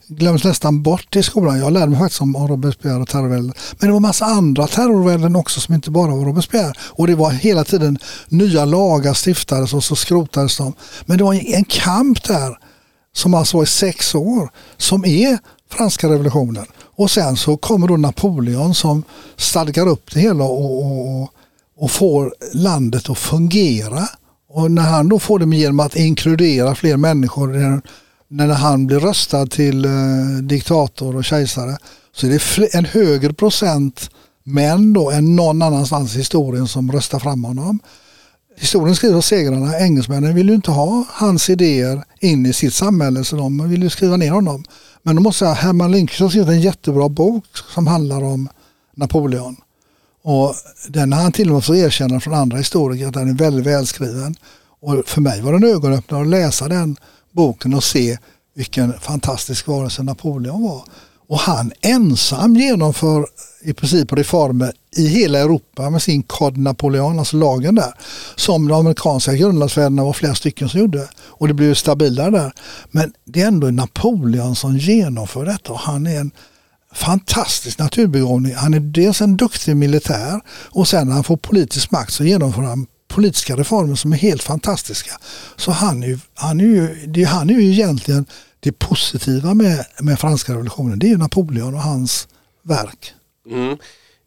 glöms 0.07 0.43
nästan 0.43 0.83
bort 0.83 1.15
i 1.15 1.23
skolan. 1.23 1.59
Jag 1.59 1.73
lärde 1.73 1.87
mig 1.87 1.99
faktiskt 1.99 2.21
om 2.21 2.47
Robespierre 2.47 3.01
och 3.01 3.07
terrorvälden. 3.07 3.53
Men 3.79 3.87
det 3.87 3.93
var 3.93 3.99
massa 3.99 4.25
andra 4.25 4.67
terrorvälden 4.67 5.35
också 5.35 5.59
som 5.59 5.75
inte 5.75 5.91
bara 5.91 6.15
var 6.15 6.25
Robespierre. 6.25 6.73
Och 6.79 7.07
det 7.07 7.15
var 7.15 7.31
hela 7.31 7.63
tiden 7.63 7.99
nya 8.27 8.65
lagar 8.65 9.13
stiftades 9.13 9.73
och 9.73 9.83
så 9.83 9.95
skrotades 9.95 10.57
de. 10.57 10.73
Men 11.05 11.17
det 11.17 11.23
var 11.23 11.33
en 11.55 11.65
kamp 11.65 12.23
där 12.23 12.57
som 13.13 13.33
alltså 13.33 13.57
var 13.57 13.63
i 13.63 13.67
sex 13.67 14.15
år 14.15 14.49
som 14.77 15.05
är 15.05 15.37
franska 15.69 16.09
revolutionen. 16.09 16.65
Och 16.97 17.11
sen 17.11 17.37
så 17.37 17.57
kommer 17.57 17.87
då 17.87 17.97
Napoleon 17.97 18.75
som 18.75 19.03
stadgar 19.35 19.87
upp 19.87 20.13
det 20.13 20.19
hela 20.19 20.43
och, 20.43 20.85
och, 20.85 21.29
och 21.77 21.91
får 21.91 22.33
landet 22.53 23.09
att 23.09 23.17
fungera. 23.17 24.07
Och 24.49 24.71
när 24.71 24.81
han 24.81 25.09
då 25.09 25.19
får 25.19 25.39
det 25.39 25.55
genom 25.55 25.79
att 25.79 25.95
inkludera 25.95 26.75
fler 26.75 26.97
människor 26.97 27.81
när 28.27 28.47
han 28.47 28.87
blir 28.87 28.99
röstad 28.99 29.47
till 29.47 29.85
eh, 29.85 29.91
diktator 30.41 31.15
och 31.15 31.25
kejsare 31.25 31.77
så 32.15 32.27
är 32.27 32.31
det 32.31 32.75
en 32.75 32.85
högre 32.85 33.33
procent 33.33 34.09
män 34.43 34.93
då 34.93 35.11
än 35.11 35.35
någon 35.35 35.61
annanstans 35.61 36.15
i 36.15 36.17
historien 36.17 36.67
som 36.67 36.91
röstar 36.91 37.19
fram 37.19 37.43
honom. 37.43 37.79
Historien 38.59 38.95
skriver 38.95 39.17
av 39.17 39.21
segrarna, 39.21 39.79
engelsmännen 39.79 40.35
vill 40.35 40.49
ju 40.49 40.55
inte 40.55 40.71
ha 40.71 41.05
hans 41.09 41.49
idéer 41.49 42.03
in 42.19 42.45
i 42.45 42.53
sitt 42.53 42.73
samhälle 42.73 43.23
så 43.23 43.35
de 43.35 43.69
vill 43.69 43.83
ju 43.83 43.89
skriva 43.89 44.17
ner 44.17 44.31
honom. 44.31 44.63
Men 45.03 45.15
då 45.15 45.21
måste 45.21 45.45
jag 45.45 45.57
säga, 45.57 45.67
Herman 45.67 45.91
Lindqvist 45.91 46.21
har 46.21 46.29
skrivit 46.29 46.49
en 46.49 46.61
jättebra 46.61 47.09
bok 47.09 47.45
som 47.73 47.87
handlar 47.87 48.23
om 48.23 48.49
Napoleon. 48.95 49.55
Och 50.23 50.55
den 50.87 51.13
har 51.13 51.21
han 51.21 51.31
till 51.31 51.49
och 51.49 51.53
med 51.53 51.63
fått 51.63 51.75
erkännande 51.75 52.19
från 52.19 52.33
andra 52.33 52.57
historiker 52.57 53.07
att 53.07 53.13
den 53.13 53.29
är 53.29 53.33
väldigt 53.33 53.65
välskriven. 53.65 54.35
Och 54.79 55.03
för 55.05 55.21
mig 55.21 55.41
var 55.41 55.51
det 55.51 55.67
en 55.67 55.75
ögonöppnare 55.75 56.21
att 56.21 56.27
läsa 56.27 56.67
den 56.67 56.97
boken 57.31 57.73
och 57.73 57.83
se 57.83 58.17
vilken 58.53 58.93
fantastisk 58.99 59.67
varelse 59.67 60.03
Napoleon 60.03 60.63
var. 60.63 60.83
Och 61.29 61.39
han 61.39 61.71
ensam 61.81 62.55
genomför 62.55 63.25
i 63.61 63.73
princip 63.73 64.13
reformer 64.13 64.73
i 64.95 65.07
hela 65.07 65.39
Europa 65.39 65.89
med 65.89 66.01
sin 66.01 66.23
Code 66.23 66.59
Napoleon, 66.59 67.19
alltså 67.19 67.37
lagen 67.37 67.75
där. 67.75 67.93
Som 68.35 68.67
de 68.67 68.79
amerikanska 68.79 69.33
grundlagsfäderna 69.33 70.03
var 70.03 70.13
flera 70.13 70.35
stycken 70.35 70.69
som 70.69 70.79
gjorde. 70.79 71.07
Och 71.17 71.47
det 71.47 71.53
blev 71.53 71.73
stabilare 71.73 72.31
där. 72.31 72.51
Men 72.91 73.13
det 73.25 73.41
är 73.41 73.47
ändå 73.47 73.67
Napoleon 73.67 74.55
som 74.55 74.77
genomför 74.77 75.45
detta 75.45 75.73
och 75.73 75.79
han 75.79 76.07
är 76.07 76.19
en 76.19 76.31
fantastisk 76.93 77.79
naturbegåvning. 77.79 78.55
Han 78.55 78.73
är 78.73 78.79
dels 78.79 79.21
en 79.21 79.37
duktig 79.37 79.75
militär 79.75 80.41
och 80.49 80.87
sen 80.87 81.07
när 81.07 81.13
han 81.13 81.23
får 81.23 81.37
politisk 81.37 81.91
makt 81.91 82.13
så 82.13 82.23
genomför 82.23 82.61
han 82.61 82.87
politiska 83.07 83.55
reformer 83.55 83.95
som 83.95 84.13
är 84.13 84.17
helt 84.17 84.43
fantastiska. 84.43 85.11
Så 85.55 85.71
han 85.71 86.03
är 86.03 86.07
ju, 86.07 86.19
han 86.35 86.59
är 86.59 86.63
ju, 86.63 87.25
han 87.25 87.49
är 87.49 87.53
ju 87.53 87.71
egentligen 87.71 88.25
det 88.59 88.71
positiva 88.71 89.53
med, 89.53 89.85
med 90.01 90.19
franska 90.19 90.53
revolutionen. 90.53 90.99
Det 90.99 91.05
är 91.05 91.09
ju 91.09 91.17
Napoleon 91.17 91.73
och 91.73 91.81
hans 91.81 92.27
verk. 92.63 93.13
Mm. 93.51 93.77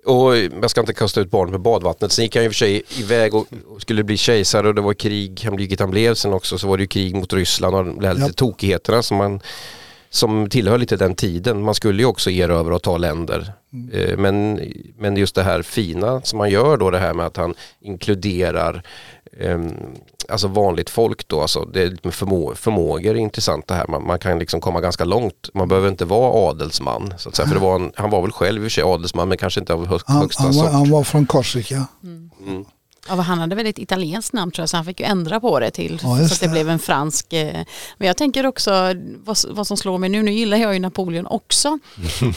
Och 0.07 0.37
jag 0.37 0.71
ska 0.71 0.81
inte 0.81 0.95
kasta 0.95 1.21
ut 1.21 1.31
barnet 1.31 1.53
med 1.53 1.61
badvattnet. 1.61 2.13
Sen 2.13 2.25
gick 2.25 2.37
han 2.37 2.47
och 2.47 2.53
för 2.53 2.59
sig 2.59 2.83
iväg 2.99 3.35
och 3.35 3.47
skulle 3.79 4.05
bli 4.05 4.17
kejsare 4.17 4.69
och 4.69 4.75
det 4.75 4.81
var 4.81 4.95
krig, 4.95 5.41
han 5.45 5.57
vilket 5.57 5.81
han 5.81 5.91
blev 5.91 6.15
sen 6.15 6.33
också, 6.33 6.59
så 6.59 6.69
var 6.69 6.77
det 6.77 6.83
ju 6.83 6.87
krig 6.87 7.15
mot 7.15 7.33
Ryssland 7.33 7.75
och 7.75 7.85
de 7.85 8.07
här 8.07 8.17
ja. 8.19 8.29
tokigheterna 8.29 9.03
som 9.03 9.17
man 9.17 9.41
som 10.11 10.49
tillhör 10.49 10.79
lite 10.79 10.97
den 10.97 11.15
tiden. 11.15 11.63
Man 11.63 11.75
skulle 11.75 12.03
ju 12.03 12.07
också 12.07 12.31
erövra 12.31 12.75
och 12.75 12.83
ta 12.83 12.99
länder. 12.99 13.53
Mm. 13.73 13.91
Eh, 13.91 14.17
men, 14.17 14.61
men 14.99 15.17
just 15.17 15.35
det 15.35 15.43
här 15.43 15.63
fina 15.63 16.21
som 16.23 16.39
man 16.39 16.51
gör 16.51 16.77
då 16.77 16.91
det 16.91 16.99
här 16.99 17.15
med 17.15 17.27
att 17.27 17.37
han 17.37 17.55
inkluderar 17.81 18.83
eh, 19.39 19.59
alltså 20.29 20.49
vanligt 20.49 20.91
folk 20.91 21.29
då, 21.29 21.41
alltså 21.41 21.65
det 21.65 22.05
med 22.05 22.15
förmå 22.15 22.55
förmågor 22.55 23.15
är 23.15 23.19
intressant 23.19 23.67
det 23.67 23.75
här. 23.75 23.87
Man, 23.87 24.07
man, 24.07 24.19
kan 24.19 24.39
liksom 24.39 24.61
komma 24.61 24.81
ganska 24.81 25.05
långt. 25.05 25.49
Man 25.55 25.69
behöver 25.69 25.89
inte 25.89 26.05
vara 26.05 26.51
adelsman. 26.51 27.15
Så 27.17 27.29
att 27.29 27.37
säga. 27.37 27.49
För 27.49 27.55
det 27.55 27.61
var 27.61 27.75
en, 27.75 27.93
han 27.95 28.11
var 28.11 28.23
väl 28.23 28.33
själv 28.33 28.63
i 28.63 28.67
och 28.67 28.71
för 28.71 28.71
sig 28.71 28.85
adelsman 28.85 29.29
men 29.29 29.39
kanske 29.39 29.61
inte 29.61 29.75
av 29.75 29.87
hög, 29.87 30.01
han, 30.07 30.21
högsta 30.21 30.43
han 30.43 30.53
var, 30.53 30.63
sort. 30.65 30.73
Han 30.73 30.91
var 30.91 31.05
från 31.05 31.27
Korsika. 31.27 31.87
Mm. 32.03 32.31
Mm. 32.47 32.65
Ja, 33.09 33.15
han 33.15 33.39
hade 33.39 33.57
väl 33.57 33.67
ett 33.67 33.79
italienskt 33.79 34.33
namn 34.33 34.53
tror 34.53 34.63
jag 34.63 34.69
så 34.69 34.77
han 34.77 34.85
fick 34.85 35.01
ju 35.01 35.07
ändra 35.07 35.41
på 35.41 35.61
det 35.61 35.71
till 35.71 36.01
ja, 36.03 36.17
så 36.17 36.25
att 36.25 36.41
det, 36.41 36.47
det, 36.47 36.53
blev 36.53 36.71
en 36.71 36.79
fransk. 36.79 37.33
Eh, 37.33 37.65
men 37.99 38.07
jag 38.07 38.17
tänker 38.17 38.47
också 38.47 38.71
vad, 39.25 39.39
vad, 39.51 39.67
som 39.67 39.77
slår 39.77 39.99
mig 39.99 40.09
nu, 40.09 40.23
nu 40.23 40.33
gillar 40.33 40.57
jag 40.57 40.75
ju 40.75 40.81
Napoleon 40.81 41.27
också. 41.27 41.79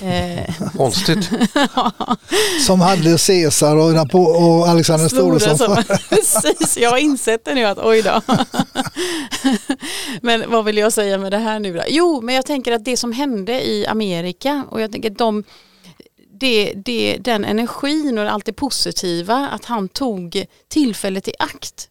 Eh, 0.01 0.55
Konstigt. 0.77 1.29
Som 2.65 2.81
hade 2.81 3.17
Caesar 3.17 3.75
och, 3.75 3.93
Napo 3.93 4.19
och 4.19 4.67
Alexander 4.67 5.07
Store 5.07 5.57
som 5.57 5.83
Precis, 6.09 6.77
jag 6.77 6.89
har 6.89 6.97
insett 6.97 7.45
det 7.45 7.53
nu 7.53 7.65
att 7.65 7.77
oj 7.77 8.01
då. 8.01 8.21
men 10.21 10.43
vad 10.47 10.65
vill 10.65 10.77
jag 10.77 10.93
säga 10.93 11.17
med 11.17 11.31
det 11.31 11.37
här 11.37 11.59
nu 11.59 11.73
då? 11.73 11.83
Jo, 11.87 12.21
men 12.21 12.35
jag 12.35 12.45
tänker 12.45 12.71
att 12.71 12.85
det 12.85 12.97
som 12.97 13.11
hände 13.11 13.67
i 13.67 13.87
Amerika 13.87 14.65
och 14.69 14.81
jag 14.81 14.91
tänker 14.91 15.11
att 15.11 15.17
de 15.17 15.43
det, 16.43 16.73
det, 16.75 17.17
den 17.17 17.45
energin 17.45 18.17
och 18.17 18.31
allt 18.31 18.45
det 18.45 18.53
positiva, 18.53 19.35
att 19.35 19.65
han 19.65 19.89
tog 19.89 20.45
tillfället 20.67 21.27
i 21.27 21.33
akt 21.39 21.89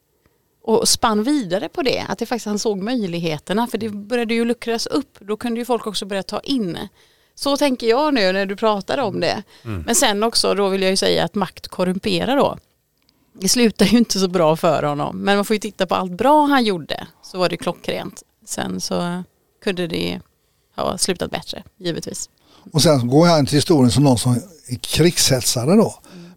och 0.62 0.88
spann 0.88 1.22
vidare 1.22 1.68
på 1.68 1.82
det. 1.82 2.04
Att 2.08 2.18
det 2.18 2.26
faktiskt 2.26 2.46
han 2.46 2.58
såg 2.58 2.78
möjligheterna 2.78 3.66
för 3.66 3.78
det 3.78 3.88
började 3.88 4.34
ju 4.34 4.44
luckras 4.44 4.86
upp. 4.86 5.18
Då 5.20 5.36
kunde 5.36 5.60
ju 5.60 5.64
folk 5.64 5.86
också 5.86 6.06
börja 6.06 6.22
ta 6.22 6.40
in. 6.40 6.78
Så 7.34 7.56
tänker 7.56 7.86
jag 7.86 8.14
nu 8.14 8.32
när 8.32 8.46
du 8.46 8.56
pratar 8.56 8.98
om 8.98 9.20
det. 9.20 9.42
Mm. 9.64 9.82
Men 9.86 9.94
sen 9.94 10.22
också 10.22 10.54
då 10.54 10.68
vill 10.68 10.82
jag 10.82 10.90
ju 10.90 10.96
säga 10.96 11.24
att 11.24 11.34
makt 11.34 11.68
korrumperar 11.68 12.36
då. 12.36 12.58
Det 13.32 13.48
slutar 13.48 13.86
ju 13.86 13.98
inte 13.98 14.18
så 14.18 14.28
bra 14.28 14.56
för 14.56 14.82
honom. 14.82 15.18
Men 15.18 15.36
man 15.36 15.44
får 15.44 15.54
ju 15.54 15.60
titta 15.60 15.86
på 15.86 15.94
allt 15.94 16.12
bra 16.12 16.46
han 16.46 16.64
gjorde. 16.64 17.06
Så 17.22 17.38
var 17.38 17.48
det 17.48 17.56
klockrent. 17.56 18.22
Sen 18.44 18.80
så 18.80 19.22
kunde 19.64 19.86
det 19.86 20.20
ha 20.76 20.98
slutat 20.98 21.30
bättre, 21.30 21.62
givetvis. 21.76 22.30
Och 22.72 22.82
sen 22.82 23.08
går 23.08 23.28
jag 23.28 23.38
in 23.38 23.46
till 23.46 23.56
historien 23.56 23.90
som 23.90 24.04
någon 24.04 24.18
som 24.18 24.32
är 24.66 24.76
krigshetsare 24.80 25.76
då. 25.76 25.94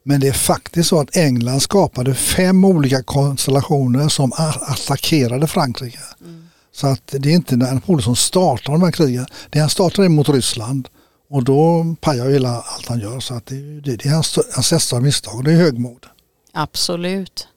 Men 0.07 0.19
det 0.19 0.27
är 0.27 0.33
faktiskt 0.33 0.89
så 0.89 0.99
att 0.99 1.15
England 1.15 1.59
skapade 1.59 2.15
fem 2.15 2.65
olika 2.65 3.03
konstellationer 3.03 4.07
som 4.07 4.31
attackerade 4.61 5.47
Frankrike. 5.47 5.99
Mm. 6.21 6.47
Så 6.71 6.87
att 6.87 7.07
det 7.07 7.29
är 7.29 7.33
inte 7.33 7.55
Napoleon 7.55 8.01
som 8.01 8.15
startar 8.15 8.73
de 8.73 8.81
här 8.81 8.91
krigen. 8.91 9.25
Det 9.49 9.59
han 9.59 9.69
startar 9.69 10.09
mot 10.09 10.29
Ryssland 10.29 10.87
och 11.29 11.43
då 11.43 11.95
pajar 12.01 12.29
hela 12.29 12.49
allt 12.49 12.87
han 12.87 12.99
gör. 12.99 13.19
Så 13.19 13.33
att 13.33 13.45
det, 13.45 13.55
det, 13.55 13.95
det 13.95 14.05
är 14.05 14.13
hans, 14.13 14.39
hans 14.53 14.67
största 14.67 14.99
misstag 14.99 15.35
och 15.35 15.43
det 15.43 15.51
är 15.51 15.57
högmod. 15.57 16.05
Absolut. 16.53 17.47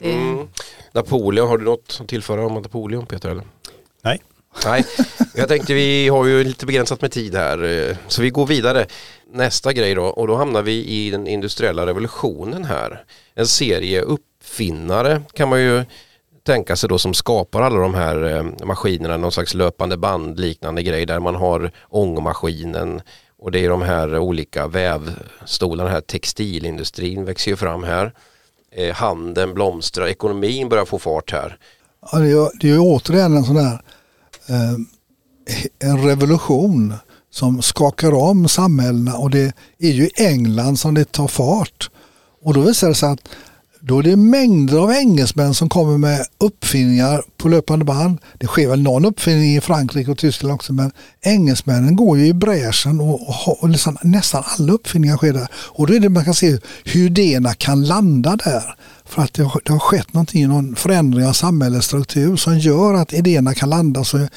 Det... 0.00 0.12
Mm. 0.12 0.48
Napoleon, 0.92 1.48
har 1.48 1.58
du 1.58 1.64
något 1.64 1.98
att 2.00 2.08
tillföra 2.08 2.46
om 2.46 2.54
Napoleon 2.54 3.06
Peter? 3.06 3.30
Eller? 3.30 3.44
Nej. 4.02 4.22
Nej, 4.64 4.84
jag 5.34 5.48
tänkte 5.48 5.74
vi 5.74 6.08
har 6.08 6.26
ju 6.26 6.44
lite 6.44 6.66
begränsat 6.66 7.02
med 7.02 7.12
tid 7.12 7.34
här 7.34 7.64
eh, 7.64 7.96
så 8.08 8.22
vi 8.22 8.30
går 8.30 8.46
vidare. 8.46 8.86
Nästa 9.32 9.72
grej 9.72 9.94
då 9.94 10.04
och 10.04 10.26
då 10.26 10.36
hamnar 10.36 10.62
vi 10.62 10.84
i 10.84 11.10
den 11.10 11.26
industriella 11.26 11.86
revolutionen 11.86 12.64
här. 12.64 13.04
En 13.34 13.46
serie 13.46 14.00
uppfinnare 14.00 15.22
kan 15.32 15.48
man 15.48 15.60
ju 15.60 15.84
tänka 16.46 16.76
sig 16.76 16.88
då 16.88 16.98
som 16.98 17.14
skapar 17.14 17.62
alla 17.62 17.78
de 17.78 17.94
här 17.94 18.36
eh, 18.36 18.66
maskinerna, 18.66 19.16
någon 19.16 19.32
slags 19.32 19.54
löpande 19.54 19.96
band 19.96 20.40
liknande 20.40 20.82
grej 20.82 21.06
där 21.06 21.20
man 21.20 21.34
har 21.34 21.70
ångmaskinen 21.88 23.00
och 23.38 23.50
det 23.50 23.64
är 23.64 23.68
de 23.68 23.82
här 23.82 24.18
olika 24.18 24.66
vävstolarna, 24.66 25.90
här 25.90 26.00
textilindustrin 26.00 27.24
växer 27.24 27.50
ju 27.50 27.56
fram 27.56 27.82
här. 27.82 28.12
Eh, 28.72 28.94
handeln 28.94 29.54
blomstrar, 29.54 30.06
ekonomin 30.06 30.68
börjar 30.68 30.84
få 30.84 30.98
fart 30.98 31.32
här. 31.32 31.58
Ja, 32.12 32.18
det, 32.18 32.68
är, 32.68 32.72
ju 32.72 32.78
återigen 32.78 33.36
en 33.36 33.44
sån 33.44 33.56
där 33.56 33.82
Eh, 34.48 34.78
en 35.78 36.02
revolution 36.02 36.94
som 37.30 37.62
skakar 37.62 38.14
om 38.14 38.48
samhällena 38.48 39.16
och 39.16 39.30
det 39.30 39.52
är 39.78 39.90
ju 39.90 40.04
i 40.04 40.10
England 40.16 40.78
som 40.78 40.94
det 40.94 41.12
tar 41.12 41.28
fart. 41.28 41.90
Och 42.42 42.54
då 42.54 42.60
visar 42.60 42.88
det 42.88 42.94
sig 42.94 43.08
att 43.08 43.28
då 43.80 43.98
är 43.98 44.02
det 44.02 44.16
mängder 44.16 44.78
av 44.78 44.92
engelsmän 44.92 45.54
som 45.54 45.68
kommer 45.68 45.98
med 45.98 46.26
uppfinningar 46.38 47.22
på 47.36 47.48
löpande 47.48 47.84
band. 47.84 48.18
Det 48.38 48.46
sker 48.46 48.68
väl 48.68 48.82
någon 48.82 49.04
uppfinning 49.04 49.56
i 49.56 49.60
Frankrike 49.60 50.10
och 50.10 50.18
Tyskland 50.18 50.54
också 50.54 50.72
men 50.72 50.90
engelsmännen 51.20 51.96
går 51.96 52.18
ju 52.18 52.26
i 52.26 52.32
bräschen 52.32 53.00
och, 53.00 53.28
och, 53.28 53.62
och 53.62 53.68
liksom, 53.68 53.96
nästan 54.02 54.42
alla 54.46 54.72
uppfinningar 54.72 55.16
sker 55.16 55.32
där. 55.32 55.48
Och 55.54 55.86
då 55.86 55.94
är 55.94 56.00
det 56.00 56.08
man 56.08 56.24
kan 56.24 56.34
se 56.34 56.58
hur 56.84 57.06
idéerna 57.06 57.54
kan 57.54 57.86
landa 57.86 58.36
där. 58.36 58.74
För 59.08 59.22
att 59.22 59.34
det 59.34 59.42
har, 59.42 59.60
det 59.64 59.72
har 59.72 59.78
skett 59.78 60.12
någonting, 60.14 60.48
någon 60.48 60.76
förändring 60.76 61.26
av 61.26 61.32
samhällets 61.32 61.86
struktur 61.86 62.36
som 62.36 62.58
gör 62.58 62.94
att 62.94 63.12
idéerna 63.12 63.54
kan 63.54 63.70
landa. 63.70 64.04
Så 64.04 64.28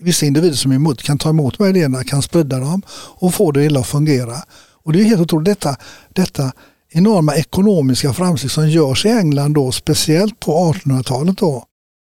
vissa 0.00 0.26
individer 0.26 0.56
som 0.56 0.70
är 0.70 0.76
emot 0.76 1.02
kan 1.02 1.18
ta 1.18 1.28
emot 1.28 1.58
de 1.58 1.64
här 1.64 1.70
idéerna, 1.70 2.04
kan 2.04 2.22
sprida 2.22 2.58
dem 2.58 2.82
och 2.90 3.34
få 3.34 3.52
det 3.52 3.62
hela 3.62 3.80
att 3.80 3.86
fungera. 3.86 4.36
Och 4.84 4.92
det 4.92 5.00
är 5.00 5.04
helt 5.04 5.20
otroligt 5.20 5.46
detta, 5.46 5.76
detta 6.12 6.52
enorma 6.90 7.34
ekonomiska 7.34 8.12
framsteg 8.12 8.50
som 8.50 8.70
görs 8.70 9.06
i 9.06 9.08
England 9.08 9.54
då, 9.54 9.72
speciellt 9.72 10.40
på 10.40 10.72
1800-talet 10.72 11.38
då. 11.38 11.64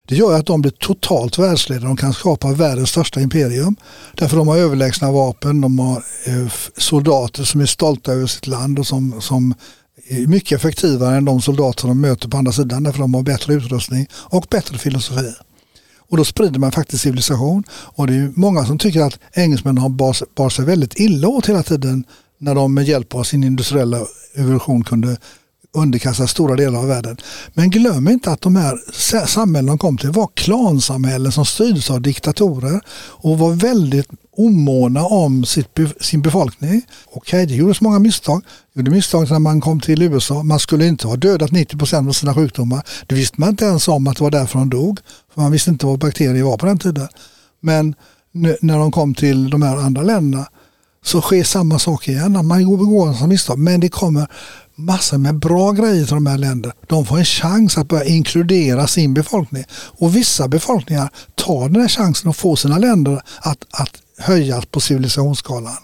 Det 0.08 0.16
gör 0.16 0.40
att 0.40 0.46
de 0.46 0.62
blir 0.62 0.72
totalt 0.72 1.38
världsledande. 1.38 1.88
De 1.88 1.98
kan 1.98 2.14
skapa 2.14 2.52
världens 2.52 2.90
största 2.90 3.22
imperium. 3.22 3.76
Därför 4.14 4.38
de 4.38 4.48
har 4.48 4.58
överlägsna 4.58 5.12
vapen, 5.12 5.62
de 5.62 5.80
har 5.80 6.04
eh, 6.26 6.52
soldater 6.78 7.44
som 7.44 7.62
är 7.62 7.66
stolta 7.66 8.12
över 8.12 8.28
sitt 8.28 8.48
land 8.48 8.80
och 8.80 8.88
som, 8.88 9.22
som 9.22 9.54
mycket 10.28 10.56
effektivare 10.56 11.18
än 11.18 11.26
de 11.26 11.42
soldater 11.42 11.88
de 11.88 12.02
möter 12.02 12.30
på 12.30 12.38
andra 12.38 12.52
sidan 12.52 12.84
därför 12.84 13.00
de 13.00 13.14
har 13.14 13.24
bättre 13.24 13.54
utrustning 13.54 14.08
och 14.14 14.46
bättre 14.50 14.78
filosofi. 14.78 15.34
Och 16.10 16.18
då 16.18 16.26
sprider 16.26 16.60
man 16.60 16.72
faktiskt 16.72 17.04
civilisation. 17.04 17.64
Och 17.72 18.08
det 18.08 18.14
är 18.14 18.32
många 18.36 18.66
som 18.66 18.78
tycker 18.78 19.02
att 19.02 19.20
engelsmännen 19.34 19.78
har 19.78 19.90
bar, 19.90 20.16
bar 20.36 20.50
sig 20.50 20.66
väldigt 20.66 21.00
illa 21.00 21.28
åt 21.28 21.50
hela 21.50 21.64
tiden 21.64 22.06
när 22.38 22.56
de 22.56 22.74
med 22.74 22.84
hjälp 22.84 23.16
av 23.16 23.24
sin 23.24 23.44
industriella 23.44 24.00
evolution 24.36 24.84
kunde 24.84 25.18
underkasta 25.74 26.28
stora 26.28 26.56
delar 26.56 26.80
av 26.80 26.88
världen. 26.88 27.18
Men 27.54 27.70
glöm 27.70 28.08
inte 28.08 28.32
att 28.32 28.42
de 28.42 28.56
här 28.56 28.78
samhällen 29.26 29.66
de 29.66 29.78
kom 29.78 29.98
till 29.98 30.12
var 30.12 30.30
klansamhällen 30.34 31.32
som 31.32 31.46
styrdes 31.46 31.92
av 31.92 32.02
diktatorer 32.02 32.82
och 32.96 33.38
var 33.40 33.52
väldigt 33.52 34.08
omåna 34.38 35.06
om 35.06 35.46
sitt, 35.46 35.80
sin 36.02 36.22
befolkning. 36.22 36.82
Okej, 37.12 37.46
det 37.46 37.56
gjordes 37.56 37.82
många 37.82 38.00
misstag. 38.00 38.44
Det 38.74 38.80
gjorde 38.80 38.92
misstag 38.92 39.32
när 39.32 39.40
man 39.40 39.62
kom 39.62 39.80
till 39.80 40.02
USA. 40.02 40.44
Man 40.44 40.60
skulle 40.60 40.88
inte 40.88 41.08
ha 41.08 41.16
dödat 41.16 41.52
90 41.52 41.78
procent 41.78 42.10
av 42.10 42.14
sina 42.14 42.34
sjukdomar. 42.34 42.84
Det 43.08 43.16
visste 43.16 43.40
man 43.40 43.50
inte 43.50 43.66
ens 43.66 43.88
om 43.88 44.08
att 44.08 44.18
det 44.18 44.24
var 44.24 44.32
därför 44.32 44.60
de 44.60 44.70
dog. 44.70 45.00
För 45.34 45.42
man 45.42 45.52
visste 45.52 45.70
inte 45.70 45.86
vad 45.86 46.00
bakterier 46.00 46.44
var 46.44 46.58
på 46.58 46.66
den 46.66 46.80
tiden. 46.80 47.08
Men 47.60 47.96
när 48.62 48.78
de 48.78 48.92
kom 48.92 49.16
till 49.16 49.50
de 49.50 49.62
här 49.62 49.78
andra 49.78 50.02
länderna 50.02 50.48
så 51.06 51.22
sker 51.22 51.44
samma 51.44 51.80
sak 51.80 52.08
igen. 52.08 52.46
Man 52.46 52.60
begår 52.78 53.24
en 53.24 53.30
misstag. 53.30 53.60
Men 53.60 53.80
det 53.80 53.90
kommer 53.90 54.28
massor 54.76 55.18
med 55.18 55.40
bra 55.40 55.72
grejer 55.72 56.06
till 56.06 56.16
de 56.16 56.26
här 56.26 56.38
länderna. 56.38 56.76
De 56.88 57.06
får 57.06 57.18
en 57.18 57.26
chans 57.26 57.78
att 57.78 57.88
börja 57.88 58.06
inkludera 58.06 58.88
sin 58.88 59.14
befolkning. 59.14 59.64
Och 59.74 60.16
vissa 60.16 60.48
befolkningar 60.48 61.10
tar 61.36 61.70
den 61.70 61.82
här 61.82 61.88
chansen 61.88 62.30
och 62.30 62.36
får 62.36 62.56
sina 62.56 62.78
länder 62.78 63.22
att, 63.42 63.66
att 63.72 64.02
höjas 64.18 64.66
på 64.66 64.80
civilisationsskalan. 64.80 65.78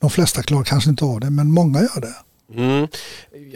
De 0.00 0.10
flesta 0.10 0.42
klarar 0.42 0.64
kanske 0.64 0.90
inte 0.90 1.04
av 1.04 1.20
det, 1.20 1.30
men 1.30 1.52
många 1.52 1.80
gör 1.80 2.00
det. 2.00 2.14
Mm. 2.54 2.88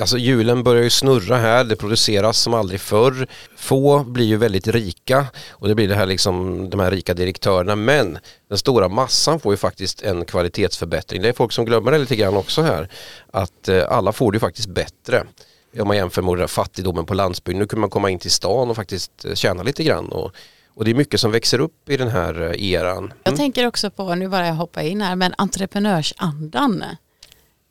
Alltså 0.01 0.19
hjulen 0.19 0.63
börjar 0.63 0.83
ju 0.83 0.91
snurra 0.91 1.37
här, 1.37 1.65
det 1.65 1.77
produceras 1.77 2.39
som 2.39 2.55
aldrig 2.55 2.81
förr. 2.81 3.27
Få 3.57 4.05
blir 4.05 4.27
ju 4.27 4.37
väldigt 4.37 4.69
rika 4.69 5.27
och 5.51 5.69
det 5.69 5.75
blir 5.75 5.89
det 5.89 5.95
här 5.95 6.07
liksom, 6.07 6.71
de 6.71 6.81
här 6.81 6.91
rika 6.91 7.15
direktörerna 7.15 7.77
men 7.77 8.19
den 8.49 8.59
stora 8.59 8.89
massan 8.89 9.41
får 9.41 9.53
ju 9.53 9.57
faktiskt 9.57 10.03
en 10.03 10.25
kvalitetsförbättring. 10.25 11.23
Det 11.23 11.29
är 11.29 11.33
folk 11.33 11.53
som 11.53 11.65
glömmer 11.65 11.93
det 11.93 11.99
lite 11.99 12.17
grann 12.17 12.37
också 12.37 12.63
här. 12.63 12.89
Att 13.31 13.69
eh, 13.69 13.85
alla 13.89 14.13
får 14.13 14.33
det 14.33 14.37
ju 14.37 14.41
faktiskt 14.41 14.69
bättre 14.69 15.25
om 15.81 15.89
man 15.89 15.97
jämför 15.97 16.23
med 16.23 16.51
fattigdomen 16.51 17.07
på 17.07 17.15
landsbygden. 17.15 17.59
Nu 17.59 17.67
kan 17.67 17.81
man 17.81 17.91
komma 17.91 18.11
in 18.11 18.19
till 18.19 18.31
stan 18.31 18.71
och 18.71 18.77
faktiskt 18.77 19.25
eh, 19.25 19.35
tjäna 19.35 19.63
lite 19.63 19.85
grann. 19.85 20.09
Och, 20.09 20.33
och 20.75 20.85
det 20.85 20.91
är 20.91 20.95
mycket 20.95 21.21
som 21.21 21.31
växer 21.31 21.59
upp 21.59 21.91
i 21.91 21.97
den 21.97 22.09
här 22.09 22.43
eh, 22.43 22.73
eran. 22.73 23.05
Mm. 23.05 23.13
Jag 23.25 23.37
tänker 23.37 23.67
också 23.67 23.91
på, 23.91 24.15
nu 24.15 24.29
bara 24.29 24.47
jag 24.47 24.55
hoppa 24.55 24.83
in 24.83 25.01
här, 25.01 25.17
men 25.17 25.35
entreprenörsandan 25.39 26.85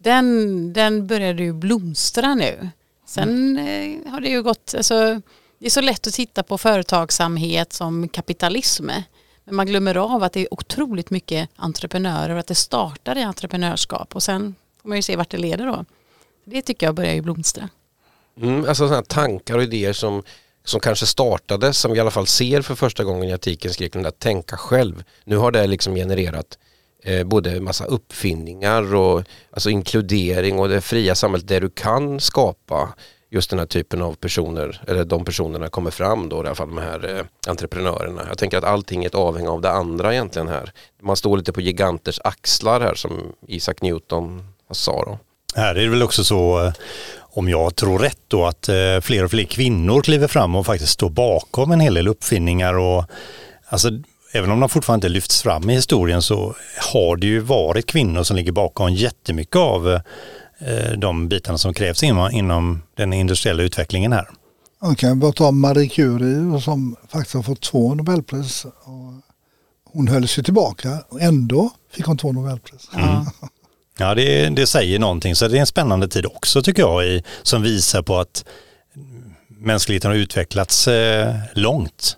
den, 0.04 0.74
den 0.74 1.08
började 1.08 1.44
ju 1.44 1.54
blomstra 1.54 2.36
nu. 2.36 2.70
Sen 3.06 3.58
eh, 3.58 4.12
har 4.12 4.22
det 4.22 4.30
ju 4.30 4.44
gått, 4.44 4.74
alltså, 4.78 5.22
det 5.60 5.66
är 5.66 5.70
så 5.70 5.82
lätt 5.82 6.08
att 6.08 6.14
titta 6.14 6.44
på 6.44 6.58
företagsamhet 6.58 7.74
som 7.74 8.10
kapitalism. 8.10 8.86
Men 9.44 9.56
man 9.56 9.66
glömmer 9.66 9.98
av 9.98 10.24
att 10.24 10.34
det 10.34 10.40
är 10.40 10.54
otroligt 10.54 11.10
mycket 11.10 11.50
entreprenörer 11.56 12.34
och 12.34 12.40
att 12.40 12.48
det 12.48 12.56
startar 12.56 13.18
i 13.18 13.24
entreprenörskap 13.24 14.16
och 14.16 14.24
sen 14.24 14.56
får 14.82 14.90
man 14.90 14.98
ju 14.98 15.02
se 15.02 15.16
vart 15.16 15.30
det 15.30 15.38
leder 15.38 15.66
då. 15.66 15.86
Det 16.46 16.62
tycker 16.62 16.86
jag 16.86 16.96
börjar 16.96 17.14
ju 17.14 17.22
blomstra. 17.22 17.70
Mm, 18.38 18.60
alltså 18.60 18.88
sådana 18.88 19.04
tankar 19.04 19.58
och 19.58 19.64
idéer 19.64 19.94
som, 19.94 20.24
som 20.64 20.80
kanske 20.80 21.06
startade, 21.06 21.74
som 21.74 21.92
vi 21.92 21.98
i 21.98 22.02
alla 22.02 22.12
fall 22.12 22.28
ser 22.28 22.62
för 22.62 22.76
första 22.76 23.04
gången 23.04 23.30
i 23.30 23.34
antikens 23.34 23.78
den 23.78 24.06
att 24.06 24.20
tänka 24.20 24.58
själv. 24.58 25.04
Nu 25.24 25.38
har 25.38 25.52
det 25.52 25.68
liksom 25.68 25.96
genererat 25.96 26.58
eh, 27.04 27.24
både 27.24 27.62
massa 27.62 27.86
uppfinningar 27.86 28.96
och 28.96 29.24
alltså 29.52 29.70
inkludering 29.70 30.60
och 30.60 30.70
det 30.70 30.82
fria 30.82 31.16
samhället 31.16 31.48
där 31.48 31.62
du 31.62 31.70
kan 31.70 32.20
skapa 32.20 32.90
just 33.32 33.50
den 33.50 33.60
här 33.60 33.66
typen 33.66 34.02
av 34.02 34.14
personer, 34.14 34.82
eller 34.88 35.06
de 35.06 35.26
personerna 35.26 35.70
kommer 35.70 35.92
fram 35.92 36.30
då 36.30 36.36
i 36.36 36.40
alla 36.40 36.56
fall 36.56 36.68
de 36.68 36.78
här 36.78 37.18
eh, 37.18 37.26
entreprenörerna. 37.48 38.26
Jag 38.28 38.38
tänker 38.38 38.58
att 38.58 38.64
allting 38.64 39.04
är 39.04 39.08
ett 39.08 39.16
avhäng 39.16 39.48
av 39.48 39.62
det 39.62 39.72
andra 39.72 40.14
egentligen 40.14 40.48
här. 40.48 40.72
Man 41.02 41.16
står 41.16 41.38
lite 41.38 41.54
på 41.54 41.62
giganters 41.62 42.20
axlar 42.24 42.82
här 42.82 42.96
som 42.96 43.34
Isaac 43.48 43.76
Newton 43.82 44.44
sa 44.72 45.04
då. 45.06 45.20
Här 45.56 45.76
är 45.76 45.84
det 45.84 45.90
väl 45.90 46.04
också 46.04 46.24
så, 46.24 46.66
eh, 46.66 46.74
om 47.20 47.50
jag 47.50 47.76
tror 47.76 48.00
rätt 48.00 48.22
då, 48.28 48.46
att 48.46 48.70
eh, 48.70 49.00
fler 49.02 49.24
och 49.24 49.32
fler 49.32 49.44
kvinnor 49.44 50.02
kliver 50.02 50.28
fram 50.28 50.56
och 50.56 50.66
faktiskt 50.66 50.94
står 50.94 51.10
bakom 51.10 51.72
en 51.72 51.80
hel 51.80 51.94
del 51.94 52.08
uppfinningar 52.08 52.74
och 52.74 53.06
alltså 53.68 53.90
även 54.32 54.52
om 54.52 54.60
de 54.60 54.70
fortfarande 54.70 55.08
inte 55.08 55.14
lyfts 55.14 55.42
fram 55.42 55.70
i 55.70 55.74
historien 55.74 56.22
så 56.22 56.56
har 56.94 57.16
det 57.16 57.28
ju 57.28 57.40
varit 57.40 57.86
kvinnor 57.86 58.24
som 58.24 58.36
ligger 58.36 58.52
bakom 58.52 58.94
jättemycket 58.94 59.56
av 59.56 59.94
eh, 60.60 60.92
de 60.98 61.28
bitarna 61.28 61.58
som 61.58 61.74
krävs 61.74 62.04
inom, 62.04 62.32
inom 62.32 62.82
den 62.96 63.14
industriella 63.14 63.64
utvecklingen 63.64 64.14
här. 64.14 64.30
Man 64.82 64.96
kan 64.96 65.20
bara 65.20 65.32
ta 65.32 65.52
Marie 65.52 65.90
Curie 65.90 66.62
som 66.62 66.96
faktiskt 67.10 67.36
har 67.36 67.44
fått 67.44 67.62
två 67.62 67.96
Nobelpris. 67.96 68.66
Hon 69.94 70.08
höll 70.08 70.28
sig 70.28 70.44
tillbaka 70.44 70.98
och 71.10 71.22
ändå 71.22 71.70
fick 71.92 72.06
hon 72.06 72.18
två 72.18 72.32
Nobelpris. 72.32 72.90
Mm. 72.94 73.26
Ja, 73.98 74.16
det, 74.16 74.50
det, 74.50 74.68
säger 74.68 75.00
någonting. 75.00 75.36
Så 75.36 75.48
det 75.48 75.58
är 75.58 75.60
en 75.60 75.66
spännande 75.66 76.08
tid 76.08 76.26
också 76.26 76.62
tycker 76.62 76.82
jag 76.82 77.06
i, 77.06 77.24
som 77.44 77.62
visar 77.62 78.02
på 78.02 78.18
att 78.18 78.46
mänskligheten 79.48 80.12
har 80.12 80.18
utvecklats 80.18 80.88
eh, 80.88 81.36
långt 81.54 82.18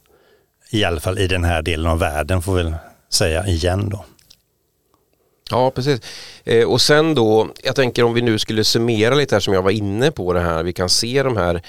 i 0.74 0.84
alla 0.84 1.00
fall 1.00 1.20
i 1.20 1.28
den 1.28 1.44
här 1.44 1.62
delen 1.62 1.88
av 1.88 2.00
världen 2.00 2.42
får 2.42 2.56
vi 2.56 2.74
säga 3.10 3.48
igen 3.48 3.90
då. 3.90 4.06
Ja, 5.50 5.72
precis. 5.72 6.02
Eh, 6.44 6.68
och 6.68 6.82
sen 6.82 7.16
då, 7.16 7.50
jag 7.64 7.76
tänker 7.76 8.04
om 8.04 8.14
vi 8.14 8.22
nu 8.22 8.40
skulle 8.40 8.64
summera 8.64 9.16
lite 9.16 9.36
här 9.36 9.40
som 9.40 9.54
jag 9.54 9.62
var 9.62 9.72
inne 9.72 10.12
på 10.12 10.34
det 10.34 10.40
här. 10.40 10.64
Vi 10.64 10.74
kan 10.74 10.90
se 10.90 11.24
de 11.24 11.38
här 11.38 11.56
eh, 11.56 11.62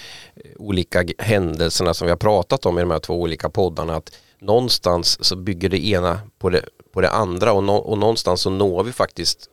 olika 0.57 1.05
händelserna 1.19 1.95
som 1.95 2.07
vi 2.07 2.11
har 2.11 2.17
pratat 2.17 2.67
om 2.67 2.79
i 2.79 2.81
de 2.81 2.91
här 2.91 2.99
två 2.99 3.21
olika 3.21 3.51
poddarna. 3.51 3.97
Att 3.97 4.11
någonstans 4.39 5.25
så 5.25 5.37
bygger 5.37 5.69
det 5.69 5.87
ena 5.87 6.21
på 6.39 6.51
det, 6.51 6.63
på 6.93 7.01
det 7.01 7.11
andra 7.11 7.53
och, 7.53 7.65
no, 7.65 7.73
och 7.73 7.99
någonstans 7.99 8.41
så 8.41 8.51
når 8.51 8.85
vi 8.85 8.93
faktiskt 8.93 9.49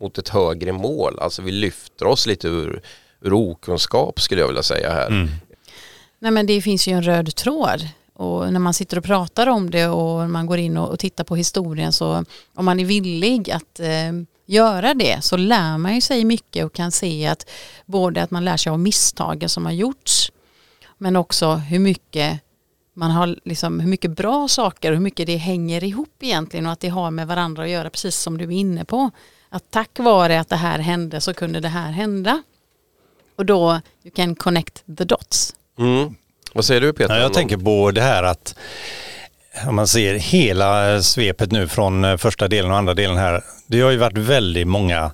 mot 0.00 0.18
ett 0.18 0.28
högre 0.28 0.72
mål. 0.72 1.18
Alltså 1.18 1.42
vi 1.42 1.52
lyfter 1.52 2.06
oss 2.06 2.26
lite 2.26 2.48
ur, 2.48 2.82
ur 3.20 3.32
okunskap 3.32 4.20
skulle 4.20 4.40
jag 4.40 4.48
vilja 4.48 4.62
säga 4.62 4.92
här. 4.92 5.06
Mm. 5.06 5.28
Nej 6.18 6.30
men 6.30 6.46
det 6.46 6.62
finns 6.62 6.88
ju 6.88 6.92
en 6.92 7.02
röd 7.02 7.34
tråd 7.34 7.88
och 8.14 8.52
när 8.52 8.60
man 8.60 8.74
sitter 8.74 8.98
och 8.98 9.04
pratar 9.04 9.46
om 9.46 9.70
det 9.70 9.86
och 9.86 10.30
man 10.30 10.46
går 10.46 10.58
in 10.58 10.76
och, 10.76 10.88
och 10.88 10.98
tittar 10.98 11.24
på 11.24 11.36
historien 11.36 11.92
så 11.92 12.24
om 12.54 12.64
man 12.64 12.80
är 12.80 12.84
villig 12.84 13.50
att 13.50 13.80
eh, 13.80 14.12
göra 14.46 14.94
det 14.94 15.24
så 15.24 15.36
lär 15.36 15.78
man 15.78 15.94
ju 15.94 16.00
sig 16.00 16.24
mycket 16.24 16.64
och 16.64 16.72
kan 16.72 16.92
se 16.92 17.26
att 17.26 17.50
både 17.86 18.22
att 18.22 18.30
man 18.30 18.44
lär 18.44 18.56
sig 18.56 18.70
av 18.70 18.78
misstagen 18.78 19.48
som 19.48 19.64
har 19.64 19.72
gjorts 19.72 20.32
men 20.98 21.16
också 21.16 21.54
hur 21.54 21.78
mycket 21.78 22.40
man 22.94 23.10
har 23.10 23.38
liksom 23.44 23.80
hur 23.80 23.88
mycket 23.88 24.10
bra 24.10 24.48
saker 24.48 24.90
och 24.90 24.96
hur 24.96 25.02
mycket 25.02 25.26
det 25.26 25.36
hänger 25.36 25.84
ihop 25.84 26.16
egentligen 26.20 26.66
och 26.66 26.72
att 26.72 26.80
det 26.80 26.88
har 26.88 27.10
med 27.10 27.26
varandra 27.26 27.62
att 27.62 27.70
göra 27.70 27.90
precis 27.90 28.16
som 28.16 28.38
du 28.38 28.44
är 28.44 28.50
inne 28.50 28.84
på. 28.84 29.10
Att 29.48 29.70
tack 29.70 29.98
vare 29.98 30.40
att 30.40 30.48
det 30.48 30.56
här 30.56 30.78
hände 30.78 31.20
så 31.20 31.34
kunde 31.34 31.60
det 31.60 31.68
här 31.68 31.90
hända. 31.90 32.42
Och 33.36 33.46
då 33.46 33.80
you 34.04 34.14
can 34.14 34.34
connect 34.34 34.84
the 34.98 35.04
dots. 35.04 35.54
Mm. 35.78 36.14
Vad 36.54 36.64
säger 36.64 36.80
du 36.80 36.92
Peter? 36.92 37.14
Ja, 37.14 37.20
jag 37.20 37.34
tänker 37.34 37.56
på 37.56 37.90
det 37.90 38.00
här 38.00 38.22
att 38.22 38.54
om 39.66 39.74
man 39.74 39.88
ser 39.88 40.14
hela 40.14 41.02
svepet 41.02 41.52
nu 41.52 41.68
från 41.68 42.04
eh, 42.04 42.16
första 42.16 42.48
delen 42.48 42.70
och 42.70 42.76
andra 42.76 42.94
delen 42.94 43.16
här. 43.16 43.44
Det 43.66 43.80
har 43.80 43.90
ju 43.90 43.96
varit 43.96 44.18
väldigt 44.18 44.66
många 44.66 45.12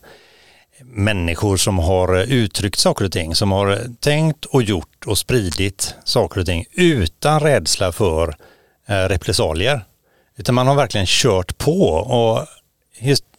människor 0.80 1.56
som 1.56 1.78
har 1.78 2.16
uttryckt 2.16 2.78
saker 2.78 3.04
och 3.04 3.12
ting, 3.12 3.34
som 3.34 3.52
har 3.52 3.80
tänkt 4.00 4.44
och 4.44 4.62
gjort 4.62 5.06
och 5.06 5.18
spridit 5.18 5.94
saker 6.04 6.40
och 6.40 6.46
ting 6.46 6.64
utan 6.72 7.40
rädsla 7.40 7.92
för 7.92 8.36
eh, 8.88 8.94
repressalier. 8.94 9.84
Utan 10.36 10.54
man 10.54 10.66
har 10.66 10.74
verkligen 10.74 11.06
kört 11.06 11.58
på 11.58 11.90
och 11.92 12.46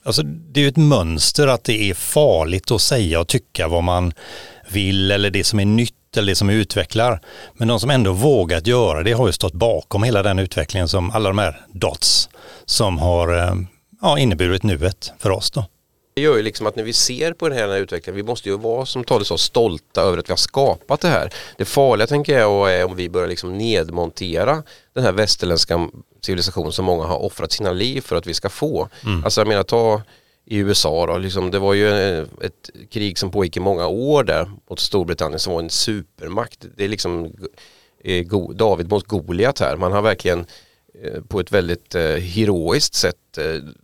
alltså, 0.03 0.23
det 0.23 0.59
är 0.59 0.61
ju 0.61 0.69
ett 0.69 0.77
mönster 0.77 1.47
att 1.47 1.63
det 1.63 1.89
är 1.89 1.93
farligt 1.93 2.71
att 2.71 2.81
säga 2.81 3.19
och 3.19 3.27
tycka 3.27 3.67
vad 3.67 3.83
man 3.83 4.13
vill 4.69 5.11
eller 5.11 5.29
det 5.29 5.43
som 5.43 5.59
är 5.59 5.65
nytt 5.65 5.93
eller 6.19 6.31
det 6.31 6.35
som 6.35 6.49
utvecklar. 6.49 7.21
Men 7.53 7.67
de 7.67 7.79
som 7.79 7.89
ändå 7.89 8.13
vågat 8.13 8.67
göra 8.67 9.03
det 9.03 9.11
har 9.11 9.27
ju 9.27 9.33
stått 9.33 9.53
bakom 9.53 10.03
hela 10.03 10.23
den 10.23 10.39
utvecklingen 10.39 10.87
som 10.87 11.11
alla 11.11 11.29
de 11.29 11.37
här 11.37 11.65
dots 11.73 12.29
som 12.65 12.97
har 12.97 13.37
eh, 13.37 13.55
ja, 14.01 14.19
inneburit 14.19 14.63
nuet 14.63 15.11
för 15.19 15.29
oss 15.29 15.51
då. 15.51 15.65
Det 16.15 16.21
gör 16.21 16.37
ju 16.37 16.43
liksom 16.43 16.67
att 16.67 16.75
när 16.75 16.83
vi 16.83 16.93
ser 16.93 17.33
på 17.33 17.49
den 17.49 17.57
här 17.57 17.77
utvecklingen, 17.77 18.15
vi 18.15 18.23
måste 18.23 18.49
ju 18.49 18.57
vara 18.57 18.85
som 18.85 19.03
talet 19.03 19.27
så 19.27 19.37
stolta 19.37 20.01
över 20.01 20.17
att 20.17 20.29
vi 20.29 20.31
har 20.31 20.37
skapat 20.37 21.01
det 21.01 21.07
här. 21.07 21.33
Det 21.57 21.65
farliga 21.65 22.07
tänker 22.07 22.39
jag 22.39 22.73
är 22.75 22.85
om 22.85 22.95
vi 22.95 23.09
börjar 23.09 23.27
liksom 23.27 23.57
nedmontera 23.57 24.63
den 24.93 25.03
här 25.03 25.11
västerländska 25.11 25.89
civilisationen 26.21 26.71
som 26.71 26.85
många 26.85 27.05
har 27.05 27.17
offrat 27.23 27.51
sina 27.51 27.71
liv 27.71 28.01
för 28.01 28.15
att 28.15 28.27
vi 28.27 28.33
ska 28.33 28.49
få. 28.49 28.89
Mm. 29.05 29.23
Alltså 29.23 29.41
jag 29.41 29.47
menar 29.47 29.63
ta 29.63 30.01
i 30.49 30.57
USA. 30.57 31.05
Då. 31.05 31.17
Liksom, 31.17 31.51
det 31.51 31.59
var 31.59 31.73
ju 31.73 31.89
eh, 31.89 32.25
ett 32.41 32.69
krig 32.89 33.17
som 33.17 33.31
pågick 33.31 33.57
i 33.57 33.59
många 33.59 33.87
år 33.87 34.23
där 34.23 34.51
mot 34.69 34.79
Storbritannien 34.79 35.39
som 35.39 35.53
var 35.53 35.59
en 35.59 35.69
supermakt. 35.69 36.65
Det 36.75 36.83
är 36.83 36.87
liksom 36.87 37.33
eh, 38.03 38.25
David 38.55 38.89
mot 38.89 39.07
Goliat 39.07 39.59
här. 39.59 39.77
Man 39.77 39.91
har 39.91 40.01
verkligen 40.01 40.45
eh, 41.03 41.21
på 41.21 41.39
ett 41.39 41.51
väldigt 41.51 41.93
heroiskt 42.35 42.93
sätt 42.93 43.15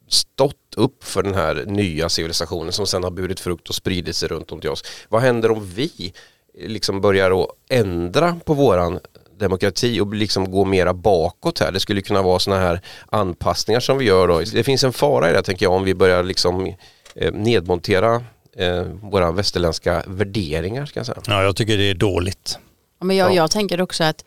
stått 0.08 0.76
upp 0.76 1.04
för 1.04 1.24
den 1.24 1.34
här 1.34 1.64
nya 1.68 2.10
civilisationen 2.10 2.72
som 2.72 2.88
sen 2.88 3.04
har 3.04 3.12
burit 3.12 3.40
frukt 3.40 3.70
och 3.70 3.76
spridit 3.76 4.16
sig 4.16 4.30
runt 4.30 4.52
om 4.52 4.62
till 4.62 4.70
oss. 4.70 4.84
Vad 5.10 5.22
händer 5.22 5.52
om 5.52 5.66
vi 5.66 6.14
liksom 6.60 7.02
börjar 7.02 7.44
att 7.44 7.50
ändra 7.70 8.40
på 8.46 8.54
våran 8.54 9.00
demokrati 9.38 10.00
och 10.00 10.14
liksom 10.14 10.52
gå 10.52 10.66
mera 10.66 10.94
bakåt 10.94 11.60
här. 11.60 11.72
Det 11.72 11.80
skulle 11.80 12.02
kunna 12.02 12.22
vara 12.22 12.40
sådana 12.40 12.62
här 12.62 12.82
anpassningar 13.10 13.80
som 13.80 13.98
vi 13.98 14.06
gör 14.06 14.28
då. 14.28 14.40
Det 14.40 14.64
finns 14.64 14.84
en 14.84 14.94
fara 14.94 15.30
i 15.30 15.34
det 15.34 15.42
tänker 15.44 15.66
jag 15.66 15.74
om 15.74 15.84
vi 15.84 15.96
börjar 15.96 16.24
liksom 16.24 16.76
eh, 17.16 17.34
nedmontera 17.34 18.16
eh, 18.58 18.82
våra 19.02 19.32
västerländska 19.32 20.04
värderingar 20.08 20.86
ska 20.86 21.00
jag 21.00 21.06
säga. 21.06 21.22
Ja, 21.28 21.44
jag 21.44 21.56
tycker 21.56 21.78
det 21.78 21.90
är 21.90 21.94
dåligt. 21.96 22.58
Ja, 23.00 23.06
Men 23.06 23.16
jag, 23.16 23.32
Ja. 23.32 23.36
jag 23.36 23.52
tänker 23.52 23.82
också 23.82 24.04
att 24.04 24.26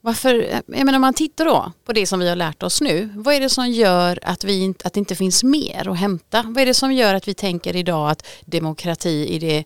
varför, 0.00 0.34
jag 0.66 0.84
menar 0.84 0.94
om 0.94 1.00
man 1.00 1.14
tittar 1.14 1.44
då 1.44 1.72
på 1.84 1.92
det 1.92 2.06
som 2.06 2.20
vi 2.20 2.28
har 2.28 2.36
lärt 2.36 2.62
oss 2.62 2.80
nu, 2.80 3.12
vad 3.16 3.34
är 3.34 3.40
det 3.40 3.48
som 3.48 3.70
gör 3.70 4.18
att, 4.22 4.44
vi 4.44 4.60
inte, 4.60 4.86
att 4.86 4.92
det 4.92 5.00
inte 5.00 5.14
finns 5.14 5.44
mer 5.44 5.88
att 5.88 5.98
hämta? 5.98 6.42
Vad 6.46 6.58
är 6.62 6.66
det 6.66 6.74
som 6.74 6.92
gör 6.92 7.14
att 7.14 7.28
vi 7.28 7.34
tänker 7.34 7.76
idag 7.76 8.10
att 8.10 8.26
demokrati 8.44 9.36
är 9.36 9.40
det, 9.40 9.64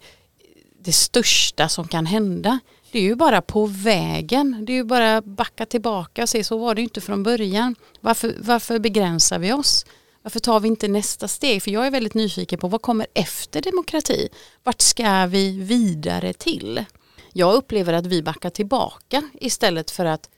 det 0.84 0.92
största 0.92 1.68
som 1.68 1.88
kan 1.88 2.06
hända? 2.06 2.58
Det 2.92 2.98
är 2.98 3.02
ju 3.02 3.14
bara 3.14 3.42
på 3.42 3.66
vägen, 3.66 4.64
det 4.64 4.72
är 4.72 4.76
ju 4.76 4.84
bara 4.84 5.20
backa 5.20 5.66
tillbaka 5.66 6.22
och 6.22 6.28
se 6.28 6.44
så 6.44 6.58
var 6.58 6.74
det 6.74 6.80
ju 6.80 6.84
inte 6.84 7.00
från 7.00 7.22
början. 7.22 7.74
Varför, 8.00 8.34
varför 8.40 8.78
begränsar 8.78 9.38
vi 9.38 9.52
oss? 9.52 9.86
Varför 10.22 10.40
tar 10.40 10.60
vi 10.60 10.68
inte 10.68 10.88
nästa 10.88 11.28
steg? 11.28 11.62
För 11.62 11.70
jag 11.70 11.86
är 11.86 11.90
väldigt 11.90 12.14
nyfiken 12.14 12.58
på 12.58 12.68
vad 12.68 12.82
kommer 12.82 13.06
efter 13.14 13.62
demokrati? 13.62 14.28
Vart 14.64 14.80
ska 14.80 15.26
vi 15.26 15.58
vidare 15.60 16.32
till? 16.32 16.84
Jag 17.32 17.54
upplever 17.54 17.92
att 17.92 18.06
vi 18.06 18.22
backar 18.22 18.50
tillbaka 18.50 19.22
istället 19.40 19.90
för 19.90 20.04
att 20.04 20.28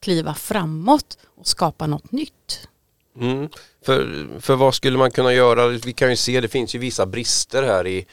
kliva 0.00 0.34
framåt 0.34 1.18
och 1.36 1.46
skapa 1.46 1.86
något 1.86 2.12
nytt. 2.12 2.68
Mm. 3.20 3.48
För, 3.84 4.28
för 4.40 4.56
vad 4.56 4.74
skulle 4.74 4.98
man 4.98 5.10
kunna 5.10 5.32
göra? 5.32 5.68
Vi 5.68 5.92
kan 5.92 6.10
ju 6.10 6.16
se 6.16 6.40
det 6.40 6.48
finns 6.48 6.74
ju 6.74 6.78
vissa 6.78 7.06
brister 7.06 7.62
här 7.62 7.86
i, 7.86 8.06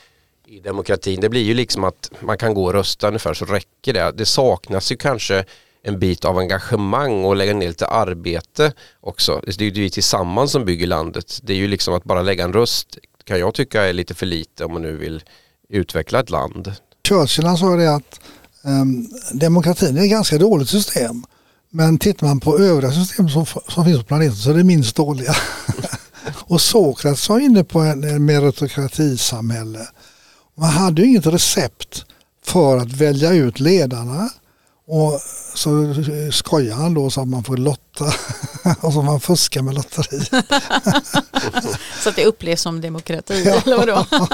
i 0.50 0.60
demokratin. 0.60 1.22
Det 1.22 1.30
blir 1.30 1.44
ju 1.44 1.54
liksom 1.54 1.84
att 1.84 2.12
man 2.20 2.38
kan 2.38 2.54
gå 2.54 2.66
och 2.66 2.74
rösta 2.74 3.08
ungefär 3.08 3.34
så 3.34 3.46
räcker 3.46 3.94
det. 3.94 4.12
Det 4.12 4.26
saknas 4.26 4.92
ju 4.92 4.96
kanske 4.96 5.46
en 5.84 6.00
bit 6.00 6.26
av 6.26 6.38
engagemang 6.38 7.26
och 7.26 7.36
lägga 7.36 7.54
ner 7.54 7.68
lite 7.68 7.88
arbete 7.88 8.74
också. 9.02 9.42
Det 9.46 9.62
är 9.62 9.66
ju 9.66 9.72
vi 9.72 9.90
tillsammans 9.90 10.52
som 10.52 10.66
bygger 10.66 10.88
landet. 10.88 11.40
Det 11.44 11.54
är 11.54 11.58
ju 11.58 11.68
liksom 11.68 11.94
att 11.94 12.04
bara 12.04 12.22
lägga 12.22 12.44
en 12.44 12.54
röst 12.54 12.98
kan 13.24 13.40
jag 13.40 13.54
tycka 13.54 13.84
är 13.84 13.94
lite 13.94 14.14
för 14.14 14.26
lite 14.26 14.66
om 14.66 14.74
man 14.74 14.82
nu 14.82 14.98
vill 14.98 15.24
utveckla 15.70 16.20
ett 16.20 16.30
land. 16.30 16.74
Churchill 17.08 17.46
han 17.46 17.58
sa 17.58 17.76
det 17.76 17.96
att 17.96 18.20
um, 18.64 19.10
demokratin 19.34 19.98
är 19.98 20.04
ett 20.04 20.10
ganska 20.10 20.38
dåligt 20.38 20.70
system. 20.70 21.24
Men 21.70 21.98
tittar 21.98 22.28
man 22.28 22.40
på 22.40 22.60
övriga 22.60 22.92
system 22.92 23.30
som, 23.30 23.46
som 23.46 23.86
finns 23.86 24.00
på 24.00 24.06
planeten 24.06 24.36
så 24.36 24.50
är 24.50 24.54
det 24.54 24.64
minst 24.64 24.96
dåliga. 24.96 25.36
och 26.48 26.62
Sokrates 26.62 27.30
var 27.30 27.40
inne 27.40 27.64
på 27.64 27.80
en, 27.80 28.04
en 28.04 28.26
meritokratisamhälle. 28.26 29.88
Man 30.58 30.70
hade 30.70 31.02
ju 31.02 31.08
inget 31.08 31.26
recept 31.26 32.06
för 32.46 32.78
att 32.78 32.92
välja 32.92 33.32
ut 33.32 33.60
ledarna. 33.60 34.30
Och 34.88 35.20
så 35.56 35.96
skojar 36.32 36.76
han 36.76 36.94
då 36.94 37.10
så 37.10 37.22
att 37.22 37.28
man 37.28 37.44
får 37.44 37.58
lotta 37.58 38.06
och 38.82 38.94
så 38.94 39.02
man 39.02 39.20
fuskar 39.20 39.62
med 39.62 39.76
lotteri. 39.76 40.20
Så 42.04 42.10
att 42.10 42.16
det 42.16 42.26
upplevs 42.26 42.62
som 42.62 42.82
demokrati 42.82 43.48
eller 43.66 43.78
vadå? 43.78 44.06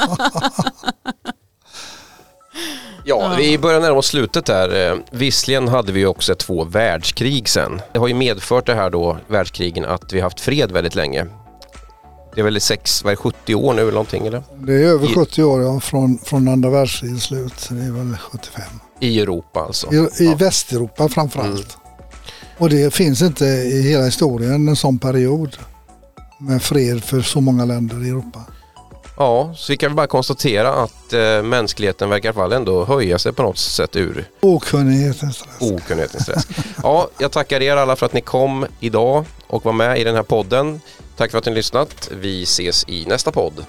Ja, 3.06 3.36
vi 3.38 3.58
börjar 3.58 3.80
närma 3.82 3.98
oss 3.98 4.08
slutet 4.08 4.46
där. 4.46 4.92
Eh, 4.92 4.98
Visserligen 5.12 5.68
hade 5.68 5.92
vi 5.92 6.06
också 6.06 6.36
två 6.36 6.64
världskrig 6.64 7.50
sen. 7.50 7.82
Det 7.94 8.00
har 8.00 8.08
ju 8.08 8.14
medfört 8.14 8.66
det 8.66 8.76
här 8.76 8.90
då, 8.90 9.18
världskrigen, 9.28 9.86
att 9.86 10.14
vi 10.14 10.20
har 10.20 10.24
haft 10.24 10.40
fred 10.40 10.72
väldigt 10.72 10.96
länge. 10.96 11.26
Det 12.36 12.42
är 12.42 12.46
väl 12.46 12.62
sex, 12.62 13.04
vad 13.04 13.12
är 13.12 13.16
det, 13.16 13.22
70 13.22 13.56
år 13.56 13.74
nu 13.74 13.82
eller 13.82 13.92
någonting 13.92 14.28
eller? 14.28 14.44
Det 14.58 14.74
är 14.74 14.86
över 14.88 15.12
I- 15.12 15.14
70 15.14 15.44
år 15.44 15.62
ja, 15.64 15.80
från, 15.80 16.18
från 16.18 16.48
andra 16.48 16.70
världskrigets 16.70 17.24
slut. 17.26 17.54
Så 17.60 17.74
det 17.74 17.84
är 17.84 17.92
väl 17.92 18.18
75. 18.18 18.64
I 19.00 19.20
Europa 19.22 19.60
alltså. 19.60 19.94
I, 19.94 19.96
i 19.98 20.10
Ja. 20.26 20.36
Västeuropa 20.36 21.10
framförallt. 21.10 21.50
Mm. 21.52 21.66
Och 22.58 22.70
det 22.70 22.94
finns 22.94 23.22
inte 23.22 23.46
i 23.46 23.82
hela 23.90 24.06
historien 24.06 24.68
en 24.68 24.76
sån 24.76 25.00
period 25.00 25.58
med 26.40 26.62
fred 26.64 27.04
för 27.04 27.22
så 27.22 27.42
många 27.42 27.66
länder 27.66 28.06
i 28.06 28.10
Europa. 28.10 28.40
Ja, 29.18 29.54
så 29.58 29.72
vi 29.74 29.78
kan 29.78 29.90
väl 29.90 29.96
bara 29.96 30.08
konstatera 30.08 30.74
att 30.74 31.14
eh, 31.14 31.44
mänskligheten 31.44 32.10
verkar 32.10 32.26
i 32.26 32.30
alla 32.30 32.36
fall 32.36 32.54
ändå 32.54 32.86
höja 32.86 33.20
sig 33.20 33.34
på 33.34 33.44
något 33.44 33.58
sätt 33.58 33.96
ur 33.96 34.30
Okunnighetens 34.42 35.36
stress. 35.36 35.72
okunnighetens 35.72 36.26
träsk. 36.26 36.50
Ja, 36.84 37.08
jag 37.18 37.32
tackar 37.32 37.62
er 37.62 37.76
alla 37.76 37.96
för 37.96 38.06
att 38.06 38.14
ni 38.14 38.22
kom 38.22 38.66
idag 38.80 39.26
och 39.48 39.66
var 39.66 39.74
med 39.74 40.00
i 40.00 40.04
den 40.04 40.16
här 40.16 40.24
podden. 40.24 40.82
Tack 41.18 41.32
för 41.32 41.38
att 41.38 41.46
ni 41.46 41.52
har 41.52 41.56
lyssnat. 41.56 42.10
Vi 42.12 42.44
ses 42.44 42.86
i 42.88 43.06
nästa 43.06 43.32
podd. 43.32 43.66